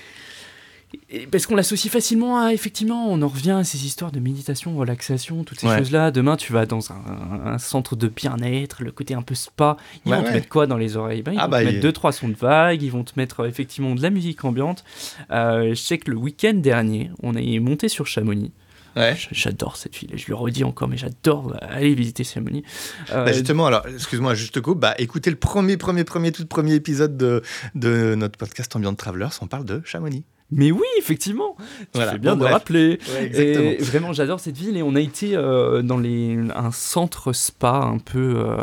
Parce 1.30 1.46
qu'on 1.46 1.56
l'associe 1.56 1.92
facilement 1.92 2.40
à, 2.40 2.52
effectivement, 2.52 3.06
on 3.10 3.20
en 3.22 3.28
revient 3.28 3.50
à 3.52 3.64
ces 3.64 3.84
histoires 3.86 4.12
de 4.12 4.20
méditation, 4.20 4.76
relaxation, 4.76 5.44
toutes 5.44 5.60
ces 5.60 5.66
Ouais. 5.66 5.78
choses-là. 5.78 6.10
Demain, 6.10 6.36
tu 6.36 6.52
vas 6.52 6.66
dans 6.66 6.90
un, 6.92 7.42
un 7.46 7.58
centre 7.58 7.96
de 7.96 8.08
bien-être, 8.08 8.82
le 8.82 8.92
côté 8.92 9.14
un 9.14 9.22
peu 9.22 9.34
spa. 9.34 9.76
Ils 10.04 10.10
Ouais, 10.10 10.16
vont 10.16 10.22
te 10.22 10.28
ouais. 10.28 10.34
mettre 10.34 10.48
quoi 10.48 10.66
dans 10.66 10.76
les 10.78 10.96
oreilles? 10.96 11.22
Ben, 11.22 11.32
Ils 11.32 11.38
Ah 11.38 11.44
vont 11.44 11.50
bah, 11.50 11.60
te 11.60 11.64
mettre 11.64 11.76
il- 11.76 11.80
deux, 11.80 11.92
trois 11.92 12.12
sons 12.12 12.28
de 12.28 12.34
vagues, 12.36 12.82
ils 12.82 12.90
vont 12.90 13.04
te 13.04 13.12
mettre 13.16 13.40
euh, 13.40 13.46
effectivement 13.48 13.94
de 13.94 14.02
la 14.02 14.10
musique 14.10 14.44
ambiante. 14.44 14.84
Euh, 15.30 15.70
je 15.70 15.74
sais 15.74 15.98
que 15.98 16.10
le 16.10 16.16
week-end 16.16 16.54
dernier, 16.54 17.10
on 17.22 17.34
est 17.34 17.58
monté 17.58 17.88
sur 17.88 18.06
Chamonix. 18.06 18.52
Ouais. 18.94 19.16
J'adore 19.30 19.76
cette 19.76 19.96
ville, 19.96 20.10
je 20.16 20.26
le 20.28 20.34
redis 20.34 20.64
encore, 20.64 20.86
mais 20.86 20.98
j'adore 20.98 21.56
aller 21.62 21.94
visiter 21.94 22.24
Chamonix. 22.24 22.62
Euh, 23.10 23.24
Bah 23.24 23.32
justement, 23.32 23.64
alors, 23.66 23.86
excuse-moi, 23.86 24.34
juste 24.34 24.60
coupe. 24.60 24.80
Bah, 24.80 24.94
écoutez 24.98 25.30
le 25.30 25.36
premier, 25.36 25.78
premier, 25.78 26.04
premier, 26.04 26.30
tout 26.30 26.44
premier 26.44 26.74
épisode 26.74 27.16
de, 27.16 27.42
de 27.74 28.14
notre 28.16 28.36
podcast 28.36 28.76
Ambient 28.76 28.94
Travelers. 28.94 29.30
On 29.40 29.46
parle 29.46 29.64
de 29.64 29.80
Chamonix. 29.86 30.24
Mais 30.52 30.70
oui, 30.70 30.86
effectivement, 30.98 31.56
tu 31.58 31.64
Voilà. 31.94 32.12
fais 32.12 32.18
bien 32.18 32.32
Bon, 32.32 32.36
de 32.36 32.40
bref. 32.42 32.52
rappeler. 32.52 32.98
Ouais, 33.14 33.24
exactement. 33.24 33.70
Et 33.70 33.76
vraiment, 33.78 34.12
j'adore 34.12 34.38
cette 34.40 34.56
ville 34.56 34.76
et 34.76 34.82
on 34.82 34.94
a 34.94 35.00
été 35.00 35.34
euh, 35.34 35.82
dans 35.82 35.98
les, 35.98 36.36
un 36.54 36.70
centre 36.70 37.32
spa 37.32 37.72
un 37.82 37.98
peu. 37.98 38.34
euh, 38.36 38.56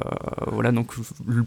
voilà, 0.52 0.72
donc 0.72 0.94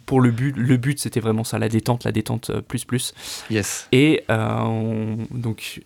pour 0.06 0.20
le 0.20 0.30
but, 0.30 0.54
le 0.56 0.76
but 0.76 0.98
c'était 0.98 1.20
vraiment 1.20 1.44
ça, 1.44 1.58
la 1.58 1.68
détente, 1.68 2.04
la 2.04 2.12
détente 2.12 2.50
euh, 2.50 2.60
plus 2.60 2.84
plus. 2.84 3.14
Yes. 3.50 3.88
Et 3.92 4.22
euh, 4.30 4.58
on- 4.60 5.16
donc 5.30 5.80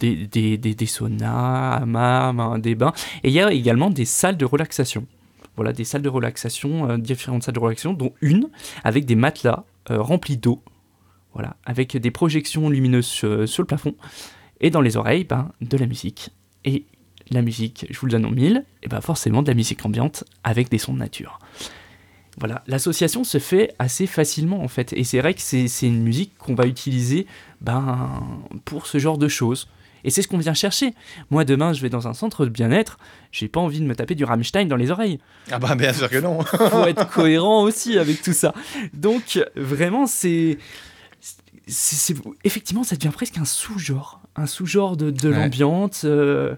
des, 0.00 0.26
des, 0.26 0.58
des, 0.58 0.74
des 0.74 0.86
saunas, 0.86 1.74
hammams, 1.82 2.40
hein, 2.40 2.58
des 2.58 2.74
bains. 2.74 2.92
Et 3.22 3.28
il 3.28 3.34
y 3.34 3.40
a 3.40 3.52
également 3.52 3.90
des 3.90 4.04
salles 4.04 4.36
de 4.36 4.44
relaxation. 4.44 5.06
Voilà, 5.56 5.72
des 5.72 5.84
salles 5.84 6.02
de 6.02 6.08
relaxation, 6.08 6.98
différentes 6.98 7.44
salles 7.44 7.54
de 7.54 7.60
relaxation, 7.60 7.92
dont 7.92 8.12
une 8.20 8.48
avec 8.82 9.04
des 9.04 9.14
matelas 9.14 9.62
remplis 9.88 10.36
d'eau. 10.36 10.60
Voilà, 11.34 11.56
avec 11.64 11.96
des 11.96 12.10
projections 12.10 12.70
lumineuses 12.70 13.06
sur, 13.06 13.48
sur 13.48 13.62
le 13.62 13.66
plafond. 13.66 13.94
Et 14.60 14.70
dans 14.70 14.80
les 14.80 14.96
oreilles, 14.96 15.24
ben, 15.24 15.50
de 15.60 15.76
la 15.76 15.86
musique. 15.86 16.30
Et 16.64 16.84
la 17.30 17.42
musique, 17.42 17.86
je 17.90 17.98
vous 17.98 18.06
le 18.06 18.12
donne 18.12 18.24
en 18.24 18.30
mille, 18.30 18.64
et 18.82 18.88
ben 18.88 19.00
forcément 19.00 19.42
de 19.42 19.48
la 19.48 19.54
musique 19.54 19.84
ambiante 19.84 20.24
avec 20.44 20.70
des 20.70 20.78
sons 20.78 20.94
de 20.94 20.98
nature. 20.98 21.38
Voilà, 22.38 22.64
l'association 22.66 23.22
se 23.22 23.38
fait 23.38 23.74
assez 23.78 24.06
facilement 24.06 24.62
en 24.62 24.68
fait. 24.68 24.92
Et 24.92 25.04
c'est 25.04 25.20
vrai 25.20 25.34
que 25.34 25.40
c'est 25.40 25.68
c'est 25.68 25.86
une 25.86 26.02
musique 26.02 26.36
qu'on 26.36 26.54
va 26.54 26.66
utiliser 26.66 27.26
ben, 27.60 28.22
pour 28.64 28.86
ce 28.86 28.98
genre 28.98 29.18
de 29.18 29.28
choses. 29.28 29.68
Et 30.04 30.10
c'est 30.10 30.20
ce 30.20 30.28
qu'on 30.28 30.38
vient 30.38 30.52
chercher. 30.52 30.94
Moi, 31.30 31.44
demain, 31.44 31.72
je 31.72 31.80
vais 31.80 31.88
dans 31.88 32.08
un 32.08 32.12
centre 32.12 32.44
de 32.44 32.50
bien-être, 32.50 32.98
j'ai 33.32 33.48
pas 33.48 33.60
envie 33.60 33.80
de 33.80 33.86
me 33.86 33.94
taper 33.94 34.14
du 34.14 34.24
Rammstein 34.24 34.66
dans 34.68 34.76
les 34.76 34.90
oreilles. 34.90 35.18
Ah 35.50 35.58
bah 35.58 35.74
bien 35.76 35.94
sûr 35.94 36.10
que 36.10 36.18
non. 36.18 36.42
Faut 36.42 36.84
être 36.84 37.08
cohérent 37.10 37.62
aussi 37.62 37.98
avec 37.98 38.20
tout 38.20 38.34
ça. 38.34 38.52
Donc, 38.92 39.42
vraiment, 39.56 40.06
c'est. 40.06 40.58
C'est- 41.66 41.96
c'est- 41.96 42.20
Effectivement, 42.44 42.84
ça 42.84 42.96
devient 42.96 43.12
presque 43.12 43.38
un 43.38 43.44
sous-genre. 43.44 44.20
Un 44.36 44.46
sous-genre 44.46 44.96
de, 44.96 45.10
de 45.10 45.30
Ouais. 45.30 45.36
l'ambiance. 45.36 46.02
euh, 46.04 46.54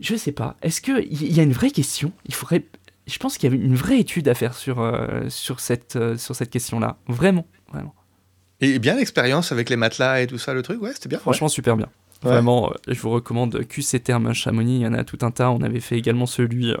Je 0.00 0.14
sais 0.14 0.32
pas. 0.32 0.56
Est-ce 0.62 0.80
qu'il 0.80 1.12
y 1.12 1.34
y 1.34 1.40
a 1.40 1.42
une 1.42 1.52
vraie 1.52 1.70
question? 1.72 2.12
Il 2.26 2.34
faudrait. 2.34 2.64
Je 3.08 3.18
pense 3.18 3.36
qu'il 3.38 3.50
y 3.50 3.52
a 3.52 3.56
une 3.56 3.74
vraie 3.74 3.98
étude 3.98 4.28
à 4.28 4.34
faire 4.34 4.54
sur, 4.54 4.80
euh, 4.80 5.28
sur 5.28 5.58
cette, 5.60 5.96
euh, 5.96 6.16
sur 6.16 6.36
cette 6.36 6.50
question-là. 6.50 6.98
Vraiment, 7.08 7.46
vraiment. 7.72 7.94
Et 8.60 8.78
bien 8.78 8.94
l'expérience 8.96 9.50
avec 9.50 9.70
les 9.70 9.76
matelas 9.76 10.20
et 10.20 10.26
tout 10.26 10.38
ça, 10.38 10.52
le 10.54 10.62
truc, 10.62 10.80
ouais, 10.82 10.92
c'était 10.92 11.08
bien. 11.08 11.18
Franchement, 11.18 11.48
super 11.48 11.76
bien. 11.76 11.88
Ouais. 12.22 12.30
Vraiment, 12.30 12.70
euh, 12.70 12.74
je 12.94 13.00
vous 13.00 13.10
recommande 13.10 13.64
QC 13.66 13.98
Terme 14.00 14.32
Chamonix. 14.34 14.76
Il 14.76 14.82
y 14.82 14.86
en 14.86 14.92
a 14.94 15.04
tout 15.04 15.18
un 15.22 15.30
tas. 15.30 15.50
On 15.50 15.62
avait 15.62 15.80
fait 15.80 15.96
également 15.96 16.26
celui 16.26 16.70
euh, 16.70 16.76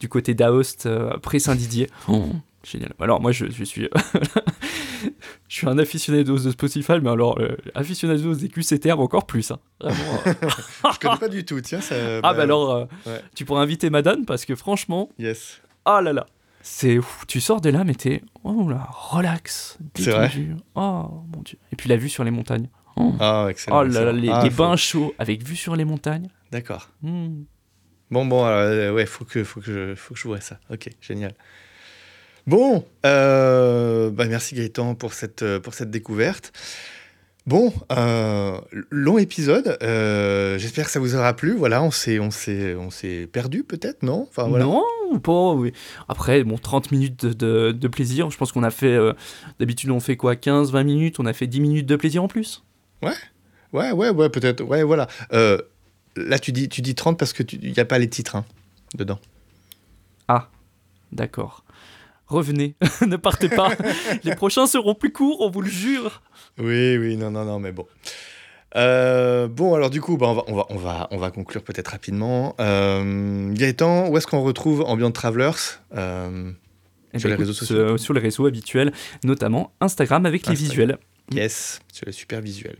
du 0.00 0.08
côté 0.08 0.32
d'Aoste, 0.34 0.86
euh, 0.86 1.10
après 1.12 1.38
Saint-Didier. 1.40 1.90
Oh, 2.08 2.28
génial. 2.64 2.92
Alors, 3.00 3.20
moi, 3.20 3.32
je, 3.32 3.46
je 3.50 3.64
suis. 3.64 3.88
je 5.48 5.54
suis 5.56 5.68
un 5.68 5.78
aficionado 5.78 6.38
de 6.38 6.50
Spotify, 6.50 6.94
mais 7.02 7.10
alors, 7.10 7.38
euh, 7.40 7.56
aficionado 7.74 8.34
des 8.34 8.48
QC 8.48 8.78
Terme 8.80 9.00
encore 9.00 9.26
plus. 9.26 9.50
hein. 9.50 9.58
Vraiment. 9.80 10.18
euh. 10.26 10.32
Je 10.94 10.98
connais 10.98 11.18
pas 11.18 11.28
du 11.28 11.44
tout, 11.44 11.60
tiens. 11.60 11.80
Ça, 11.80 11.94
ah, 12.22 12.34
bah 12.34 12.42
alors, 12.42 12.70
euh, 12.74 12.84
ouais. 13.06 13.20
tu 13.34 13.44
pourrais 13.44 13.62
inviter 13.62 13.90
Madame 13.90 14.24
parce 14.24 14.44
que 14.44 14.54
franchement, 14.54 15.10
Yes. 15.18 15.60
ah 15.84 16.00
là 16.02 16.12
là. 16.12 16.26
C'est 16.66 16.98
tu 17.28 17.40
sors 17.42 17.60
de 17.60 17.68
là, 17.68 17.84
mais 17.84 17.94
t'es 17.94 18.22
oh 18.42 18.68
là, 18.70 18.88
relax, 18.90 19.76
C'est 19.94 20.10
vrai 20.10 20.28
détendu. 20.28 20.56
Oh 20.76 21.10
mon 21.34 21.42
dieu. 21.42 21.58
Et 21.72 21.76
puis 21.76 21.90
la 21.90 21.96
vue 21.98 22.08
sur 22.08 22.24
les 22.24 22.30
montagnes. 22.30 22.68
Oh, 22.96 23.12
Ah, 23.20 23.48
excellent. 23.50 23.80
Oh 23.80 23.84
là 23.84 24.04
là, 24.04 24.12
les, 24.12 24.30
Ah, 24.30 24.42
les 24.42 24.50
faut- 24.50 24.62
bains 24.62 24.76
chauds 24.76 25.12
avec 25.18 25.42
vue 25.46 25.56
sur 25.56 25.76
les 25.76 25.84
montagnes. 25.84 26.28
D'accord. 26.52 26.88
Hmm. 27.02 27.42
Bon, 28.10 28.24
bon, 28.24 28.46
euh, 28.46 28.92
ouais, 28.92 29.04
faut 29.04 29.24
que, 29.26 29.44
faut 29.44 29.60
que, 29.60 29.66
je, 29.66 29.94
faut 29.94 30.14
que 30.14 30.20
je 30.20 30.28
vois 30.28 30.40
ça. 30.40 30.58
Ok, 30.70 30.88
génial. 31.02 31.34
Bon, 32.46 32.84
euh, 33.06 34.10
bah 34.10 34.26
merci 34.26 34.54
Gaëtan 34.54 34.94
pour 34.94 35.14
cette, 35.14 35.42
euh, 35.42 35.60
pour 35.60 35.72
cette 35.74 35.90
découverte. 35.90 36.52
Bon, 37.46 37.72
euh, 37.92 38.58
long 38.90 39.18
épisode. 39.18 39.76
euh, 39.82 40.58
J'espère 40.58 40.86
que 40.86 40.90
ça 40.90 40.98
vous 41.00 41.14
aura 41.14 41.34
plu. 41.34 41.52
Voilà, 41.54 41.82
on 41.82 41.90
s'est, 41.90 42.18
on 42.18 42.30
s'est, 42.30 42.74
on 42.74 42.90
s'est 42.90 43.26
perdu 43.30 43.64
peut-être, 43.64 44.02
non? 44.02 44.26
Enfin 44.30 44.44
voilà. 44.48 44.64
Non, 44.64 44.82
pas. 45.22 45.52
Oui. 45.52 45.72
Après, 46.08 46.42
bon, 46.44 46.56
30 46.58 46.90
minutes 46.90 47.26
de, 47.26 47.72
de- 47.72 47.88
plaisir. 47.88 48.30
Je 48.30 48.36
pense 48.38 48.50
qu'on 48.52 48.62
a 48.62 48.70
fait. 48.70 48.94
euh, 48.94 49.12
D'habitude, 49.58 49.90
on 49.90 50.00
fait 50.00 50.16
quoi? 50.16 50.36
15, 50.36 50.72
20 50.72 50.84
minutes? 50.84 51.20
On 51.20 51.26
a 51.26 51.32
fait 51.34 51.46
10 51.46 51.60
minutes 51.60 51.86
de 51.86 51.96
plaisir 51.96 52.22
en 52.22 52.28
plus? 52.28 52.62
Ouais, 53.74 53.92
ouais, 53.92 54.08
ouais, 54.10 54.30
peut-être. 54.30 54.62
Ouais, 54.62 54.82
voilà. 54.82 55.06
Là, 56.16 56.38
tu 56.38 56.52
dis, 56.52 56.68
tu 56.70 56.80
dis 56.80 56.94
30 56.94 57.18
parce 57.18 57.32
que 57.34 57.42
il 57.60 57.72
n'y 57.72 57.80
a 57.80 57.84
pas 57.84 57.98
les 57.98 58.08
titres 58.08 58.36
hein, 58.36 58.44
dedans. 58.94 59.18
D'accord. 61.12 61.62
Revenez, 62.26 62.74
ne 63.06 63.16
partez 63.16 63.48
pas. 63.48 63.70
les 64.24 64.34
prochains 64.36 64.66
seront 64.66 64.94
plus 64.94 65.12
courts, 65.12 65.40
on 65.40 65.50
vous 65.50 65.60
le 65.60 65.68
jure. 65.70 66.22
Oui, 66.58 66.96
oui, 66.96 67.16
non, 67.16 67.30
non, 67.30 67.44
non, 67.44 67.58
mais 67.58 67.72
bon. 67.72 67.86
Euh, 68.76 69.46
bon, 69.46 69.74
alors 69.74 69.90
du 69.90 70.00
coup, 70.00 70.16
bah, 70.16 70.26
on, 70.28 70.34
va, 70.34 70.44
on, 70.48 70.54
va, 70.54 70.66
on, 70.70 70.76
va, 70.76 71.08
on 71.12 71.16
va 71.18 71.30
conclure 71.30 71.62
peut-être 71.62 71.88
rapidement. 71.88 72.56
Euh, 72.60 73.52
Gaëtan, 73.52 74.08
où 74.08 74.16
est-ce 74.16 74.26
qu'on 74.26 74.42
retrouve 74.42 74.82
Ambient 74.82 75.12
Travelers 75.12 75.52
Euh, 75.96 76.50
Eh 77.12 77.18
Sur 77.18 77.28
ben, 77.28 77.36
les 77.36 77.40
réseaux 77.40 77.52
sociaux. 77.52 77.96
Sur 77.98 78.14
les 78.14 78.20
réseaux 78.20 78.46
habituels, 78.46 78.92
notamment 79.22 79.72
Instagram 79.80 80.26
avec 80.26 80.46
les 80.46 80.54
visuels. 80.54 80.98
Yes, 81.32 81.80
sur 81.92 82.06
les 82.06 82.12
super 82.12 82.40
visuels. 82.40 82.78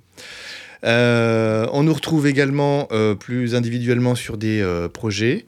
On 0.82 1.82
nous 1.82 1.94
retrouve 1.94 2.26
également 2.26 2.88
plus 3.20 3.54
individuellement 3.54 4.14
sur 4.16 4.36
des 4.36 4.88
projets. 4.92 5.46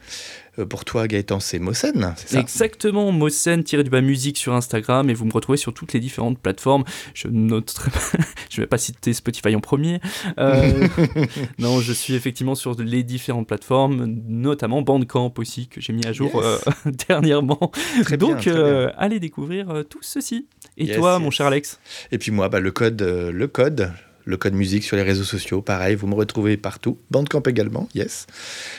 Euh, 0.59 0.67
pour 0.67 0.85
toi, 0.85 1.07
Gaëtan, 1.07 1.41
c'est 1.41 1.59
Mosen, 1.59 2.15
c'est 2.17 2.29
ça? 2.31 2.41
Exactement, 2.41 3.13
Mosen 3.13 3.63
tiré 3.65 3.85
du 3.85 3.91
bas 3.91 4.01
musique 4.01 4.39
sur 4.39 4.55
Instagram 4.55 5.11
et 5.11 5.15
vous 5.15 5.25
me 5.25 5.33
retrouvez 5.33 5.59
sur 5.59 5.75
toutes 5.75 5.93
les 5.93 6.01
différentes 6.01 6.39
plateformes. 6.39 6.85
Je 7.15 7.29
noterai 7.29 7.91
je 8.51 8.61
vais 8.61 8.67
pas 8.67 8.79
citer 8.79 9.13
Spotify 9.13 9.55
en 9.55 9.61
premier. 9.61 10.01
Euh, 10.39 10.89
non, 11.59 11.81
je 11.81 11.93
suis 11.93 12.15
effectivement 12.15 12.55
sur 12.55 12.75
les 12.81 13.03
différentes 13.03 13.47
plateformes, 13.47 14.07
notamment 14.27 14.83
Bandcamp 14.83 15.33
aussi 15.39 15.69
que 15.69 15.81
j'ai 15.81 15.93
mis 15.93 16.07
à 16.07 16.13
jour 16.13 16.31
Yes. 16.35 16.45
euh, 16.87 16.91
dernièrement. 17.09 17.71
Très 18.03 18.17
bien, 18.17 18.29
Donc 18.29 18.41
très 18.41 18.51
euh, 18.51 18.91
allez 18.97 19.21
découvrir 19.21 19.85
tout 19.89 20.01
ceci. 20.03 20.47
Et 20.79 20.87
Yes, 20.87 20.97
toi, 20.97 21.19
mon 21.19 21.31
cher 21.31 21.47
Alex? 21.47 21.79
Et 22.13 22.19
puis 22.19 22.31
moi, 22.31 22.49
bah, 22.49 22.61
le 22.61 22.71
code, 22.71 23.01
le 23.03 23.47
code, 23.49 23.93
le 24.27 24.37
code 24.37 24.53
musique 24.55 24.85
sur 24.85 24.97
les 24.97 25.03
réseaux 25.03 25.25
sociaux, 25.25 25.63
pareil, 25.63 25.95
vous 25.95 26.07
me 26.07 26.15
retrouvez 26.15 26.57
partout. 26.59 26.99
Bandcamp 27.11 27.43
également, 27.47 27.89
yes. 27.95 28.27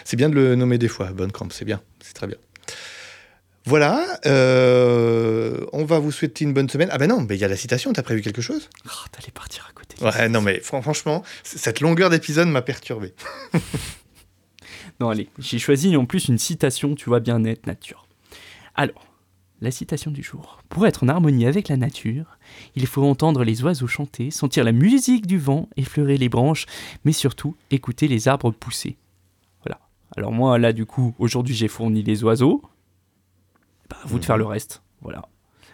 C'est 0.06 0.16
bien 0.18 0.30
de 0.30 0.36
le 0.36 0.56
nommer 0.56 0.78
des 0.78 0.88
fois, 0.90 1.08
Bandcamp, 1.14 1.48
c'est 1.52 1.66
bien, 1.66 1.82
c'est 2.02 2.14
très 2.14 2.28
bien. 2.28 2.38
Voilà, 3.66 4.06
euh, 4.26 5.66
on 5.74 5.84
va 5.84 6.00
vous 6.00 6.12
souhaiter 6.12 6.46
une 6.46 6.54
bonne 6.54 6.70
semaine. 6.70 6.88
Ah 6.92 6.98
ben 6.98 7.08
non, 7.08 7.26
mais 7.28 7.36
il 7.36 7.40
y 7.42 7.44
a 7.44 7.50
la 7.50 7.58
citation, 7.58 7.92
t'as 7.92 8.02
prévu 8.04 8.22
quelque 8.22 8.42
chose? 8.42 8.70
Oh, 8.86 8.90
T'allais 9.12 9.32
partir 9.34 9.68
à 9.70 9.74
côté. 9.74 9.98
Ouais, 10.04 10.30
non 10.30 10.42
mais 10.42 10.62
fran- 10.62 10.82
franchement, 10.82 11.24
cette 11.44 11.82
longueur 11.82 12.10
d'épisode 12.10 12.48
m'a 12.48 12.62
perturbé. 12.62 13.14
Non, 15.00 15.10
allez, 15.10 15.30
j'ai 15.38 15.60
choisi 15.60 15.96
en 15.96 16.06
plus 16.06 16.28
une 16.28 16.40
citation, 16.40 16.96
tu 16.96 17.06
vois, 17.06 17.20
bien-être, 17.20 17.68
nature. 17.68 18.08
Alors, 18.74 19.06
la 19.62 19.72
citation 19.72 20.12
du 20.12 20.22
jour. 20.24 20.60
Pour 20.70 20.86
être 20.86 21.04
en 21.04 21.08
harmonie 21.08 21.46
avec 21.46 21.68
la 21.70 21.78
nature, 21.78 22.38
il 22.76 22.86
faut 22.86 23.04
entendre 23.04 23.44
les 23.44 23.64
oiseaux 23.64 23.88
chanter, 23.88 24.30
sentir 24.32 24.64
la 24.64 24.72
musique 24.72 25.26
du 25.26 25.40
vent, 25.40 25.68
effleurer 25.78 26.18
les 26.18 26.30
branches, 26.30 26.66
mais 27.06 27.12
surtout 27.12 27.56
écouter 27.72 28.08
les 28.08 28.28
arbres 28.28 28.52
pousser. 28.52 28.98
Voilà. 29.64 29.80
Alors 30.16 30.32
moi, 30.32 30.58
là, 30.60 30.74
du 30.74 30.86
coup, 30.86 31.16
aujourd'hui, 31.18 31.56
j'ai 31.56 31.68
fourni 31.68 32.04
les 32.04 32.24
oiseaux. 32.24 32.62
Bah, 33.90 33.98
à 34.04 34.08
vous 34.08 34.20
de 34.20 34.26
faire 34.26 34.38
le 34.38 34.46
reste. 34.46 34.82
Voilà. 35.02 35.24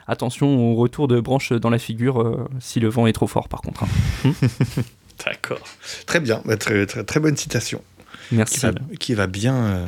Attention 0.08 0.72
au 0.72 0.76
retour 0.76 1.08
de 1.08 1.20
branches 1.20 1.52
dans 1.54 1.70
la 1.70 1.80
figure 1.80 2.22
euh, 2.22 2.48
si 2.60 2.80
le 2.80 2.90
vent 2.90 3.08
est 3.08 3.14
trop 3.14 3.28
fort, 3.28 3.48
par 3.50 3.62
contre. 3.62 3.84
hein. 3.84 4.32
D'accord. 5.26 5.62
Très 6.06 6.20
bien, 6.20 6.42
bah, 6.46 6.58
très, 6.58 6.86
très, 6.86 7.04
très 7.04 7.20
bonne 7.20 7.38
citation. 7.38 7.82
qui 8.30 8.36
Merci. 8.36 8.60
va, 8.62 8.72
qui 9.00 9.14
va 9.14 9.28
bien 9.28 9.56
euh, 9.56 9.88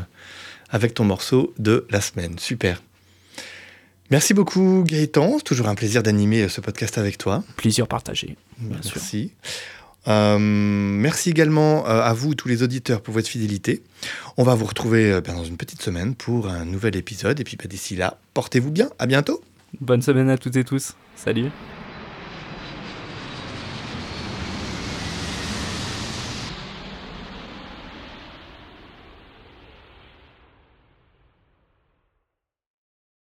avec 0.70 0.94
ton 0.94 1.04
morceau 1.04 1.54
de 1.60 1.86
la 1.90 2.00
semaine. 2.02 2.38
Super. 2.40 2.82
Merci 4.12 4.34
beaucoup 4.36 4.84
Gaëtan, 4.86 5.38
c'est 5.38 5.44
toujours 5.44 5.68
un 5.68 5.76
plaisir 5.76 6.04
d'animer 6.04 6.44
euh, 6.44 6.50
ce 6.50 6.62
podcast 6.62 6.98
avec 6.98 7.18
toi. 7.18 7.44
Plaisir 7.56 7.88
partagé. 7.88 8.36
Bien 8.60 8.82
sûr. 8.82 8.94
Merci. 8.96 9.32
Euh, 10.08 10.38
merci 10.40 11.32
également 11.32 11.88
euh, 11.88 12.02
à 12.02 12.14
vous, 12.14 12.36
tous 12.36 12.48
les 12.48 12.62
auditeurs, 12.62 13.02
pour 13.02 13.16
votre 13.16 13.28
fidélité. 13.28 13.82
On 14.38 14.44
va 14.44 14.54
vous 14.54 14.66
retrouver 14.66 15.20
ben, 15.22 15.34
dans 15.34 15.44
une 15.44 15.58
petite 15.58 15.82
semaine 15.82 16.14
pour 16.14 16.48
un 16.48 16.66
nouvel 16.66 16.96
épisode. 16.96 17.40
Et 17.40 17.44
puis 17.44 17.58
ben, 17.58 17.68
d'ici 17.68 17.96
là, 17.96 18.20
portez-vous 18.36 18.70
bien. 18.70 18.90
À 19.00 19.08
bientôt. 19.08 19.42
Bonne 19.82 20.04
semaine 20.04 20.30
à 20.30 20.38
toutes 20.38 20.56
et 20.56 20.64
tous. 20.64 20.94
Salut. 21.16 21.50